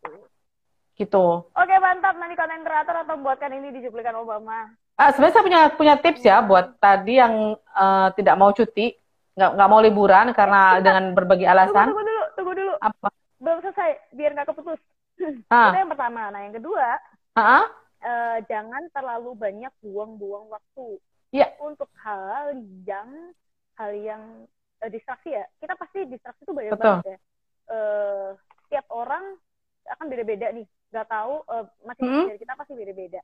Gitu. 0.94 1.24
Oke 1.56 1.74
mantap 1.80 2.14
nanti 2.20 2.36
konten 2.36 2.60
kreator 2.62 2.96
atau 3.02 3.16
buatkan 3.18 3.50
ini 3.56 3.72
di 3.72 3.80
cuplikan 3.88 4.20
Obama. 4.20 4.68
Ah, 5.00 5.10
sebenarnya 5.10 5.34
saya 5.34 5.44
punya 5.48 5.60
punya 5.74 5.94
tips 5.98 6.22
ya 6.22 6.38
buat 6.44 6.76
tadi 6.78 7.16
yang 7.18 7.56
eh, 7.56 8.08
tidak 8.20 8.34
mau 8.36 8.52
cuti, 8.52 8.94
nggak 9.34 9.50
nggak 9.58 9.68
mau 9.72 9.80
liburan 9.82 10.26
karena 10.36 10.78
dengan 10.78 11.04
berbagai 11.16 11.48
Tunggu, 11.48 11.56
alasan. 11.58 11.86
tunggu 11.90 12.02
dulu, 12.04 12.22
tunggu 12.36 12.52
dulu. 12.54 12.72
Apa? 12.78 13.08
Belum 13.44 13.60
selesai, 13.60 13.90
biar 14.10 14.32
nggak 14.32 14.48
keputus. 14.50 14.80
Ah, 15.46 15.70
Itu 15.70 15.78
yang 15.78 15.92
pertama. 15.92 16.32
Nah 16.32 16.40
yang 16.42 16.56
kedua, 16.56 16.98
ah, 17.36 17.64
eh, 18.00 18.38
jangan 18.50 18.82
terlalu 18.90 19.36
banyak 19.38 19.70
buang-buang 19.78 20.50
waktu 20.50 20.98
Iya. 21.30 21.54
untuk 21.60 21.86
hal 22.02 22.50
yang 22.82 23.30
hal 23.76 23.90
yang 23.94 24.22
eh, 24.82 24.90
distraksi 24.90 25.30
ya. 25.30 25.46
Kita 25.60 25.78
pasti 25.78 26.02
distraksi 26.08 26.42
itu 26.42 26.50
banyak 26.50 26.72
Betul. 26.74 26.98
banget 26.98 27.06
ya. 27.06 27.18
Eh, 27.70 28.28
tiap 28.68 28.86
orang 28.90 29.38
akan 29.86 30.06
beda-beda 30.08 30.50
nih. 30.50 30.66
Gak 30.90 31.06
tahu 31.06 31.46
eh, 31.46 31.64
masing-masing 31.84 32.20
Hmm. 32.26 32.30
dari 32.34 32.40
kita 32.42 32.54
pasti 32.58 32.72
beda-beda. 32.74 33.20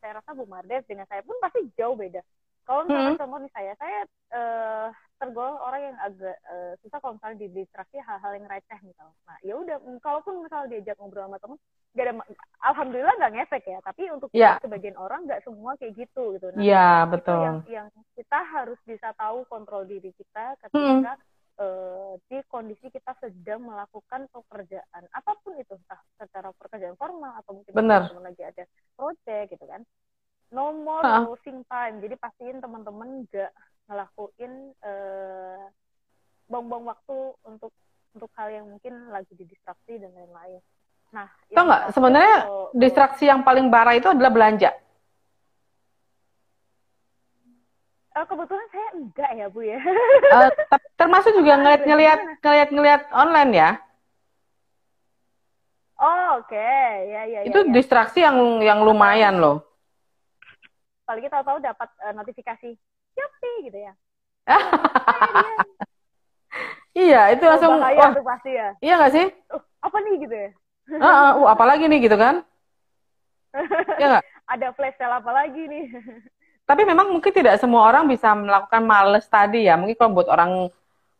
Saya 0.00 0.12
rasa 0.18 0.30
Bu 0.32 0.44
Mardes 0.48 0.82
dengan 0.88 1.06
saya 1.06 1.22
pun 1.22 1.36
pasti 1.38 1.60
jauh 1.76 1.94
beda. 1.94 2.24
Kalau 2.64 2.86
misalnya 2.86 3.12
hmm. 3.12 3.20
contoh 3.20 3.38
nih 3.40 3.52
saya 3.52 3.72
saya 3.80 3.98
uh, 4.34 4.86
tergolong 5.20 5.58
orang 5.60 5.82
yang 5.92 5.96
agak 6.00 6.36
uh, 6.48 6.72
susah 6.80 6.98
kalau 7.02 7.14
misalnya 7.20 7.38
didistraksi 7.44 7.96
hal-hal 8.00 8.32
yang 8.40 8.46
receh 8.48 8.80
misalnya 8.80 9.16
nah 9.28 9.38
ya 9.44 9.54
udah 9.56 9.76
kalaupun 10.00 10.40
misalnya 10.40 10.68
diajak 10.72 10.96
ngobrol 10.96 11.28
sama 11.28 11.38
temen 11.40 11.58
gak 11.90 12.04
ada 12.06 12.14
alhamdulillah 12.62 13.14
nggak 13.18 13.34
ngefek 13.34 13.64
ya 13.66 13.78
tapi 13.82 14.02
untuk 14.14 14.30
yeah. 14.30 14.56
sebagian 14.62 14.94
orang 14.94 15.26
nggak 15.26 15.42
semua 15.42 15.74
kayak 15.76 15.98
gitu 15.98 16.38
gitu 16.38 16.46
nah 16.54 16.62
yeah, 16.62 17.02
betul 17.04 17.42
yang 17.42 17.58
yang 17.66 17.88
kita 18.14 18.38
harus 18.46 18.78
bisa 18.86 19.10
tahu 19.18 19.42
kontrol 19.50 19.82
diri 19.82 20.14
kita 20.14 20.54
ketika 20.62 21.12
hmm. 21.18 21.60
uh, 21.60 22.14
di 22.30 22.38
kondisi 22.46 22.88
kita 22.94 23.12
sedang 23.18 23.66
melakukan 23.66 24.30
pekerjaan 24.30 25.02
apa 25.10 25.34
pun 25.42 25.58
itu 25.58 25.74
entah 25.74 26.00
secara 26.14 26.54
pekerjaan 26.54 26.94
formal 26.94 27.34
atau 27.42 27.58
mungkin 27.58 27.74
Bener. 27.74 28.06
lagi 28.22 28.42
ada 28.46 28.64
project 28.94 29.58
gitu 29.58 29.66
kan 29.66 29.82
no 30.50 30.74
more 30.74 31.02
huh? 31.02 31.26
losing 31.30 31.62
time 31.70 32.02
jadi 32.02 32.14
pastiin 32.18 32.58
teman-teman 32.58 33.26
nggak 33.26 33.50
ngelakuin 33.90 34.74
uh, 34.82 35.66
buang-buang 36.50 36.90
waktu 36.90 37.18
untuk 37.46 37.72
untuk 38.10 38.30
hal 38.34 38.50
yang 38.50 38.66
mungkin 38.66 39.10
lagi 39.14 39.30
didistraksi 39.38 39.98
dan 40.02 40.10
lain-lain 40.14 40.58
Nah, 41.10 41.26
Tahu 41.50 41.64
nggak 41.66 41.84
sebenarnya 41.90 42.36
kalau, 42.46 42.70
distraksi 42.70 43.24
yang 43.26 43.42
paling 43.42 43.66
parah 43.66 43.98
itu 43.98 44.06
adalah 44.06 44.30
belanja. 44.30 44.70
Uh, 48.14 48.26
kebetulan 48.26 48.66
saya 48.70 48.88
enggak 48.94 49.30
ya 49.34 49.46
bu 49.50 49.60
ya. 49.62 49.78
uh, 50.34 50.50
termasuk 50.94 51.34
juga 51.34 51.54
ngeliat-ngeliat 51.62 52.20
ngeliat-ngeliat 52.42 53.02
online 53.10 53.52
ya. 53.54 53.70
Oh 56.00 56.40
oke, 56.40 56.48
okay. 56.48 57.12
ya, 57.12 57.22
ya 57.28 57.38
ya. 57.44 57.48
Itu 57.50 57.60
ya, 57.66 57.70
distraksi 57.74 58.24
yang 58.24 58.62
yang 58.62 58.86
lumayan 58.86 59.42
loh. 59.42 59.66
Apalagi 61.10 61.26
tahu-tahu 61.26 61.58
dapat 61.58 61.90
uh, 62.06 62.14
notifikasi 62.14 62.70
Shopee 63.18 63.66
gitu 63.66 63.78
ya. 63.82 63.92
iya, 67.10 67.34
itu 67.34 67.42
langsung 67.50 67.74
oh, 67.74 67.82
wah, 67.82 68.14
pasti 68.14 68.54
ya. 68.54 68.78
Iya 68.78 68.94
nggak 68.94 69.12
sih? 69.18 69.26
Uh, 69.50 69.58
apa 69.82 69.96
nih 70.06 70.14
gitu 70.22 70.36
ya? 70.38 70.50
uh, 71.02 71.34
uh, 71.42 71.50
apalagi 71.50 71.90
nih 71.90 72.06
gitu 72.06 72.14
kan? 72.14 72.46
ya 73.98 74.22
gak? 74.22 74.24
Ada 74.54 74.70
flash 74.70 74.94
sale 75.02 75.18
apa 75.18 75.34
lagi 75.34 75.66
nih? 75.66 75.90
Tapi 76.70 76.82
memang 76.86 77.10
mungkin 77.10 77.34
tidak 77.34 77.58
semua 77.58 77.90
orang 77.90 78.06
bisa 78.06 78.30
melakukan 78.30 78.86
males 78.86 79.26
tadi 79.26 79.66
ya. 79.66 79.74
Mungkin 79.74 79.98
kalau 79.98 80.14
buat 80.14 80.30
orang 80.30 80.70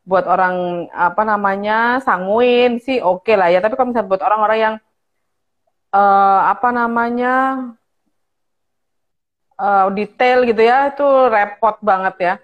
buat 0.07 0.23
orang 0.31 0.87
apa 0.95 1.27
namanya 1.27 1.99
sanguin 1.99 2.79
sih 2.79 3.03
oke 3.03 3.27
okay 3.27 3.35
lah 3.35 3.51
ya. 3.51 3.59
Tapi 3.59 3.75
kalau 3.75 3.91
misalnya 3.91 4.07
buat 4.07 4.23
orang-orang 4.23 4.59
yang 4.63 4.75
uh, 5.91 6.47
apa 6.47 6.71
namanya 6.71 7.35
uh, 9.61 9.93
detail 9.93 10.49
gitu 10.49 10.63
ya, 10.65 10.89
itu 10.89 11.07
repot 11.29 11.77
banget 11.85 12.17
ya. 12.19 12.35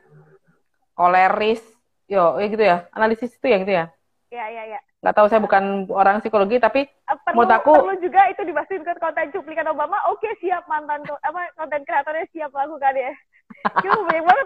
Koleris, 0.93 1.65
yo, 2.05 2.37
ya 2.37 2.47
gitu 2.53 2.65
ya. 2.65 2.77
Analisis 2.93 3.33
itu 3.33 3.47
ya 3.49 3.57
gitu 3.65 3.73
ya. 3.73 3.85
Iya, 4.29 4.45
iya, 4.53 4.63
iya 4.77 4.81
nggak 5.07 5.23
tahu 5.23 5.31
saya 5.31 5.39
bukan 5.39 5.87
orang 5.95 6.19
psikologi 6.19 6.59
tapi 6.59 6.83
uh, 7.07 7.15
perlu, 7.23 7.47
menurut 7.47 7.55
aku 7.63 7.73
perlu 7.79 7.97
juga 8.03 8.27
itu 8.27 8.43
dimasukin 8.43 8.83
ke 8.83 8.99
konten 8.99 9.31
cuplikan 9.31 9.71
Obama. 9.71 9.95
Oke 10.11 10.27
okay, 10.27 10.33
siap 10.43 10.67
mantan 10.67 11.07
apa 11.23 11.47
konten 11.55 11.87
kreatornya 11.87 12.27
siap 12.35 12.51
lakukan 12.51 12.91
ya. 12.91 13.15
Cuma 13.87 14.03
banyak 14.03 14.25
banget 14.27 14.45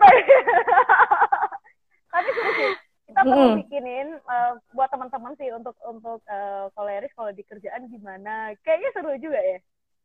tapi 2.13 2.29
seru 2.37 2.53
sih. 2.61 2.71
Kita 3.09 3.21
perlu 3.25 3.47
mm. 3.47 3.57
bikinin 3.65 4.09
uh, 4.29 4.53
buat 4.77 4.93
teman-teman 4.93 5.33
sih 5.41 5.49
untuk 5.49 5.73
untuk 5.81 6.21
uh, 6.29 6.69
koleris 6.77 7.15
kalau 7.17 7.33
di 7.33 7.41
kerjaan 7.41 7.89
gimana. 7.89 8.53
Kayaknya 8.61 8.91
seru 8.93 9.17
juga 9.17 9.41
ya. 9.41 9.59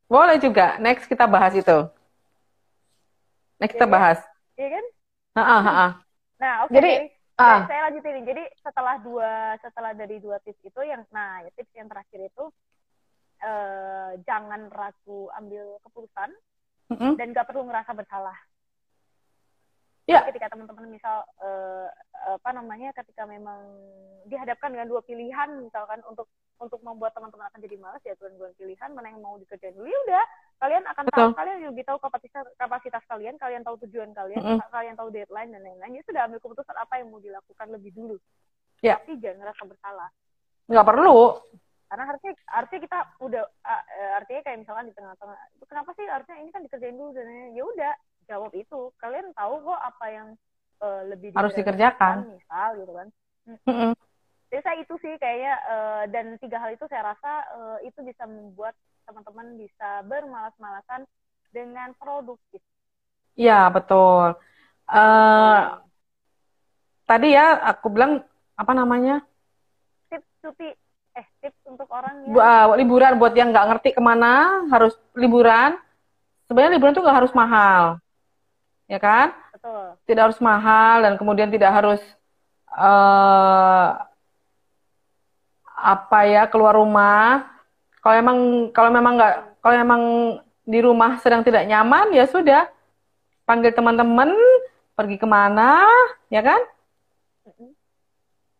Boleh 0.07 0.39
juga. 0.39 0.80
Next 0.80 1.11
kita 1.11 1.28
bahas 1.28 1.51
itu 1.51 1.91
ya, 3.62 3.68
kita 3.70 3.86
kan? 3.86 3.93
bahas 3.93 4.20
iya 4.56 4.68
kan 4.80 4.86
nah, 5.36 5.43
uh, 5.45 5.53
uh, 5.56 5.70
uh. 5.70 5.91
nah 6.41 6.53
oke 6.66 6.70
okay, 6.72 6.76
jadi 6.78 6.91
ah. 7.39 7.62
saya 7.68 7.82
lanjutin 7.91 8.26
jadi 8.26 8.43
setelah 8.64 8.95
dua 9.03 9.32
setelah 9.60 9.91
dari 9.93 10.18
dua 10.20 10.38
tips 10.43 10.62
itu 10.64 10.82
yang 10.84 11.03
nah 11.12 11.43
ya, 11.43 11.51
tips 11.56 11.74
yang 11.76 11.88
terakhir 11.91 12.20
itu 12.32 12.45
eh, 13.43 14.12
jangan 14.24 14.72
ragu 14.72 15.28
ambil 15.36 15.80
keputusan 15.84 16.30
mm 16.91 16.95
-hmm. 16.95 17.12
dan 17.20 17.28
gak 17.36 17.47
perlu 17.47 17.68
ngerasa 17.68 17.91
bersalah 17.91 18.38
Ya. 20.06 20.22
Ketika 20.22 20.53
teman-teman 20.53 20.93
misal 20.93 21.26
uh, 21.41 21.89
apa 22.30 22.53
namanya 22.53 22.93
ketika 22.93 23.26
memang 23.26 23.58
dihadapkan 24.30 24.70
dengan 24.70 24.86
dua 24.86 25.01
pilihan 25.01 25.49
misalkan 25.66 25.97
untuk 26.06 26.30
untuk 26.60 26.80
membuat 26.82 27.12
teman-teman 27.12 27.51
akan 27.51 27.60
jadi 27.60 27.76
malas 27.76 28.01
ya 28.08 28.16
tuan 28.16 28.32
dua 28.39 28.51
pilihan 28.56 28.89
mana 28.95 29.12
yang 29.12 29.20
mau 29.20 29.36
dikerjain 29.36 29.76
dulu 29.76 29.88
ya 29.88 29.99
udah. 30.08 30.26
Kalian 30.56 30.84
akan 30.88 31.03
Betul. 31.08 31.20
tahu 31.20 31.30
kalian 31.36 31.58
lebih 31.68 31.84
tahu 31.84 31.97
kapasitas 31.99 32.45
kapasitas 32.56 33.03
kalian 33.12 33.36
kalian 33.36 33.64
tahu 33.68 33.76
tujuan 33.88 34.16
kalian 34.16 34.39
mm 34.39 34.56
-hmm. 34.56 34.72
kalian 34.72 34.95
tahu 34.95 35.10
deadline 35.12 35.51
dan 35.51 35.62
lain-lain 35.62 35.99
ya 35.99 36.03
sudah 36.08 36.22
ambil 36.28 36.39
keputusan 36.39 36.76
apa 36.80 36.93
yang 36.99 37.08
mau 37.12 37.20
dilakukan 37.20 37.68
lebih 37.76 37.91
dulu. 37.91 38.16
Ya. 38.80 38.95
Tapi 38.99 39.20
jangan 39.20 39.43
ngerasa 39.43 39.64
bersalah. 39.68 40.10
Nggak 40.72 40.88
perlu. 40.88 41.20
Karena 41.86 42.03
harusnya 42.10 42.32
artinya 42.49 42.82
kita 42.82 42.99
udah 43.22 43.43
uh, 43.45 43.84
artinya 44.18 44.41
kayak 44.41 44.58
misalkan 44.66 44.86
di 44.89 44.93
tengah-tengah 44.97 45.38
kenapa 45.70 45.89
sih 45.93 46.06
artinya 46.10 46.38
ini 46.41 46.49
kan 46.49 46.62
dikerjain 46.66 46.97
dulu 46.97 47.12
dan 47.14 47.28
ya 47.53 47.64
udah 47.64 47.93
jawab 48.26 48.51
itu. 48.58 48.80
Kalian 48.97 49.32
tahu 49.38 49.53
kok 49.64 49.82
apa 49.84 50.06
yang 50.10 50.28
uh, 50.82 51.01
lebih 51.08 51.36
harus 51.38 51.53
dikerjakan. 51.53 52.36
misal 52.36 52.70
gitu 52.82 52.93
kan. 52.95 53.08
Mm-hmm. 53.45 53.91
Jadi 54.56 54.72
saya 54.72 54.78
itu 54.88 54.95
sih 55.03 55.12
kayaknya 55.20 55.53
uh, 55.68 56.03
dan 56.16 56.39
tiga 56.39 56.64
hal 56.64 56.72
itu 56.72 56.88
saya 56.88 57.12
rasa 57.12 57.43
uh, 57.60 57.78
itu 57.84 57.99
bisa 58.08 58.24
membuat 58.24 58.72
teman-teman 59.03 59.60
bisa 59.60 59.99
bermalas-malasan 60.08 61.03
dengan 61.51 61.91
produktif. 61.99 62.64
Iya 63.36 63.68
betul. 63.68 64.39
Uh, 64.88 65.76
tadi 67.03 67.36
ya 67.36 67.68
aku 67.68 67.91
bilang 67.91 68.24
apa 68.56 68.72
namanya? 68.72 69.28
Tips 70.08 70.24
cuti 70.39 70.72
eh 71.20 71.28
tips 71.43 71.60
untuk 71.68 71.91
orang 71.91 72.32
yang 72.32 72.39
uh, 72.39 72.80
liburan 72.80 73.20
buat 73.20 73.36
yang 73.36 73.51
nggak 73.51 73.76
ngerti 73.76 73.91
ke 73.91 73.99
mana 73.99 74.64
harus 74.72 74.95
liburan. 75.20 75.76
Sebenarnya 76.47 76.80
liburan 76.80 76.95
tuh 76.95 77.03
nggak 77.03 77.20
harus 77.20 77.36
mahal 77.36 77.99
ya 78.88 79.03
kan? 79.03 79.36
Betul. 79.51 79.99
Tidak 80.08 80.24
harus 80.32 80.39
mahal 80.39 81.03
dan 81.03 81.20
kemudian 81.20 81.51
tidak 81.51 81.76
harus 81.76 81.99
uh, 82.72 84.14
apa 85.86 86.20
ya 86.26 86.50
keluar 86.50 86.74
rumah. 86.74 87.46
Kalau 88.02 88.16
emang 88.18 88.38
kalau 88.74 88.90
memang 88.90 89.14
nggak 89.22 89.36
kalau 89.62 89.76
memang 89.78 90.02
di 90.66 90.80
rumah 90.82 91.22
sedang 91.22 91.46
tidak 91.46 91.70
nyaman 91.70 92.10
ya 92.10 92.26
sudah 92.26 92.66
panggil 93.46 93.70
teman-teman 93.70 94.34
pergi 94.98 95.22
ke 95.22 95.28
mana 95.30 95.86
ya 96.34 96.42
kan? 96.42 96.62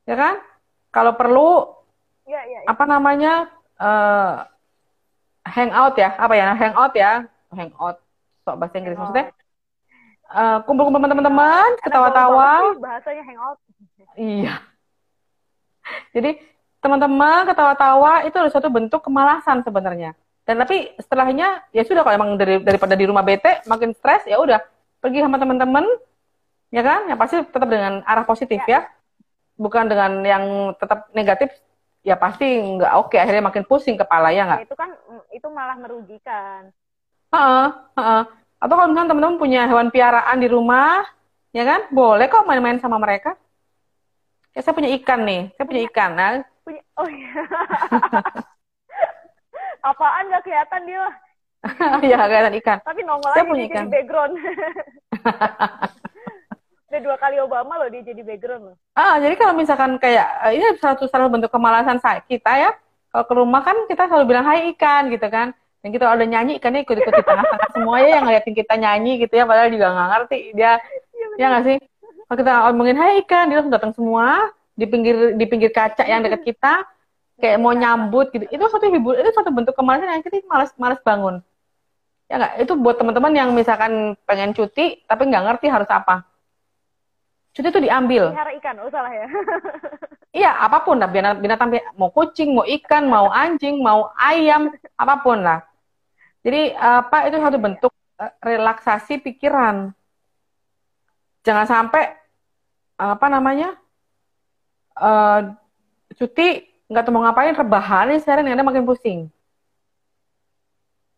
Ya 0.06 0.14
kan? 0.14 0.36
Kalau 0.94 1.18
perlu 1.18 1.66
ya, 2.30 2.46
ya, 2.46 2.62
ya. 2.62 2.70
apa 2.70 2.84
namanya 2.86 3.34
uh, 3.82 4.46
hangout 5.50 5.98
ya 5.98 6.14
apa 6.14 6.34
ya 6.38 6.54
hangout 6.54 6.94
ya 6.94 7.26
hangout 7.50 7.98
sok 8.46 8.62
bahasa 8.62 8.78
Inggris 8.78 8.98
maksudnya 8.98 9.34
uh, 10.32 10.58
kumpul-kumpul 10.66 11.10
teman-teman, 11.10 11.70
ketawa-tawa. 11.84 12.78
Bahasanya 12.80 13.24
hangout. 13.26 13.58
Iya. 14.16 14.56
Jadi 16.16 16.40
teman-teman 16.86 17.50
ketawa-tawa 17.50 18.22
itu 18.30 18.36
adalah 18.38 18.54
suatu 18.54 18.70
bentuk 18.70 19.02
kemalasan 19.02 19.66
sebenarnya. 19.66 20.14
Dan 20.46 20.62
tapi 20.62 20.94
setelahnya 21.02 21.66
ya 21.74 21.82
sudah 21.82 22.06
kalau 22.06 22.22
emang 22.22 22.38
dari, 22.38 22.62
daripada 22.62 22.94
di 22.94 23.10
rumah 23.10 23.26
bete 23.26 23.66
makin 23.66 23.98
stres 23.98 24.30
ya 24.30 24.38
udah 24.38 24.62
pergi 25.02 25.26
sama 25.26 25.42
teman-teman 25.42 25.82
ya 26.70 26.86
kan 26.86 27.10
yang 27.10 27.18
pasti 27.18 27.42
tetap 27.42 27.66
dengan 27.66 28.06
arah 28.06 28.22
positif 28.22 28.62
ya. 28.70 28.86
ya. 28.86 28.94
Bukan 29.58 29.90
dengan 29.90 30.22
yang 30.22 30.78
tetap 30.78 31.10
negatif 31.18 31.50
ya 32.06 32.14
pasti 32.14 32.46
nggak 32.46 32.94
oke 33.02 33.18
akhirnya 33.18 33.50
makin 33.50 33.66
pusing 33.66 33.98
kepala 33.98 34.30
ya 34.30 34.46
nggak? 34.46 34.60
Ya, 34.62 34.66
itu 34.70 34.76
kan 34.78 34.90
itu 35.34 35.48
malah 35.50 35.78
merugikan. 35.82 36.70
Heeh, 37.34 37.68
heeh. 37.98 38.24
Atau 38.62 38.74
kalau 38.78 38.88
misalnya 38.94 39.10
teman-teman 39.12 39.42
punya 39.42 39.66
hewan 39.66 39.90
piaraan 39.90 40.38
di 40.38 40.48
rumah, 40.48 41.04
ya 41.52 41.66
kan? 41.66 41.90
Boleh 41.90 42.30
kok 42.30 42.46
main-main 42.46 42.78
sama 42.78 43.02
mereka. 43.02 43.34
Ya, 44.56 44.64
saya 44.64 44.72
punya 44.72 44.88
ikan 45.02 45.28
nih, 45.28 45.52
saya 45.58 45.66
punya 45.68 45.82
ikan. 45.92 46.12
Nah. 46.16 46.55
Punya, 46.66 46.82
oh 46.98 47.06
iya. 47.06 47.32
Apaan 49.90 50.34
gak 50.34 50.44
kelihatan 50.44 50.82
dia? 50.90 51.06
Iya, 52.06 52.18
kelihatan 52.26 52.54
ikan. 52.62 52.78
Tapi 52.82 53.02
nongol 53.06 53.34
saya 53.34 53.46
punya 53.46 53.66
ikan. 53.70 53.86
jadi 53.86 53.94
background. 53.94 54.34
Udah 56.90 57.02
dua 57.02 57.18
kali 57.18 57.42
Obama 57.42 57.82
loh 57.82 57.90
dia 57.90 58.06
jadi 58.06 58.22
background 58.22 58.70
loh. 58.70 58.76
Ah, 58.94 59.18
jadi 59.18 59.34
kalau 59.34 59.58
misalkan 59.58 59.98
kayak 59.98 60.30
eh, 60.46 60.62
ini 60.62 60.78
satu 60.78 61.10
salah 61.10 61.26
bentuk 61.26 61.50
kemalasan 61.50 61.98
saya 61.98 62.22
kita 62.26 62.54
ya. 62.54 62.70
Kalau 63.10 63.26
ke 63.26 63.34
rumah 63.34 63.66
kan 63.66 63.74
kita 63.90 64.06
selalu 64.06 64.30
bilang 64.30 64.46
hai 64.46 64.70
ikan 64.78 65.10
gitu 65.10 65.26
kan 65.32 65.56
yang 65.86 65.94
kita 65.94 66.10
udah 66.10 66.26
nyanyi 66.26 66.58
kan 66.58 66.74
ikut-ikut 66.74 67.14
di 67.14 67.22
tengah-tengah 67.22 67.70
semuanya 67.78 68.10
yang 68.18 68.24
ngeliatin 68.26 68.58
kita 68.58 68.74
nyanyi 68.74 69.22
gitu 69.22 69.38
ya 69.38 69.46
padahal 69.46 69.70
juga 69.70 69.94
nggak 69.94 70.10
ngerti 70.18 70.40
dia 70.58 70.82
ya 71.38 71.46
nggak 71.54 71.62
sih 71.62 71.78
kalau 72.26 72.38
kita 72.42 72.52
ngomongin 72.66 72.98
hai 72.98 73.22
ikan 73.22 73.46
dia 73.46 73.62
langsung 73.62 73.76
datang 73.78 73.94
semua 73.94 74.50
di 74.76 74.86
pinggir 74.86 75.34
di 75.40 75.46
pinggir 75.48 75.72
kaca 75.72 76.04
yang 76.04 76.22
dekat 76.22 76.44
kita 76.44 76.84
kayak 77.40 77.58
mau 77.60 77.72
nyambut 77.72 78.32
gitu 78.32 78.46
itu 78.48 78.64
satu 78.68 78.92
hibur 78.92 79.16
itu 79.16 79.32
satu 79.32 79.52
bentuk 79.52 79.76
kemalasan 79.76 80.12
yang 80.12 80.24
kita 80.24 80.44
malas 80.48 80.72
malas 80.76 81.00
bangun 81.04 81.44
Ya 82.26 82.42
nggak? 82.42 82.54
Itu 82.66 82.74
buat 82.78 82.98
teman-teman 82.98 83.34
yang 83.38 83.50
misalkan 83.54 84.18
pengen 84.26 84.58
cuti 84.58 85.06
tapi 85.06 85.30
nggak 85.30 85.46
ngerti 85.46 85.68
harus 85.70 85.90
apa. 85.94 86.26
Cuti 87.54 87.70
itu 87.70 87.82
diambil. 87.86 88.34
Pelihara 88.34 88.52
ikan, 88.60 88.76
oh 88.82 88.90
salah 88.90 89.14
ya. 89.14 89.28
Iya, 90.36 90.52
apa 90.52 90.84
pun 90.84 91.00
lah 91.00 91.08
binatang, 91.08 91.40
binatang 91.40 91.70
mau 91.96 92.12
kucing, 92.12 92.52
mau 92.52 92.68
ikan, 92.68 93.08
mau 93.08 93.32
anjing, 93.32 93.80
mau 93.80 94.12
ayam, 94.20 94.68
apa 95.00 95.24
pun 95.24 95.40
lah. 95.40 95.64
Jadi 96.44 96.76
apa 96.76 97.32
itu 97.32 97.40
satu 97.40 97.56
bentuk 97.56 97.96
eh, 98.20 98.36
relaksasi 98.44 99.24
pikiran. 99.24 99.96
Jangan 101.48 101.64
sampai 101.64 102.20
apa 103.00 103.28
namanya 103.32 103.80
uh, 105.00 105.40
cuti 106.16 106.68
nggak 106.86 107.04
tahu 107.04 107.14
mau 107.18 107.26
ngapain 107.26 107.56
rebahan 107.56 108.14
nih 108.14 108.22
sekarang 108.22 108.46
yang 108.48 108.60
ada 108.60 108.68
makin 108.68 108.86
pusing. 108.86 109.28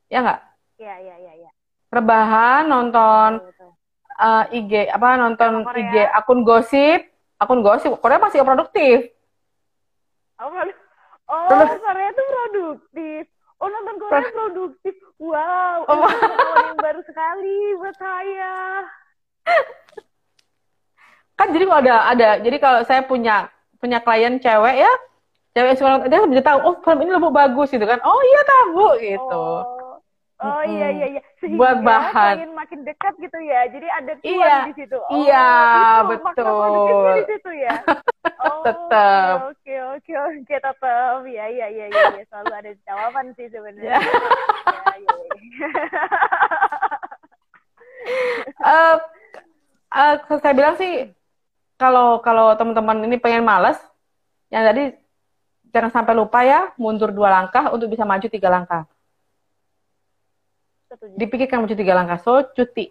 Ya 0.08 0.24
nggak? 0.24 0.40
Iya 0.80 0.96
iya 1.04 1.16
iya. 1.20 1.34
Ya. 1.48 1.52
Rebahan 1.92 2.68
nonton 2.68 3.44
uh, 4.18 4.44
eh, 4.50 4.58
IG 4.60 4.72
apa 4.90 5.08
nonton 5.16 5.64
IG 5.64 5.96
akun 6.14 6.42
gosip 6.42 7.06
akun 7.38 7.62
gosip 7.62 7.94
Korea 8.02 8.18
masih 8.18 8.42
produktif 8.42 9.14
oh, 10.42 10.50
oh 11.30 11.66
Korea 11.78 12.10
tuh 12.12 12.26
produktif 12.26 13.24
oh 13.62 13.68
nonton 13.70 13.96
Korea 14.02 14.22
Pro 14.26 14.32
produktif 14.34 14.96
wow 15.22 15.86
oh. 15.86 16.10
itu 16.10 16.54
yang 16.66 16.78
baru 16.82 17.02
sekali 17.06 17.58
buat 17.78 17.96
saya 18.02 18.56
kan 21.38 21.48
jadi 21.54 21.64
kalau 21.70 21.80
ada 21.86 21.96
ada 22.10 22.30
jadi 22.42 22.58
kalau 22.58 22.82
saya 22.84 23.06
punya 23.06 23.54
punya 23.78 24.00
klien 24.02 24.38
cewek 24.42 24.76
ya 24.84 24.92
cewek 25.58 25.74
suka 25.78 26.06
dia 26.06 26.22
bisa 26.26 26.44
tahu 26.46 26.60
oh 26.62 26.76
film 26.86 27.02
ini 27.02 27.12
lebih 27.18 27.34
bagus 27.34 27.74
gitu 27.74 27.86
kan 27.86 27.98
oh 28.06 28.22
iya 28.22 28.42
tahu 28.46 28.86
gitu 29.02 29.42
oh. 29.42 29.78
Oh 30.38 30.62
iya 30.62 30.94
iya 30.94 31.18
iya. 31.18 31.22
Sehingga 31.42 31.58
buat 31.58 31.78
bahan. 31.82 32.36
makin 32.38 32.52
makin 32.54 32.80
dekat 32.86 33.18
gitu 33.18 33.42
ya. 33.42 33.66
Jadi 33.74 33.88
ada 33.90 34.14
tuan 34.22 34.38
iya. 34.38 34.58
di 34.70 34.74
situ. 34.78 34.98
Oh, 35.02 35.18
iya, 35.26 35.50
itu, 36.06 36.14
betul. 36.14 37.14
di 37.18 37.26
situ 37.26 37.52
ya. 37.58 37.76
Oh, 38.38 38.62
tetap. 38.62 39.50
Oke 39.50 39.74
oke 39.98 40.14
oke 40.14 40.46
tetap. 40.46 40.78
Ya 41.26 41.50
ya 41.50 41.68
ya 41.74 41.90
ya, 41.90 42.22
ya. 42.22 42.24
selalu 42.30 42.54
ada 42.54 42.72
jawaban 42.86 43.34
sih 43.34 43.50
sebenarnya. 43.50 43.98
ya, 43.98 44.94
ya, 44.94 45.16
ya. 45.26 45.70
uh, 48.62 48.96
uh, 49.90 50.38
saya 50.38 50.54
bilang 50.54 50.78
sih 50.78 51.10
kalau 51.78 52.20
kalau 52.26 52.58
teman-teman 52.58 53.06
ini 53.06 53.22
pengen 53.22 53.46
malas, 53.46 53.78
yang 54.50 54.66
tadi 54.66 54.98
jangan 55.70 55.94
sampai 55.94 56.14
lupa 56.18 56.42
ya 56.42 56.74
mundur 56.76 57.14
dua 57.14 57.30
langkah 57.30 57.70
untuk 57.70 57.94
bisa 57.94 58.04
maju 58.04 58.28
tiga 58.28 58.50
langkah. 58.50 58.84
Dipikirkan 61.20 61.62
maju 61.62 61.76
tiga 61.78 61.94
langkah. 61.94 62.18
So, 62.24 62.42
cuti. 62.56 62.90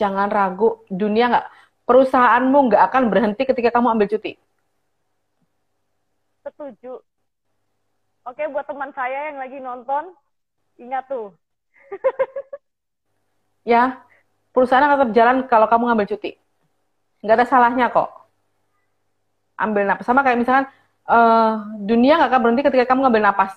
Jangan 0.00 0.32
ragu. 0.32 0.82
Dunia 0.88 1.30
nggak, 1.30 1.46
perusahaanmu 1.84 2.58
nggak 2.72 2.82
akan 2.90 3.02
berhenti 3.12 3.42
ketika 3.44 3.70
kamu 3.70 3.94
ambil 3.94 4.08
cuti. 4.08 4.34
Setuju. 6.42 6.98
Oke, 8.24 8.44
buat 8.48 8.64
teman 8.64 8.92
saya 8.92 9.32
yang 9.32 9.38
lagi 9.40 9.60
nonton, 9.60 10.12
ingat 10.80 11.04
tuh. 11.08 11.32
ya, 13.72 14.00
perusahaan 14.52 14.84
akan 14.84 14.96
tetap 14.96 15.12
jalan 15.16 15.36
kalau 15.48 15.68
kamu 15.68 15.92
ngambil 15.92 16.08
cuti. 16.16 16.40
Nggak 17.24 17.36
ada 17.38 17.46
salahnya 17.46 17.86
kok. 17.90 18.08
Ambil 19.58 19.86
napas. 19.86 20.06
Sama 20.06 20.22
kayak 20.22 20.38
misalkan, 20.38 20.66
uh, 21.10 21.66
dunia 21.82 22.18
nggak 22.18 22.30
akan 22.30 22.40
berhenti 22.42 22.62
ketika 22.62 22.84
kamu 22.94 23.06
ngambil 23.06 23.24
napas 23.26 23.52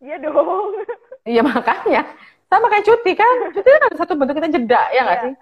Iya 0.00 0.16
dong. 0.24 0.72
Iya 1.28 1.44
makanya. 1.44 2.08
Sama 2.48 2.72
kayak 2.72 2.88
cuti 2.88 3.12
kan. 3.12 3.52
Cuti 3.52 3.68
kan 3.68 3.92
satu 3.92 4.16
bentuk 4.16 4.40
kita 4.40 4.48
jeda, 4.48 4.88
ya 4.88 5.00
nggak 5.04 5.18
iya. 5.20 5.22
sih? 5.22 5.34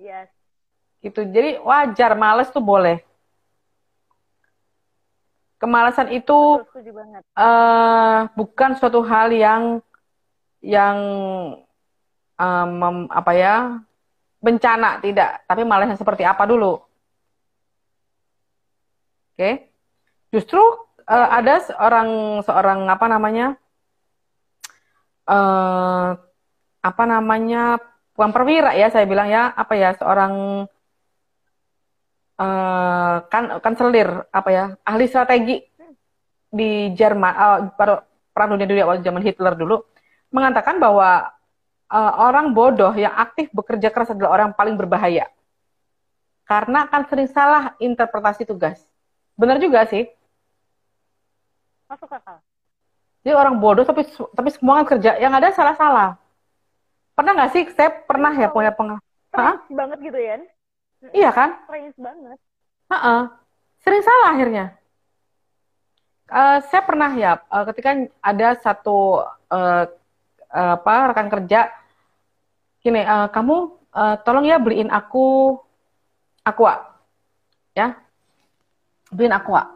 Yes. 0.00 0.28
Gitu. 1.04 1.20
Jadi 1.28 1.60
wajar, 1.60 2.16
males 2.16 2.48
tuh 2.48 2.64
boleh. 2.64 3.04
Kemalasan 5.60 6.08
itu 6.16 6.64
uh, 7.36 8.20
bukan 8.32 8.80
suatu 8.80 9.04
hal 9.04 9.28
yang 9.28 9.84
yang 10.64 10.96
um, 12.40 13.04
apa 13.12 13.32
ya 13.36 13.54
bencana 14.40 15.04
tidak, 15.04 15.44
tapi 15.44 15.68
malas 15.68 15.92
yang 15.92 16.00
seperti 16.00 16.24
apa 16.24 16.48
dulu. 16.48 16.80
Oke, 19.36 19.36
okay? 19.36 19.54
justru 20.32 20.60
uh, 21.04 21.28
ada 21.28 21.60
seorang 21.60 22.40
seorang 22.44 22.80
apa 22.88 23.06
namanya 23.08 23.46
uh, 25.28 26.16
apa 26.80 27.04
namanya 27.04 27.76
bukan 28.16 28.32
perwira 28.32 28.72
ya 28.76 28.88
saya 28.88 29.04
bilang 29.04 29.28
ya 29.28 29.52
apa 29.52 29.74
ya 29.76 29.92
seorang 29.96 30.64
uh, 32.40 33.14
kan 33.28 33.44
kanselir 33.60 34.24
apa 34.32 34.48
ya 34.48 34.64
ahli 34.84 35.04
strategi 35.08 35.60
di 36.50 36.92
Jerman 36.96 37.32
uh, 37.32 37.58
perang 38.32 38.56
dunia 38.56 38.88
waktu 38.88 39.04
zaman 39.04 39.22
Hitler 39.22 39.54
dulu 39.54 39.84
mengatakan 40.30 40.78
bahwa 40.78 41.28
uh, 41.90 42.12
orang 42.22 42.54
bodoh 42.54 42.94
yang 42.94 43.12
aktif 43.12 43.50
bekerja 43.50 43.90
keras 43.90 44.14
adalah 44.14 44.40
orang 44.40 44.50
paling 44.54 44.78
berbahaya. 44.78 45.26
Karena 46.46 46.86
akan 46.86 47.02
sering 47.06 47.28
salah 47.30 47.74
interpretasi 47.78 48.46
tugas. 48.46 48.82
Benar 49.34 49.58
juga 49.58 49.86
sih. 49.86 50.06
Masuk 51.86 52.10
akal. 52.10 52.38
Jadi 53.20 53.34
orang 53.36 53.60
bodoh 53.60 53.84
tapi 53.84 54.08
tapi 54.32 54.48
semua 54.54 54.80
kan 54.80 54.96
kerja 54.96 55.20
yang 55.20 55.34
ada 55.36 55.52
salah-salah. 55.52 56.16
Pernah 57.12 57.32
nggak 57.36 57.52
sih? 57.52 57.62
Saya 57.76 57.92
pernah 57.92 58.32
ya 58.32 58.48
punya 58.48 58.72
pengalaman 58.72 59.04
banget 59.68 59.98
gitu 60.00 60.18
ya 60.18 60.40
iya 61.16 61.30
kan? 61.32 61.56
Strange 61.64 61.96
banget. 61.96 62.38
Uh 62.90 62.94
-uh. 62.94 63.20
sering 63.80 64.02
salah 64.04 64.28
akhirnya. 64.36 64.64
Uh, 66.30 66.58
saya 66.70 66.82
pernah 66.86 67.10
ya 67.18 67.42
uh, 67.50 67.64
ketika 67.72 68.06
ada 68.22 68.48
satu 68.62 69.26
uh, 69.50 69.84
uh, 70.50 70.74
apa 70.78 71.10
rekan 71.10 71.26
kerja 71.26 71.79
gini 72.80 73.04
uh, 73.04 73.28
kamu 73.28 73.56
uh, 73.92 74.16
tolong 74.24 74.44
ya 74.48 74.56
beliin 74.56 74.88
aku 74.88 75.58
aqua 76.44 76.90
ya. 77.76 77.96
Beliin 79.10 79.34
aqua. 79.34 79.74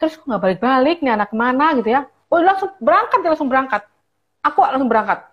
Terus 0.00 0.16
kok 0.16 0.24
nggak 0.24 0.42
balik-balik 0.42 1.04
nih 1.04 1.12
anak 1.12 1.30
mana 1.36 1.76
gitu 1.76 1.92
ya? 1.92 2.08
Oh 2.30 2.40
langsung 2.40 2.70
berangkat 2.80 3.18
dia 3.20 3.30
langsung 3.34 3.50
berangkat. 3.50 3.82
Aku 4.40 4.58
langsung 4.64 4.88
berangkat. 4.88 5.26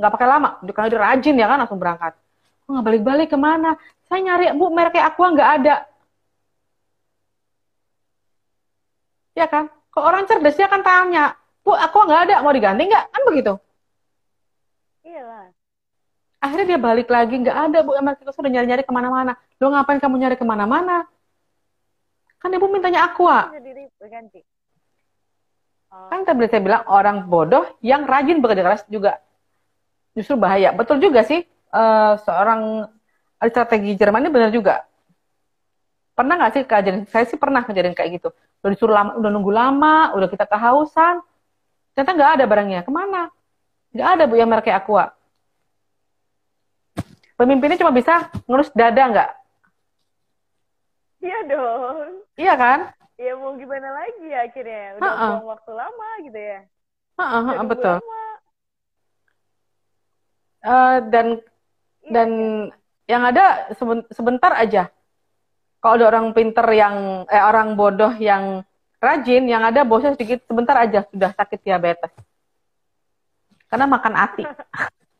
Nggak 0.00 0.12
pakai 0.16 0.28
lama 0.28 0.48
karena 0.64 0.88
dia 0.88 1.00
rajin 1.00 1.36
ya 1.36 1.46
kan 1.46 1.58
langsung 1.60 1.78
berangkat. 1.78 2.12
Kok 2.64 2.68
nggak 2.72 2.86
balik-balik 2.86 3.28
ke 3.30 3.38
mana? 3.38 3.76
Saya 4.08 4.20
nyari 4.24 4.50
bu 4.56 4.72
mereknya 4.72 5.06
aku 5.12 5.20
nggak 5.22 5.50
ada. 5.60 5.76
Ya 9.38 9.46
kan? 9.46 9.70
Kok 9.92 10.02
orang 10.02 10.26
cerdas 10.26 10.56
dia 10.56 10.66
akan 10.66 10.82
tanya 10.82 11.36
bu 11.62 11.76
aku 11.76 11.98
nggak 12.08 12.20
ada 12.26 12.34
mau 12.42 12.50
diganti 12.50 12.88
nggak? 12.88 13.04
Kan 13.12 13.22
begitu. 13.28 13.52
Iya 15.04 15.52
akhirnya 16.40 16.76
dia 16.76 16.80
balik 16.80 17.08
lagi 17.12 17.36
nggak 17.36 17.56
ada 17.68 17.78
bu 17.84 17.94
emang 17.94 18.16
kita 18.16 18.32
sudah 18.32 18.48
nyari-nyari 18.48 18.82
ke 18.82 18.92
mana-mana 18.92 19.36
lo 19.60 19.66
ngapain 19.70 20.00
kamu 20.00 20.16
nyari 20.16 20.36
ke 20.40 20.44
mana-mana 20.44 21.04
Kan 22.40 22.56
ibu 22.56 22.66
mintanya 22.72 23.04
aqua. 23.04 23.52
Oh. 25.92 26.08
Kan 26.08 26.24
tadi 26.24 26.48
saya 26.48 26.62
bilang 26.64 26.82
orang 26.88 27.28
bodoh 27.28 27.68
yang 27.84 28.08
rajin 28.08 28.40
bekerja 28.40 28.64
keras 28.64 28.82
juga 28.88 29.20
justru 30.16 30.40
bahaya. 30.40 30.72
Betul 30.72 31.04
juga 31.04 31.20
sih 31.20 31.44
uh, 31.76 32.16
seorang 32.24 32.88
strategi 33.44 33.92
Jerman 33.92 34.24
ini 34.24 34.32
benar 34.32 34.48
juga. 34.48 34.88
Pernah 36.16 36.34
nggak 36.40 36.52
sih 36.56 36.62
kejadian? 36.64 37.04
Saya 37.12 37.28
sih 37.28 37.36
pernah 37.36 37.60
kejadian 37.60 37.92
kayak 37.92 38.20
gitu. 38.20 38.32
Udah 38.64 38.70
disuruh 38.72 38.96
lama, 38.96 39.20
udah 39.20 39.30
nunggu 39.32 39.52
lama, 39.52 39.96
udah 40.16 40.28
kita 40.32 40.48
kehausan. 40.48 41.20
Ternyata 41.92 42.12
nggak 42.16 42.30
ada 42.40 42.44
barangnya. 42.48 42.80
Ke 42.88 42.92
mana? 42.92 43.28
Nggak 43.92 44.08
ada 44.16 44.22
bu 44.24 44.34
yang 44.40 44.48
aqua. 44.48 45.12
Pemimpinnya 47.40 47.80
cuma 47.80 47.88
bisa 47.88 48.28
ngurus 48.44 48.68
dada 48.76 49.00
nggak? 49.00 49.30
Iya 51.24 51.38
dong. 51.48 52.20
Iya 52.36 52.52
kan? 52.52 52.78
Iya 53.16 53.32
mau 53.40 53.56
gimana 53.56 53.96
lagi 53.96 54.28
ya 54.28 54.44
akhirnya 54.44 55.00
udah 55.00 55.08
uh 55.08 55.08
-uh. 55.08 55.30
buang 55.40 55.48
waktu 55.56 55.72
lama 55.72 56.08
gitu 56.20 56.36
ya. 56.36 56.60
Uh 57.16 57.22
-uh, 57.24 57.42
uh, 57.56 57.64
betul. 57.64 57.96
Uh, 60.60 60.96
dan 61.08 61.26
iya, 61.40 62.12
dan 62.12 62.28
iya. 62.28 62.76
yang 63.08 63.22
ada 63.24 63.44
sebentar 64.12 64.52
aja. 64.60 64.92
Kalau 65.80 65.96
ada 65.96 66.12
orang 66.12 66.36
pinter 66.36 66.68
yang 66.76 67.24
eh 67.24 67.40
orang 67.40 67.72
bodoh 67.72 68.12
yang 68.20 68.60
rajin, 69.00 69.48
yang 69.48 69.64
ada 69.64 69.80
bosnya 69.88 70.12
sedikit 70.12 70.44
sebentar 70.44 70.76
aja 70.76 71.08
sudah 71.08 71.32
sakit 71.32 71.64
diabetes. 71.64 72.12
Karena 73.64 73.88
makan 73.88 74.12
ati. 74.12 74.44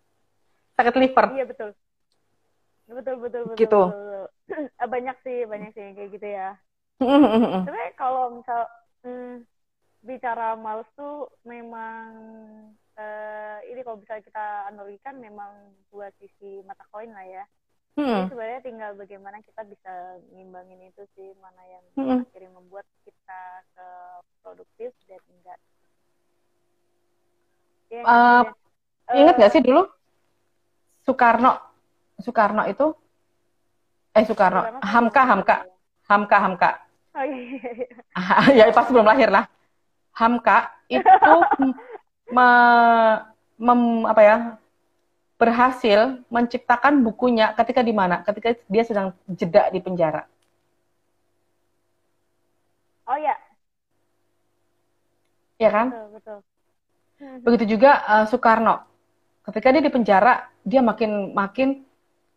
sakit 0.77 0.95
liver. 1.01 1.27
Iya 1.33 1.49
betul. 1.49 1.73
Betul 2.91 3.17
betul 3.23 3.43
betul. 3.47 3.57
Gitu. 3.57 3.83
Betul, 3.87 4.27
betul. 4.51 4.89
banyak 4.95 5.17
sih 5.23 5.39
banyak 5.47 5.71
sih 5.73 5.87
kayak 5.95 6.11
gitu 6.19 6.27
ya. 6.27 6.49
Tapi 7.67 7.83
kalau 7.97 8.43
misal 8.43 8.67
hmm, 9.07 9.47
bicara 10.05 10.59
males 10.59 10.89
tuh 10.99 11.31
memang 11.47 12.05
uh, 12.99 13.59
ini 13.65 13.81
kalau 13.87 13.97
bisa 14.03 14.21
kita 14.21 14.69
analogikan 14.69 15.17
memang 15.17 15.73
dua 15.89 16.11
sisi 16.19 16.61
mata 16.67 16.85
koin 16.91 17.15
lah 17.15 17.25
ya. 17.25 17.45
Hmm. 17.99 18.07
Jadi 18.07 18.33
sebenarnya 18.33 18.61
tinggal 18.63 18.91
bagaimana 18.95 19.39
kita 19.43 19.63
bisa 19.67 19.93
ngimbangin 20.35 20.91
itu 20.91 21.03
sih 21.19 21.31
mana 21.43 21.63
yang 21.67 21.85
hmm. 21.99 22.19
akhirnya 22.27 22.53
membuat 22.55 22.87
kita 23.07 23.43
ke 23.75 23.89
produktif 24.43 24.91
dan 25.07 25.23
enggak. 25.31 25.61
Ya, 27.91 28.03
uh, 28.07 28.43
uh, 29.11 29.19
ingat 29.19 29.35
nggak 29.35 29.53
sih 29.53 29.63
dulu 29.67 29.83
Soekarno 31.03 31.70
Soekarno 32.21 32.65
itu 32.69 32.93
eh 34.15 34.25
Soekarno 34.25 34.81
Hamka 34.85 35.23
Hamka 35.27 35.57
Hamka 36.07 36.37
Hamka 36.39 36.71
oh, 37.17 37.25
iya, 37.25 37.43
iya. 38.55 38.67
ya 38.69 38.75
pas 38.77 38.89
belum 38.89 39.07
lahir 39.07 39.29
lah 39.33 39.45
Hamka 40.15 40.71
itu 40.91 41.07
me, 42.37 42.49
mem, 43.59 43.81
apa 44.07 44.23
ya 44.23 44.37
berhasil 45.41 46.21
menciptakan 46.29 47.01
bukunya 47.01 47.57
ketika 47.57 47.81
di 47.81 47.97
mana? 47.97 48.21
Ketika 48.21 48.53
dia 48.69 48.85
sedang 48.85 49.17
jeda 49.25 49.73
di 49.73 49.81
penjara. 49.81 50.29
Oh 53.09 53.17
ya. 53.17 53.33
Ya 55.57 55.73
kan? 55.73 55.89
Betul, 55.89 56.09
betul. 56.13 56.39
Hmm. 57.21 57.39
Begitu 57.41 57.65
juga 57.77 58.05
uh, 58.05 58.25
Soekarno. 58.29 58.85
Ketika 59.49 59.73
dia 59.73 59.83
di 59.83 59.93
penjara, 59.93 60.45
dia 60.61 60.85
makin 60.85 61.33
makin 61.33 61.89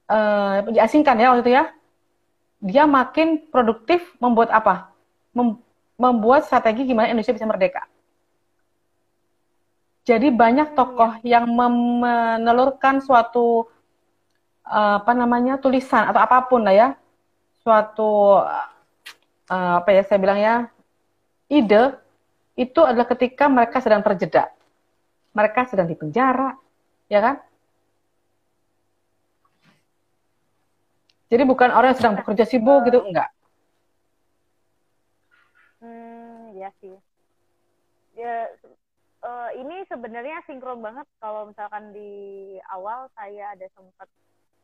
uh, 0.09 0.65
diasingkan 0.71 1.19
ya 1.19 1.31
waktu 1.31 1.43
itu 1.45 1.53
ya. 1.55 1.65
Dia 2.63 2.83
makin 2.87 3.51
produktif 3.51 4.03
membuat 4.23 4.49
apa? 4.55 4.91
Mem 5.35 5.59
membuat 5.99 6.47
strategi 6.47 6.89
gimana 6.89 7.11
Indonesia 7.11 7.35
bisa 7.35 7.45
merdeka. 7.45 7.83
Jadi 10.03 10.31
banyak 10.35 10.75
tokoh 10.75 11.19
yang 11.23 11.47
menelurkan 11.47 12.99
suatu 12.99 13.71
apa 14.63 15.11
namanya 15.11 15.59
tulisan 15.59 16.07
atau 16.07 16.23
apa 16.23 16.47
pun 16.47 16.63
lah 16.63 16.71
ya, 16.71 16.89
suatu 17.63 18.39
uh, 18.43 19.73
apa 19.79 19.89
ya 19.91 20.01
saya 20.07 20.19
bilang 20.23 20.39
ya 20.39 20.55
ide 21.51 21.99
itu 22.55 22.79
adalah 22.79 23.07
ketika 23.11 23.51
mereka 23.51 23.83
sedang 23.83 23.99
terjeda, 23.99 24.49
mereka 25.35 25.67
sedang 25.67 25.87
di 25.89 25.99
penjara, 25.99 26.55
ya 27.11 27.19
kan? 27.19 27.35
Jadi 31.33 31.49
bukan 31.49 31.73
orang 31.73 31.89
yang 31.89 31.97
sedang 31.97 32.15
bekerja 32.21 32.45
sibuk 32.45 32.85
gitu, 32.85 33.01
enggak. 33.09 33.33
Hmm, 35.81 36.53
ya 36.53 36.69
sih. 36.77 36.93
Ya, 38.13 38.45
uh, 39.25 39.49
ini 39.57 39.81
sebenarnya 39.89 40.45
sinkron 40.45 40.85
banget 40.85 41.09
kalau 41.17 41.49
misalkan 41.49 41.89
di 41.89 42.13
awal 42.69 43.09
saya 43.17 43.57
ada 43.57 43.65
sempat 43.73 44.05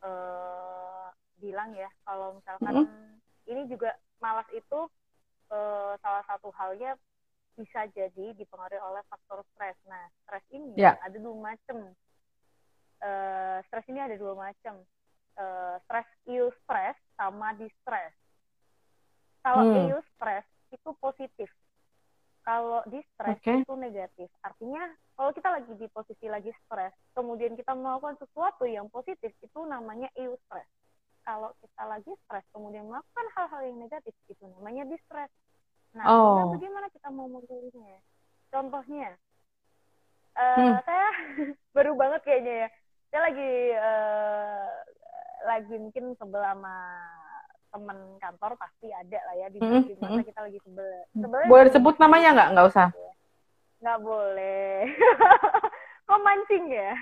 uh, 0.06 1.10
bilang 1.42 1.74
ya 1.74 1.90
kalau 2.06 2.38
misalkan 2.38 2.86
mm-hmm. 2.86 3.12
ini 3.50 3.66
juga 3.66 3.90
malas 4.22 4.46
itu 4.54 4.86
uh, 5.50 5.92
salah 5.98 6.22
satu 6.30 6.54
halnya 6.54 6.94
bisa 7.58 7.88
jadi 7.92 8.36
dipengaruhi 8.38 8.78
oleh 8.78 9.02
faktor 9.10 9.42
stres. 9.52 9.74
Nah, 9.90 10.06
stres 10.22 10.46
ini 10.54 10.78
yeah. 10.78 10.94
ada 11.02 11.18
dua 11.18 11.34
macam. 11.34 11.90
Uh, 13.02 13.58
stres 13.66 13.84
ini 13.90 13.98
ada 13.98 14.14
dua 14.14 14.38
macam. 14.38 14.86
Uh, 15.38 15.78
stres 15.88 16.08
eustress 16.28 16.98
sama 17.16 17.56
distress. 17.56 18.12
Kalau 19.40 19.64
hmm. 19.64 19.96
eustress 19.96 20.44
itu 20.68 20.90
positif 21.00 21.48
kalau 22.40 22.80
di 22.88 23.00
stres 23.14 23.36
okay. 23.36 23.60
itu 23.60 23.74
negatif. 23.76 24.28
Artinya 24.40 24.82
kalau 25.14 25.30
kita 25.36 25.48
lagi 25.52 25.72
di 25.76 25.86
posisi 25.92 26.26
lagi 26.26 26.50
stres, 26.64 26.90
kemudian 27.12 27.52
kita 27.54 27.76
melakukan 27.76 28.16
sesuatu 28.16 28.64
yang 28.64 28.88
positif, 28.88 29.30
itu 29.44 29.60
namanya 29.68 30.08
eustress. 30.16 30.66
Kalau 31.20 31.52
kita 31.60 31.82
lagi 31.84 32.12
stres, 32.24 32.44
kemudian 32.50 32.88
melakukan 32.88 33.26
hal-hal 33.36 33.60
yang 33.68 33.78
negatif, 33.84 34.16
itu 34.26 34.44
namanya 34.56 34.88
distress. 34.88 35.30
Nah, 35.92 36.06
oh. 36.08 36.56
bagaimana 36.56 36.88
kita 36.88 37.12
mau 37.12 37.28
memilihnya? 37.28 38.00
Contohnya, 38.48 39.14
uh, 40.34 40.56
hmm. 40.56 40.74
saya 40.88 41.08
baru 41.76 41.92
banget 41.94 42.20
kayaknya 42.24 42.54
ya. 42.66 42.68
Saya 43.10 43.20
lagi 43.26 43.52
uh, 43.74 44.68
lagi 45.46 45.74
mungkin 45.76 46.14
sebel 46.16 46.42
sama 46.42 46.76
teman 47.70 47.98
kantor 48.18 48.52
pasti 48.58 48.90
ada 48.90 49.18
lah 49.30 49.34
ya 49.38 49.46
di 49.48 49.58
hmm, 49.62 49.94
masa 50.02 50.20
hmm. 50.20 50.26
kita 50.26 50.40
lagi 50.42 50.58
sebel. 50.66 50.88
sebel 51.14 51.42
boleh 51.46 51.64
disebut 51.70 51.94
namanya 52.02 52.28
nggak? 52.34 52.48
Nggak 52.54 52.68
usah. 52.74 52.88
Nggak 53.80 53.98
boleh. 54.02 54.74
Kok 56.10 56.20
mancing 56.26 56.64
ya? 56.74 56.92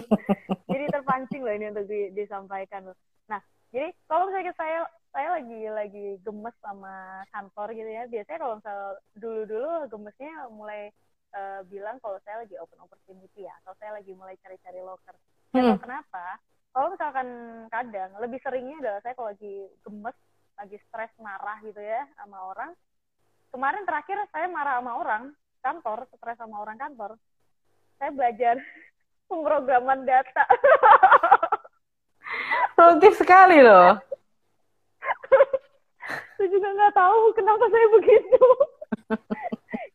jadi 0.74 0.84
terpancing 0.90 1.46
loh 1.46 1.54
ini 1.54 1.70
untuk 1.70 1.86
di, 1.86 2.10
disampaikan. 2.10 2.90
Nah, 3.30 3.40
jadi 3.70 3.94
kalau 4.10 4.26
misalnya 4.26 4.50
saya 4.58 4.82
saya 5.14 5.28
lagi 5.38 5.60
lagi 5.70 6.06
gemes 6.26 6.56
sama 6.58 7.22
kantor 7.30 7.70
gitu 7.70 7.86
ya. 7.86 8.02
Biasanya 8.10 8.38
kalau 8.42 8.54
misal 8.58 8.78
dulu-dulu 9.14 9.70
gemesnya 9.86 10.32
mulai 10.50 10.90
uh, 11.38 11.62
bilang 11.70 12.02
kalau 12.02 12.18
saya 12.26 12.42
lagi 12.42 12.58
open 12.58 12.82
opportunity 12.82 13.46
ya, 13.46 13.54
atau 13.62 13.78
saya 13.78 13.94
lagi 13.94 14.10
mulai 14.10 14.34
cari-cari 14.42 14.82
loker. 14.82 15.14
Hmm. 15.54 15.78
kenapa? 15.78 16.40
Kalau 16.72 16.88
misalkan 16.88 17.28
kadang 17.68 18.10
lebih 18.16 18.40
seringnya 18.40 18.80
adalah 18.80 19.00
saya 19.04 19.12
kalau 19.12 19.28
lagi 19.36 19.68
gemes 19.84 20.16
lagi 20.56 20.76
stres 20.88 21.12
marah 21.20 21.60
gitu 21.64 21.80
ya 21.80 22.08
sama 22.16 22.48
orang. 22.48 22.72
Kemarin 23.52 23.84
terakhir 23.84 24.16
saya 24.32 24.48
marah 24.48 24.80
sama 24.80 24.92
orang 24.96 25.22
kantor 25.60 26.08
stres 26.16 26.38
sama 26.40 26.56
orang 26.64 26.80
kantor. 26.80 27.20
Saya 28.00 28.10
belajar 28.16 28.56
pemrograman 29.28 30.08
data. 30.08 30.44
Produktif 32.76 33.20
sekali 33.20 33.60
loh. 33.60 33.92
Saya 36.40 36.48
juga 36.48 36.68
nggak 36.74 36.96
tahu 36.96 37.20
kenapa 37.38 37.64
saya 37.70 37.86
begitu. 37.94 38.44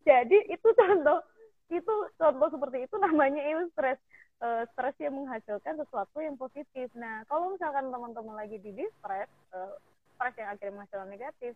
Jadi 0.07 0.38
itu 0.47 0.69
contoh 0.71 1.19
itu 1.67 1.93
contoh 2.15 2.47
seperti 2.47 2.88
itu 2.88 2.95
namanya 2.95 3.43
stres 3.75 3.99
uh, 4.41 4.63
stres 4.73 4.95
yang 5.01 5.15
menghasilkan 5.17 5.75
sesuatu 5.81 6.17
yang 6.21 6.35
positif. 6.38 6.88
Nah, 6.93 7.23
kalau 7.29 7.53
misalkan 7.53 7.89
teman-teman 7.89 8.35
lagi 8.38 8.57
di 8.61 8.71
distress, 8.73 9.29
uh, 9.53 9.73
stres 10.17 10.35
yang 10.38 10.49
akhirnya 10.53 10.73
menghasilkan 10.81 11.09
negatif, 11.09 11.53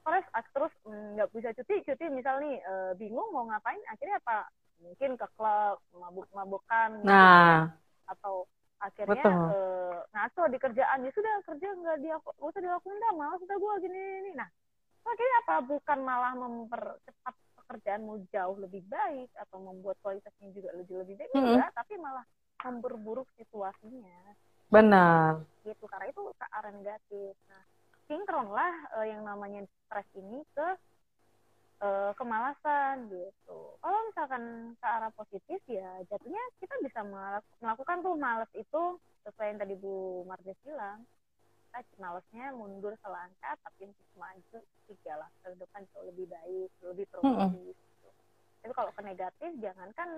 stres 0.00 0.24
terus 0.54 0.72
mm, 0.88 1.18
nggak 1.18 1.28
mm, 1.28 1.36
bisa 1.36 1.48
cuti, 1.56 1.76
cuti 1.84 2.04
misal 2.12 2.40
nih 2.40 2.56
uh, 2.64 2.92
bingung 2.96 3.28
mau 3.32 3.48
ngapain, 3.48 3.80
akhirnya 3.88 4.20
apa? 4.20 4.48
Mungkin 4.78 5.18
ke 5.18 5.26
klub, 5.34 5.82
mabuk-mabukan, 5.90 7.02
nah. 7.02 7.66
atau 8.06 8.46
akhirnya 8.78 9.26
uh, 9.26 9.98
ngaco 10.14 10.42
di 10.54 10.58
kerjaan 10.62 11.02
ya 11.02 11.10
sudah 11.10 11.34
kerja 11.42 11.68
nggak 11.74 11.98
dia 11.98 12.14
usah 12.38 12.60
dilakuin 12.62 13.02
dah 13.02 13.12
malas 13.18 13.42
sudah 13.42 13.58
gue 13.58 13.72
gini 13.82 14.00
ini 14.22 14.30
nah 14.38 14.46
akhirnya 15.02 15.36
apa 15.42 15.54
bukan 15.66 15.98
malah 16.06 16.32
mempercepat 16.38 17.34
pekerjaanmu 17.68 18.24
jauh 18.32 18.56
lebih 18.56 18.80
baik 18.88 19.28
atau 19.36 19.60
membuat 19.60 20.00
kualitasnya 20.00 20.48
juga 20.56 20.72
lebih 20.72 21.04
lebih 21.04 21.20
baik 21.20 21.30
mm 21.36 21.36
-hmm. 21.36 21.52
enggak 21.52 21.70
tapi 21.76 21.94
malah 22.00 22.24
memperburuk 22.64 23.28
situasinya. 23.36 24.34
Benar. 24.72 25.44
Gitu 25.62 25.84
karena 25.84 26.08
itu 26.08 26.22
ke 26.32 26.46
arah 26.48 26.72
negatif. 26.72 27.36
Nah 27.52 27.62
sinkronlah 28.08 28.72
uh, 28.96 29.06
yang 29.06 29.20
namanya 29.22 29.68
stres 29.84 30.08
ini 30.16 30.40
ke 30.56 30.66
uh, 31.84 32.16
kemalasan 32.16 33.12
gitu. 33.12 33.60
Kalau 33.84 33.98
misalkan 34.08 34.72
ke 34.80 34.86
arah 34.88 35.12
positif 35.12 35.60
ya 35.68 36.00
jatuhnya 36.08 36.40
kita 36.58 36.74
bisa 36.80 37.04
melakukan 37.60 38.00
tuh 38.00 38.16
malas 38.16 38.50
itu 38.56 38.96
sesuai 39.28 39.52
yang 39.52 39.60
tadi 39.60 39.74
Bu 39.76 40.24
Marja 40.24 40.56
bilang 40.64 41.04
malesnya 41.98 42.50
mundur 42.54 42.94
selangkah 43.04 43.54
tapi 43.62 43.86
untuk 43.86 44.08
maju 44.18 44.58
tiga 44.90 45.12
langkah 45.18 45.48
ke 45.52 45.58
depan 45.58 45.80
jauh 45.94 46.06
lebih 46.10 46.26
baik 46.26 46.70
lebih 46.82 47.04
produktif 47.12 47.48
-hmm. 47.54 47.68
gitu. 47.70 48.08
tapi 48.64 48.72
kalau 48.74 48.90
ke 48.90 49.02
negatif 49.04 49.50
jangankan 49.62 50.08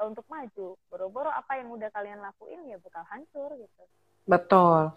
uh, 0.00 0.04
untuk 0.06 0.26
maju 0.26 0.66
boro-boro 0.90 1.30
apa 1.30 1.60
yang 1.60 1.68
udah 1.70 1.88
kalian 1.94 2.18
lakuin 2.18 2.60
ya 2.66 2.76
bakal 2.82 3.04
hancur 3.06 3.50
gitu 3.54 3.82
betul 4.26 4.90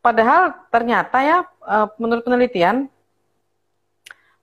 padahal 0.00 0.54
ternyata 0.72 1.18
ya 1.20 1.38
uh, 1.66 1.88
menurut 1.98 2.22
penelitian 2.24 2.88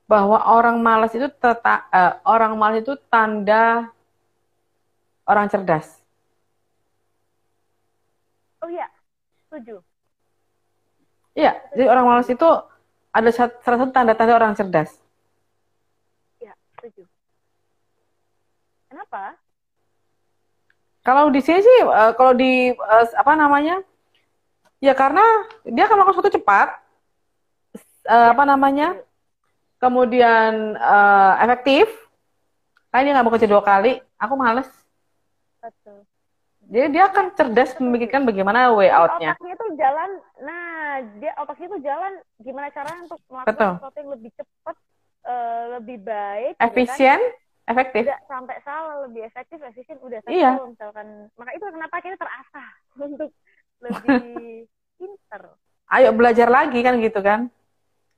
bahwa 0.10 0.42
orang 0.42 0.82
malas 0.82 1.14
itu 1.14 1.30
teta, 1.38 1.86
uh, 1.94 2.18
orang 2.26 2.58
malas 2.58 2.82
itu 2.82 2.98
tanda 3.14 3.94
orang 5.30 5.46
cerdas. 5.46 6.02
Oh 8.66 8.70
iya, 8.74 8.90
setuju. 9.46 9.86
Iya, 11.40 11.56
jadi 11.72 11.88
orang 11.88 12.04
malas 12.04 12.28
itu 12.28 12.50
ada 13.16 13.30
salah 13.32 13.80
satu 13.80 13.96
tanda-tanda 13.96 14.36
orang 14.36 14.60
cerdas. 14.60 14.92
Iya, 16.44 16.52
setuju. 16.76 17.08
Kenapa? 18.92 19.40
Kalau 21.00 21.32
di 21.32 21.40
sini 21.40 21.64
sih, 21.64 21.78
uh, 21.88 22.12
kalau 22.20 22.36
di 22.36 22.76
uh, 22.76 23.06
apa 23.16 23.34
namanya, 23.40 23.80
ya 24.84 24.92
karena 24.92 25.24
dia 25.64 25.88
akan 25.88 26.04
melakukan 26.04 26.28
sesuatu 26.28 26.36
cepat, 26.36 26.68
uh, 26.76 28.12
ya. 28.12 28.36
apa 28.36 28.44
namanya, 28.44 28.88
kemudian 29.80 30.76
uh, 30.76 31.40
efektif, 31.40 31.88
Karena 32.90 33.06
dia 33.06 33.14
nggak 33.14 33.26
mau 33.30 33.34
kerja 33.38 33.46
dua 33.46 33.62
kali, 33.62 34.02
aku 34.18 34.34
males. 34.34 34.70
Betul. 35.62 36.02
Jadi 36.70 36.88
dia 36.94 37.06
akan 37.10 37.26
cerdas 37.38 37.78
memikirkan 37.78 38.26
bagaimana 38.26 38.74
way 38.74 38.90
out-nya. 38.90 39.38
Otaknya 39.38 39.56
tuh 39.58 39.70
jalan, 39.78 40.10
nah 40.42 40.69
dia 41.18 41.32
otaknya 41.36 41.68
tuh 41.70 41.82
jalan 41.82 42.14
gimana 42.38 42.68
caranya 42.70 43.02
untuk 43.06 43.20
melakukan 43.28 43.50
Betul. 43.52 43.72
sesuatu 43.78 43.98
yang 43.98 44.12
lebih 44.14 44.32
cepat, 44.34 44.76
eh, 45.24 45.64
lebih 45.76 45.98
baik, 46.02 46.54
gitu 46.54 46.60
kan. 46.60 46.70
Efisien, 46.70 47.20
efektif. 47.66 48.04
tidak 48.04 48.22
sampai 48.26 48.56
salah, 48.62 48.96
lebih 49.06 49.22
efektif, 49.24 49.58
efisien, 49.62 49.98
udah 50.00 50.20
tapi 50.22 50.36
Iya. 50.36 50.52
misalkan, 50.62 51.08
maka 51.34 51.52
itu 51.54 51.64
kenapa 51.66 51.96
kita 52.00 52.16
terasah 52.16 52.70
untuk 53.08 53.32
lebih 53.80 54.66
pinter. 55.00 55.42
Ayo 55.90 56.10
belajar 56.14 56.48
lagi 56.48 56.80
kan 56.80 56.98
gitu 56.98 57.20
kan. 57.20 57.50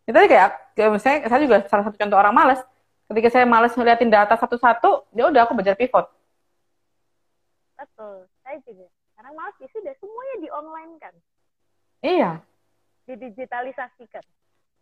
Itu 0.03 0.11
tadi 0.11 0.27
kayak, 0.27 0.75
kayak 0.75 0.89
misalnya 0.91 1.19
saya 1.29 1.39
juga 1.39 1.57
salah 1.69 1.83
satu 1.87 1.95
contoh 1.95 2.17
orang 2.19 2.35
malas. 2.35 2.59
Ketika 3.07 3.27
saya 3.29 3.45
malas 3.47 3.75
ngeliatin 3.75 4.11
data 4.11 4.35
satu-satu, 4.35 5.11
ya 5.11 5.27
udah 5.27 5.43
aku 5.43 5.55
belajar 5.55 5.75
pivot. 5.75 6.07
Betul, 7.75 8.27
saya 8.41 8.57
juga. 8.63 8.87
Karena 9.15 9.31
malas 9.35 9.55
ya 9.61 9.67
sudah 9.69 9.93
semuanya 9.99 10.35
di 10.39 10.49
online 10.49 10.93
kan, 10.97 11.15
Iya. 12.01 12.41
Didigitalisasikan. 13.07 14.23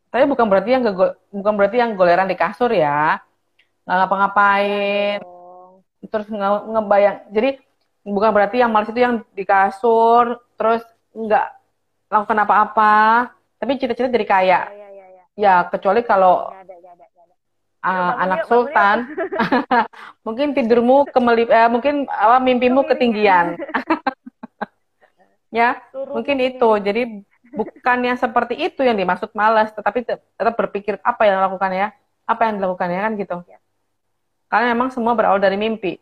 Tapi 0.09 0.23
bukan 0.25 0.45
berarti 0.49 0.69
yang 0.73 0.83
bukan 1.29 1.53
berarti 1.53 1.77
yang 1.77 1.93
goleran 1.93 2.25
di 2.25 2.37
kasur 2.37 2.73
ya. 2.73 3.21
Nggak 3.85 3.97
ngapa-ngapain, 4.05 5.17
Dong. 5.21 5.81
terus 6.09 6.27
nge- 6.29 6.65
ngebayang. 6.73 7.17
Jadi 7.29 7.49
bukan 8.05 8.29
berarti 8.33 8.57
yang 8.61 8.71
malas 8.73 8.89
itu 8.89 9.01
yang 9.01 9.21
di 9.33 9.43
kasur, 9.45 10.41
terus 10.57 10.81
nggak 11.13 11.45
lakukan 12.09 12.39
apa-apa, 12.41 12.97
tapi 13.61 13.77
cita-cita 13.77 14.09
jadi 14.09 14.25
kaya. 14.25 14.59
Ya, 14.65 14.73
ya, 14.73 14.89
ya, 14.89 15.07
ya. 15.13 15.23
Ya, 15.37 15.55
kecuali 15.69 16.01
kalau 16.01 16.49
Nggak 16.49 16.63
ada, 16.65 16.73
nggak 16.73 16.93
ada, 16.97 17.05
ada. 17.05 17.35
uh, 17.85 17.93
bangun 17.93 18.21
anak 18.25 18.39
sultan, 18.49 18.97
mungkin 20.25 20.47
tidurmu 20.57 21.05
kemelip, 21.13 21.49
eh, 21.53 21.69
mungkin 21.69 22.09
apa 22.09 22.37
mimpimu 22.41 22.81
ketinggian. 22.89 23.57
ya, 25.53 25.77
Turun 25.93 26.13
mungkin 26.17 26.37
itu. 26.41 26.69
Jadi 26.81 27.01
bukan 27.53 27.97
yang 28.05 28.17
seperti 28.17 28.55
itu 28.57 28.81
yang 28.85 28.97
dimaksud 28.97 29.33
malas, 29.33 29.73
tetapi 29.73 30.05
te- 30.05 30.21
tetap 30.37 30.53
berpikir 30.57 30.97
apa 31.01 31.25
yang 31.25 31.41
dilakukan 31.41 31.71
ya, 31.73 31.87
apa 32.25 32.41
yang 32.49 32.61
dilakukan 32.61 32.87
ya 32.89 32.99
kan 33.05 33.11
gitu. 33.17 33.37
Ya. 33.49 33.59
Karena 34.49 34.73
memang 34.73 34.89
semua 34.89 35.13
berawal 35.13 35.41
dari 35.41 35.57
mimpi. 35.57 35.97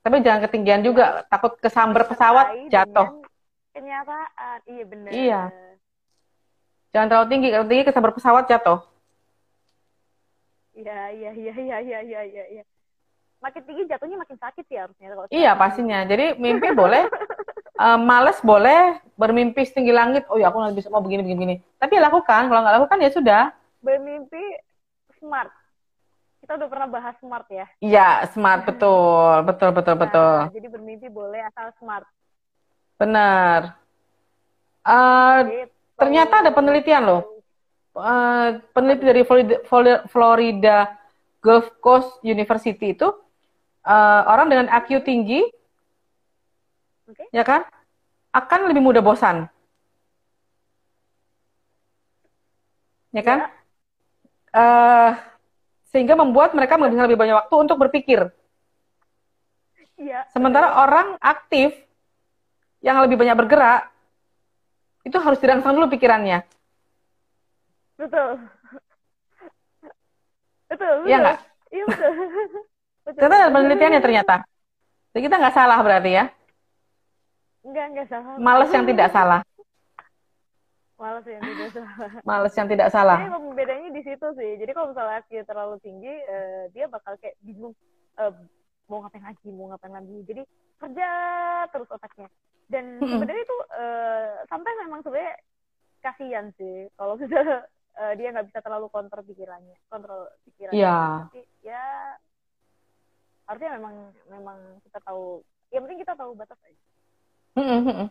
Tapi 0.00 0.22
jangan 0.22 0.46
ketinggian 0.46 0.86
juga, 0.86 1.26
takut 1.26 1.58
kesambar 1.58 2.06
pesawat 2.06 2.70
jatuh. 2.70 3.26
Kenyataan, 3.74 4.58
iya 4.70 4.84
benar. 4.86 5.10
Iya. 5.12 5.40
Jangan 6.94 7.06
terlalu 7.10 7.26
tinggi, 7.28 7.48
kalau 7.52 7.66
tinggi 7.68 7.84
kesambar 7.84 8.12
pesawat 8.14 8.44
jatuh. 8.48 8.78
Iya, 10.76 11.10
iya, 11.10 11.30
iya, 11.34 11.54
iya, 11.56 11.76
iya, 11.82 11.98
iya, 12.00 12.20
iya, 12.22 12.44
iya. 12.60 12.64
Makin 13.40 13.62
tinggi 13.68 13.84
jatuhnya 13.84 14.16
makin 14.16 14.38
sakit 14.40 14.64
sih 14.64 14.78
harusnya 14.80 15.12
kalau 15.12 15.28
Iya 15.28 15.52
pastinya. 15.58 15.98
Jadi 16.08 16.40
mimpi 16.40 16.72
boleh, 16.72 17.04
eh, 17.76 17.98
males 18.00 18.38
boleh, 18.40 19.00
bermimpi 19.16 19.64
setinggi 19.64 19.92
langit. 19.92 20.24
Oh 20.32 20.36
ya 20.40 20.48
aku 20.52 20.60
nanti 20.60 20.80
bisa 20.80 20.92
mau 20.92 21.04
begini 21.04 21.24
begini 21.24 21.38
begini. 21.38 21.56
Tapi 21.76 22.00
lakukan. 22.00 22.48
Kalau 22.48 22.60
nggak 22.60 22.76
lakukan 22.80 22.98
ya 23.04 23.10
sudah. 23.12 23.42
Bermimpi 23.80 24.42
smart. 25.20 25.52
Kita 26.40 26.54
udah 26.60 26.68
pernah 26.70 26.88
bahas 26.88 27.14
smart 27.18 27.46
ya. 27.50 27.66
Iya 27.82 28.08
smart 28.30 28.62
betul, 28.68 29.42
betul 29.42 29.70
betul 29.74 29.94
betul. 29.98 30.36
Nah, 30.46 30.54
jadi 30.54 30.68
bermimpi 30.70 31.08
boleh 31.10 31.42
asal 31.50 31.74
smart. 31.80 32.06
Benar. 32.96 33.76
Gitu. 34.86 35.74
ternyata 35.98 36.46
ada 36.46 36.54
penelitian 36.54 37.02
loh. 37.02 37.22
Eh, 37.96 38.48
peneliti 38.76 39.04
dari 39.08 39.22
Florida, 39.24 39.56
Florida- 40.06 40.92
Gulf 41.40 41.78
Coast 41.80 42.20
University 42.26 42.92
itu 42.92 43.08
eh, 43.86 44.22
orang 44.26 44.50
dengan 44.50 44.66
IQ 44.66 45.02
tinggi, 45.06 45.46
Oke. 47.06 47.24
ya 47.30 47.46
kan, 47.46 47.62
akan 48.34 48.60
lebih 48.70 48.82
mudah 48.82 49.02
bosan. 49.02 49.46
Ya 53.14 53.22
kan? 53.22 53.48
Eh, 54.52 55.10
sehingga 55.88 56.18
membuat 56.18 56.52
mereka 56.52 56.76
menghabiskan 56.76 57.06
lebih 57.08 57.20
banyak 57.20 57.36
waktu 57.40 57.54
untuk 57.56 57.76
berpikir. 57.80 58.28
Iya. 59.96 60.28
Sementara 60.34 60.84
orang 60.84 61.16
aktif 61.24 61.72
yang 62.84 63.00
lebih 63.00 63.16
banyak 63.16 63.36
bergerak 63.38 63.88
itu 65.08 65.16
harus 65.16 65.40
dirangsang 65.40 65.72
dulu 65.72 65.88
pikirannya. 65.88 66.44
Betul. 67.96 68.44
Betul. 70.68 70.94
Iya 71.08 71.16
nggak? 71.22 71.38
Iya 71.72 71.84
betul. 71.88 72.12
betul. 73.06 73.20
Ternyata 73.22 73.36
ada 73.40 73.54
penelitiannya 73.54 74.00
ternyata. 74.02 74.34
Jadi 75.16 75.22
kita 75.24 75.36
nggak 75.40 75.56
salah 75.56 75.78
berarti 75.80 76.10
ya. 76.12 76.24
Enggak, 77.66 77.86
enggak 77.90 78.06
salah. 78.06 78.34
Males 78.38 78.70
yang 78.70 78.86
tidak 78.86 79.08
salah. 79.10 79.40
Males 80.96 81.26
yang 81.28 81.42
tidak 81.42 81.70
salah. 81.74 82.10
Males 82.22 82.54
yang 82.54 82.68
tidak 82.70 82.88
salah. 82.94 83.18
Jadi 83.20 83.34
pembedanya 83.34 83.88
di 83.90 84.02
situ 84.06 84.26
sih. 84.38 84.50
Jadi 84.62 84.70
kalau 84.72 84.94
misalnya 84.94 85.20
IQ 85.20 85.30
terlalu 85.44 85.76
tinggi, 85.82 86.14
eh, 86.14 86.62
dia 86.70 86.86
bakal 86.86 87.18
kayak 87.18 87.36
bingung 87.42 87.74
eh, 88.16 88.32
mau 88.86 89.02
ngapain 89.02 89.26
lagi, 89.26 89.48
mau 89.50 89.66
ngapain 89.74 89.92
lagi. 89.92 90.16
Jadi 90.24 90.42
kerja 90.78 91.08
terus 91.74 91.90
otaknya. 91.90 92.30
Dan 92.70 93.02
sebenarnya 93.02 93.42
itu 93.42 93.56
eh, 93.76 94.30
sampai 94.46 94.72
memang 94.86 95.00
sebenarnya 95.02 95.34
kasihan 96.00 96.46
sih 96.54 96.86
kalau 96.94 97.18
misalnya 97.20 97.66
eh, 97.98 98.12
dia 98.14 98.30
nggak 98.30 98.46
bisa 98.48 98.62
terlalu 98.62 98.86
kontrol 98.88 99.26
pikirannya, 99.26 99.76
kontrol 99.90 100.30
pikirannya. 100.48 100.80
Iya. 100.80 101.28
Tapi 101.28 101.40
ya 101.66 101.82
harusnya 103.50 103.70
memang 103.74 103.94
memang 104.30 104.58
kita 104.86 105.02
tahu. 105.02 105.42
Yang 105.74 105.82
penting 105.82 106.00
kita 106.06 106.14
tahu 106.14 106.32
batas 106.38 106.56
aja. 106.62 106.86
Mm-mm, 107.56 107.80
mm-mm. 107.88 108.08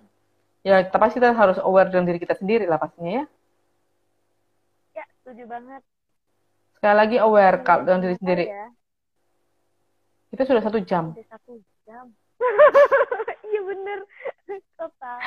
Ya, 0.65 0.81
tapi 0.81 1.13
kita 1.13 1.29
harus 1.37 1.61
aware 1.61 1.93
dengan 1.93 2.09
diri 2.09 2.17
kita 2.17 2.33
sendiri 2.41 2.65
lah 2.65 2.81
pastinya 2.81 3.21
ya. 3.21 3.25
Ya, 4.97 5.05
setuju 5.21 5.45
banget. 5.45 5.81
Sekali 6.81 6.95
lagi 6.97 7.17
aware 7.21 7.61
kalau 7.61 7.85
dengan 7.85 8.01
diri 8.01 8.15
sendiri. 8.17 8.45
Ya. 8.49 8.67
Itu 10.33 10.41
sudah 10.49 10.65
satu 10.65 10.81
jam. 10.81 11.13
Satu 11.29 11.61
jam. 11.85 12.09
Iya 13.45 13.61
bener. 13.61 13.99
Total. 14.73 15.17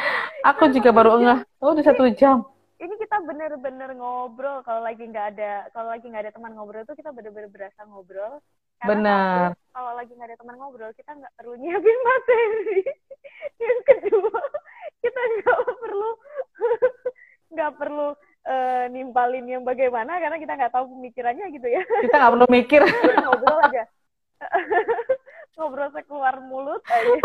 Aku 0.43 0.75
juga 0.75 0.91
baru 0.91 1.23
ngeh. 1.23 1.41
Oh, 1.63 1.71
udah 1.71 1.87
satu 1.87 2.11
jam. 2.19 2.43
Ini 2.83 2.95
kita 2.99 3.23
bener-bener 3.23 3.95
ngobrol 3.95 4.63
kalau 4.67 4.83
lagi 4.83 5.07
nggak 5.07 5.39
ada 5.39 5.71
kalau 5.71 5.95
lagi 5.95 6.07
nggak 6.11 6.29
ada 6.29 6.35
teman 6.35 6.55
ngobrol 6.59 6.83
tuh 6.83 6.99
kita 6.99 7.15
bener-bener 7.15 7.47
berasa 7.47 7.87
ngobrol. 7.87 8.43
Karena 8.79 8.91
Benar. 8.95 9.49
kalau 9.75 9.93
lagi 9.99 10.13
nggak 10.15 10.29
ada 10.31 10.39
teman 10.39 10.57
ngobrol 10.57 10.93
kita 10.95 11.11
nggak 11.13 11.35
perlu 11.35 11.55
nyiapin 11.59 11.99
materi. 12.09 12.81
Yang 13.59 13.81
kedua 13.87 14.41
kita 15.03 15.21
nggak 15.21 15.59
perlu 15.83 16.11
nggak 17.59 17.73
perlu 17.75 18.09
eh, 18.47 18.85
nimpalin 18.89 19.47
yang 19.47 19.63
bagaimana 19.67 20.17
karena 20.17 20.39
kita 20.39 20.53
nggak 20.55 20.73
tahu 20.73 20.85
pemikirannya 20.95 21.47
gitu 21.51 21.67
ya. 21.67 21.83
Kita 21.83 22.15
nggak 22.17 22.33
perlu 22.39 22.47
mikir. 22.49 22.83
ngobrol 23.27 23.59
aja 23.67 23.85
ngobrol 25.59 25.91
sekeluar 25.91 26.39
mulut 26.39 26.79
aja 26.87 27.19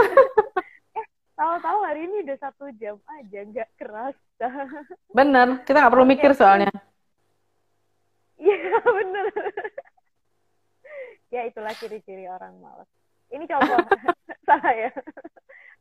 eh 0.97 1.05
tahu-tahu 1.37 1.79
hari 1.85 2.09
ini 2.09 2.25
udah 2.25 2.37
satu 2.41 2.65
jam 2.81 2.97
aja 3.05 3.39
nggak 3.45 3.69
kerasa 3.77 4.49
Bener. 5.13 5.61
Kita 5.61 5.77
nggak 5.77 5.93
perlu 5.93 6.05
mikir 6.09 6.33
soalnya. 6.33 6.73
iya 8.41 8.75
bener 8.81 9.29
ya 11.33 11.41
itulah 11.49 11.73
ciri-ciri 11.81 12.29
orang 12.29 12.53
malas. 12.61 12.85
Ini 13.33 13.49
contoh. 13.49 13.81
Salah 14.47 14.73
ya. 14.77 14.91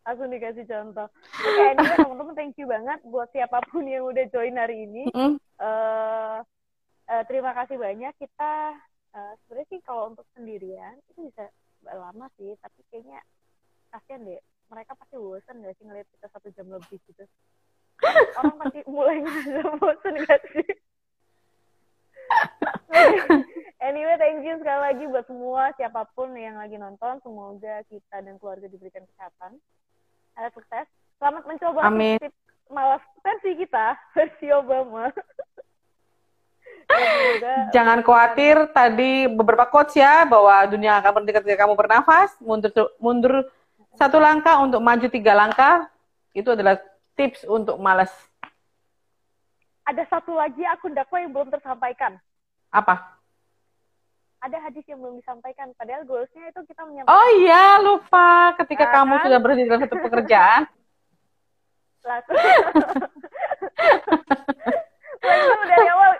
Langsung 0.09 0.33
dikasih 0.33 0.65
contoh. 0.65 1.07
Oke 1.13 1.63
anyway 1.77 1.97
teman-teman 2.01 2.33
thank 2.33 2.57
you 2.57 2.65
banget 2.65 2.99
buat 3.05 3.29
siapa 3.37 3.61
pun 3.69 3.85
yang 3.85 4.09
udah 4.09 4.25
join 4.33 4.57
hari 4.57 4.89
ini. 4.89 5.05
Mm-mm. 5.13 5.37
eh 5.37 6.39
eh, 7.13 7.23
terima 7.29 7.53
kasih 7.53 7.77
banyak. 7.77 8.17
Kita 8.17 8.53
eh, 9.13 9.33
sebenarnya 9.45 9.69
sih 9.69 9.81
kalau 9.85 10.17
untuk 10.17 10.25
sendirian 10.33 10.97
itu 11.13 11.29
bisa 11.29 11.45
lama 11.85 12.33
sih 12.41 12.57
tapi 12.65 12.81
kayaknya 12.89 13.21
kasihan 13.93 14.25
deh. 14.25 14.41
Mereka 14.73 14.97
pasti 14.97 15.21
bosan 15.21 15.61
gak 15.61 15.77
sih 15.77 15.85
ngeliat 15.85 16.09
kita 16.17 16.33
satu 16.33 16.49
jam 16.57 16.65
lebih 16.73 16.97
gitu? 17.05 17.29
Orang 18.41 18.57
pasti 18.57 18.81
mulai 18.89 19.21
ngerasa 19.21 19.77
bosan 19.77 20.17
gak 20.25 20.41
sih 20.57 20.65
anyway 23.83 24.15
thank 24.17 24.47
you 24.47 24.55
sekali 24.63 24.81
lagi 24.81 25.05
buat 25.11 25.27
semua 25.27 25.75
siapa 25.75 26.07
pun 26.15 26.31
yang 26.39 26.57
lagi 26.57 26.79
nonton 26.79 27.19
semoga 27.21 27.83
kita 27.91 28.23
dan 28.23 28.39
keluarga 28.39 28.71
diberikan 28.71 29.03
kesehatan 29.11 29.59
ada 30.39 30.49
sukses 30.55 30.87
selamat 31.19 31.43
mencoba 31.45 31.81
Amin. 31.85 32.17
tips 32.23 32.39
malas 32.71 33.03
versi 33.21 33.59
kita 33.59 33.99
versi 34.17 34.47
Obama 34.55 35.11
semoga 36.87 37.55
Jangan 37.73 37.99
khawatir 38.05 38.57
tadi 38.71 39.25
beberapa 39.27 39.65
quotes 39.69 39.97
ya 39.97 40.29
bahwa 40.29 40.63
dunia 40.69 41.01
akan 41.01 41.11
berhenti 41.21 41.33
ketika 41.41 41.65
kamu 41.65 41.73
bernafas, 41.73 42.37
mundur 42.37 42.71
mundur 43.01 43.49
satu 43.97 44.21
langkah 44.21 44.61
untuk 44.61 44.81
maju 44.85 45.07
tiga 45.09 45.33
langkah. 45.33 45.89
Itu 46.37 46.53
adalah 46.53 46.77
tips 47.17 47.49
untuk 47.49 47.81
malas. 47.81 48.13
ada 49.83 50.07
satu 50.07 50.37
lagi 50.37 50.63
akun 50.63 50.95
dakwah 50.95 51.19
yang 51.19 51.35
belum 51.35 51.51
tersampaikan 51.51 52.15
Apa? 52.71 53.22
Ada 54.43 54.57
hadis 54.61 54.83
yang 54.85 54.99
belum 54.99 55.17
disampaikan. 55.17 55.71
Padahal 55.75 56.03
goalsnya 56.03 56.51
itu 56.51 56.61
kita 56.67 56.83
menyampaikan. 56.83 57.15
Oh 57.15 57.29
iya, 57.39 57.79
lupa. 57.79 58.53
Ketika 58.59 58.85
Nah, 58.85 58.93
kamu 58.93 59.15
kan? 59.15 59.23
sudah 59.25 59.39
berada 59.39 59.63
dalam 59.63 59.81
satu 59.81 59.97
pekerjaan, 59.99 60.63
Laku. 62.03 62.35
Langsung 65.23 65.63
dari 65.65 65.87
awal. 65.89 66.11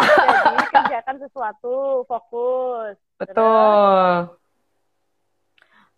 Jadi 0.00 0.64
kerjakan 0.70 1.16
sesuatu, 1.18 1.76
fokus. 2.06 2.94
betul. 3.18 4.06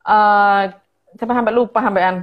Eh, 0.02 0.62
sampai 1.14 1.34
sampai 1.36 1.52
lupa 1.54 1.78
sampean. 1.78 2.16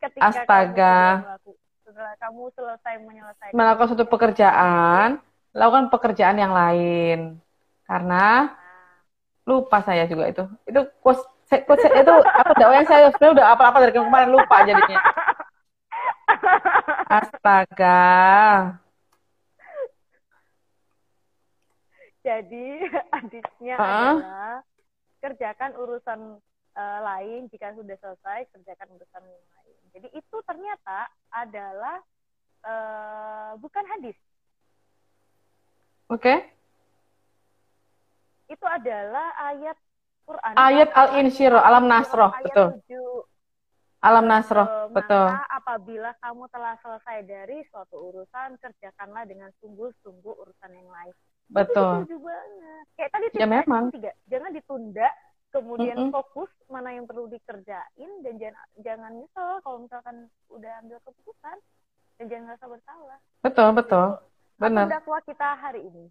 Ketika 0.00 0.22
Astaga. 0.24 0.98
Kamu 1.36 1.50
setelah 1.84 2.14
kamu 2.16 2.42
selesai 2.56 2.94
menyelesaikan 3.04 3.52
Melakukan 3.52 3.86
suatu 3.92 4.06
pekerjaan, 4.08 5.20
lakukan 5.52 5.92
pekerjaan 5.92 6.36
yang 6.40 6.52
lain. 6.52 7.38
Karena 7.84 8.52
lupa 9.44 9.84
saya 9.84 10.08
juga 10.08 10.28
itu. 10.28 10.44
Itu 10.64 10.80
quotes, 11.04 11.24
itu 11.52 12.12
apa 12.24 12.52
dakwah 12.56 12.76
yang 12.80 12.88
saya 12.88 13.12
sebenarnya 13.12 13.36
udah 13.40 13.46
apa-apa 13.52 13.78
dari 13.84 13.92
kemarin 13.92 14.30
lupa 14.32 14.56
jadinya. 14.64 15.00
Astaga. 17.12 18.00
Jadi 22.22 22.66
hadisnya 23.14 23.74
Hah? 23.76 24.14
adalah 24.14 24.54
kerjakan 25.22 25.70
urusan 25.78 26.20
eh, 26.78 27.00
lain 27.02 27.50
jika 27.50 27.74
sudah 27.74 27.98
selesai 27.98 28.48
kerjakan 28.54 28.88
urusan 28.96 29.22
yang 29.26 29.44
lain. 29.58 29.82
Jadi 29.92 30.08
itu 30.16 30.36
ternyata 30.46 31.10
adalah 31.34 31.98
eh, 32.64 33.52
bukan 33.58 33.84
hadis. 33.98 34.16
Oke. 36.12 36.34
Itu 38.46 38.66
adalah 38.68 39.32
ayat 39.42 39.76
Quran. 40.22 40.52
Ayat 40.54 40.90
Al-Insyirah, 40.92 41.62
Alam 41.62 41.88
Nasroh, 41.88 42.30
Ayat 42.30 42.44
betul. 42.46 42.68
7. 42.84 43.24
Alam 44.02 44.24
Nasroh, 44.26 44.66
Eh, 44.66 44.86
betul. 44.92 45.26
Maka 45.30 45.46
apabila 45.48 46.10
kamu 46.18 46.44
telah 46.50 46.74
selesai 46.78 47.18
dari 47.22 47.62
suatu 47.70 48.12
urusan, 48.12 48.58
kerjakanlah 48.58 49.24
dengan 49.24 49.48
sungguh-sungguh 49.56 50.34
urusan 50.36 50.70
yang 50.70 50.90
lain. 50.90 51.14
Betul. 51.48 52.04
Itu 52.04 52.12
setuju 52.12 52.16
banget. 52.20 52.84
Kayak 52.92 53.10
tadi 53.10 53.26
Ya, 53.32 53.46
memang. 53.46 53.84
tiga, 53.88 54.12
jangan 54.26 54.50
ditunda, 54.50 55.08
kemudian 55.48 55.96
Mm-mm. 55.96 56.10
fokus 56.10 56.50
mana 56.66 56.90
yang 56.90 57.06
perlu 57.06 57.28
dikerjain 57.28 58.10
dan 58.20 58.34
jangan 58.36 58.66
jangan 58.80 59.12
nyesel 59.14 59.50
kalau 59.62 59.78
misalkan 59.80 60.16
udah 60.48 60.72
ambil 60.82 60.98
keputusan 61.04 61.56
dan 62.16 62.24
jangan 62.26 62.44
ngerasa 62.48 62.66
bersalah. 62.68 63.18
Betul, 63.40 63.68
betul. 63.72 64.06
Apa 64.12 64.31
Benar. 64.62 64.86
dakwah 64.88 65.20
kita 65.22 65.48
hari 65.56 65.80
ini? 65.82 66.04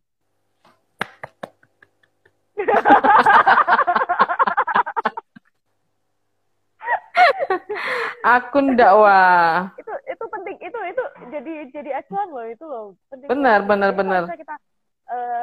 Akun 8.23 8.77
dakwah. 8.77 9.73
itu 9.75 9.93
itu 10.07 10.25
penting 10.29 10.55
itu 10.61 10.79
itu 10.85 11.03
jadi 11.29 11.53
jadi 11.73 11.89
acuan 11.97 12.27
loh 12.29 12.45
itu 12.45 12.63
loh 12.63 12.85
penting 13.09 13.27
Benar, 13.27 13.65
benar, 13.65 13.89
Jadi 13.91 13.99
benar. 13.99 14.21
kita 14.29 14.55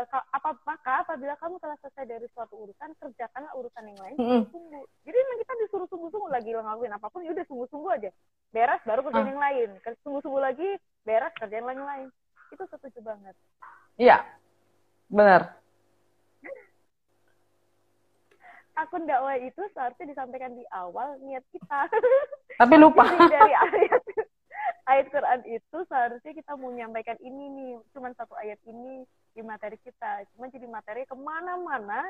ka- 0.09 0.28
apa 0.30 0.48
maka 0.64 1.04
apabila 1.04 1.34
kamu 1.36 1.59
telah 1.59 1.76
selesai 1.78 2.04
dari 2.06 2.24
suatu 2.32 2.56
urusan 2.56 2.88
kerjakanlah 2.96 3.52
urusan 3.52 3.84
yang 3.84 4.00
lain 4.00 4.16
Mm-mm. 4.16 4.42
sungguh 4.48 4.80
jadi 5.04 5.16
emang 5.18 5.38
kita 5.38 5.52
disuruh 5.61 5.88
sungguh-sungguh 5.88 6.30
lagi 6.30 6.50
ngelakuin 6.50 6.88
apa 6.90 7.06
pun 7.06 7.20
ya 7.20 7.36
udah 7.36 7.44
sungguh-sungguh 7.44 7.90
aja 7.92 8.11
beres 8.48 8.80
baru 8.82 9.00
kerjain 9.02 9.20
Ah. 9.20 9.28
yang 9.28 9.42
lain 9.42 9.68
sungguh-sungguh 10.00 10.40
lagi 10.40 10.68
beres 11.04 11.34
kerjain 11.36 11.66
yang 11.66 11.84
lain 11.84 12.09
itu 12.51 12.64
setuju 12.66 13.01
banget 13.03 13.34
Iya. 13.96 14.22
Benar. 15.09 15.59
akun 18.74 19.11
dakwah 19.11 19.34
itu 19.34 19.59
seharusnya 19.74 20.07
disampaikan 20.07 20.55
di 20.55 20.62
awal 20.70 21.18
niat 21.18 21.42
kita 21.51 21.90
Tapi 22.62 22.74
lupa. 22.74 23.07
Jadi 23.07 23.26
dari 23.28 23.55
ayat 23.55 24.03
ayat 24.86 25.07
Quran 25.11 25.40
itu 25.46 25.78
seharusnya 25.84 26.32
kita 26.32 26.55
mau 26.55 26.70
menyampaikan 26.70 27.18
ini 27.18 27.44
nih 27.51 27.72
cuman 27.90 28.14
satu 28.14 28.34
ayat 28.34 28.59
ini 28.64 29.03
di 29.34 29.42
materi 29.42 29.78
kita 29.78 30.22
cuma 30.32 30.46
jadi 30.46 30.66
materi 30.66 31.03
ke 31.05 31.14
mana-mana 31.14 32.07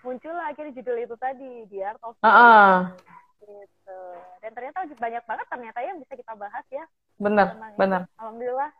muncul 0.00 0.34
akhirnya 0.38 0.70
judul 0.72 0.98
itu 1.00 1.16
tadi 1.16 1.66
di 1.66 1.78
Art 1.80 1.98
of 2.00 2.14
Ah, 2.20 2.94
gitu 3.38 4.00
dan 4.38 4.50
ternyata 4.52 4.86
banyak 4.88 5.22
banget 5.22 5.46
ternyata 5.48 5.78
yang 5.80 5.96
bisa 5.98 6.14
kita 6.14 6.32
bahas 6.34 6.64
ya 6.68 6.84
benar, 7.16 7.54
benar. 7.74 8.06
alhamdulillah 8.16 8.70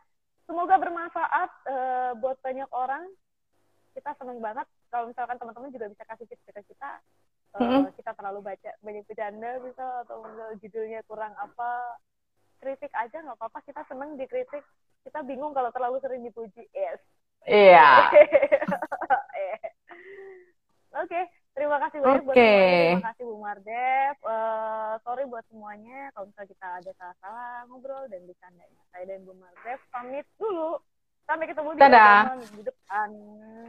semoga 0.45 0.75
bermanfaat 0.77 1.51
eh, 1.67 2.11
buat 2.21 2.37
banyak 2.41 2.69
orang 2.73 3.05
kita 3.97 4.11
seneng 4.17 4.39
banget 4.39 4.67
kalau 4.93 5.09
misalkan 5.09 5.37
teman-teman 5.41 5.73
juga 5.73 5.89
bisa 5.91 6.03
kasih 6.07 6.25
tips 6.29 6.45
ke 6.49 6.61
kita 6.73 7.01
Eh, 7.55 7.63
Mm-mm. 7.63 7.87
kita 7.95 8.11
terlalu 8.19 8.51
baca 8.51 8.71
banyak 8.83 9.07
bercanda 9.07 9.63
bisa 9.63 10.03
atau 10.03 10.27
misal 10.27 10.59
judulnya 10.59 10.99
kurang 11.07 11.31
apa 11.39 11.95
kritik 12.59 12.91
aja 12.91 13.23
nggak 13.23 13.39
apa-apa 13.39 13.63
kita 13.63 13.79
seneng 13.87 14.19
dikritik 14.19 14.59
kita 15.07 15.23
bingung 15.23 15.55
kalau 15.55 15.71
terlalu 15.71 16.03
sering 16.03 16.19
dipuji 16.27 16.67
yes 16.75 16.99
Iya. 17.47 18.11
Eh. 19.39 19.59
Oke, 20.99 21.21
terima 21.55 21.77
kasih 21.81 21.97
banyak 22.03 22.23
buat 22.27 22.35
Oke. 22.35 22.43
semuanya. 22.43 22.91
Terima 22.91 23.07
kasih 23.09 23.23
Bu 23.23 23.35
Mardev. 23.39 24.15
Eh, 24.21 24.93
sorry 25.01 25.23
buat 25.25 25.45
semuanya 25.49 25.99
kalau 26.11 26.25
misalnya 26.27 26.49
kita 26.51 26.67
ada 26.83 26.91
salah-salah 26.99 27.51
ngobrol 27.71 28.03
dan 28.11 28.21
bercandanya. 28.27 28.81
Saya 28.91 29.03
dan 29.07 29.19
Bu 29.23 29.33
Mardev 29.39 29.79
pamit 29.89 30.27
dulu. 30.35 30.77
Sampai 31.25 31.49
ketemu 31.49 31.69
di 31.73 31.79
Dadah. 31.81 32.37
depan. 32.61 33.09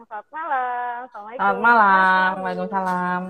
Selamat 0.04 0.28
malam. 0.28 0.96
Assalamualaikum. 1.08 1.40
Selamat 1.40 1.62
malam. 1.64 2.30
Waalaikumsalam. 2.44 3.22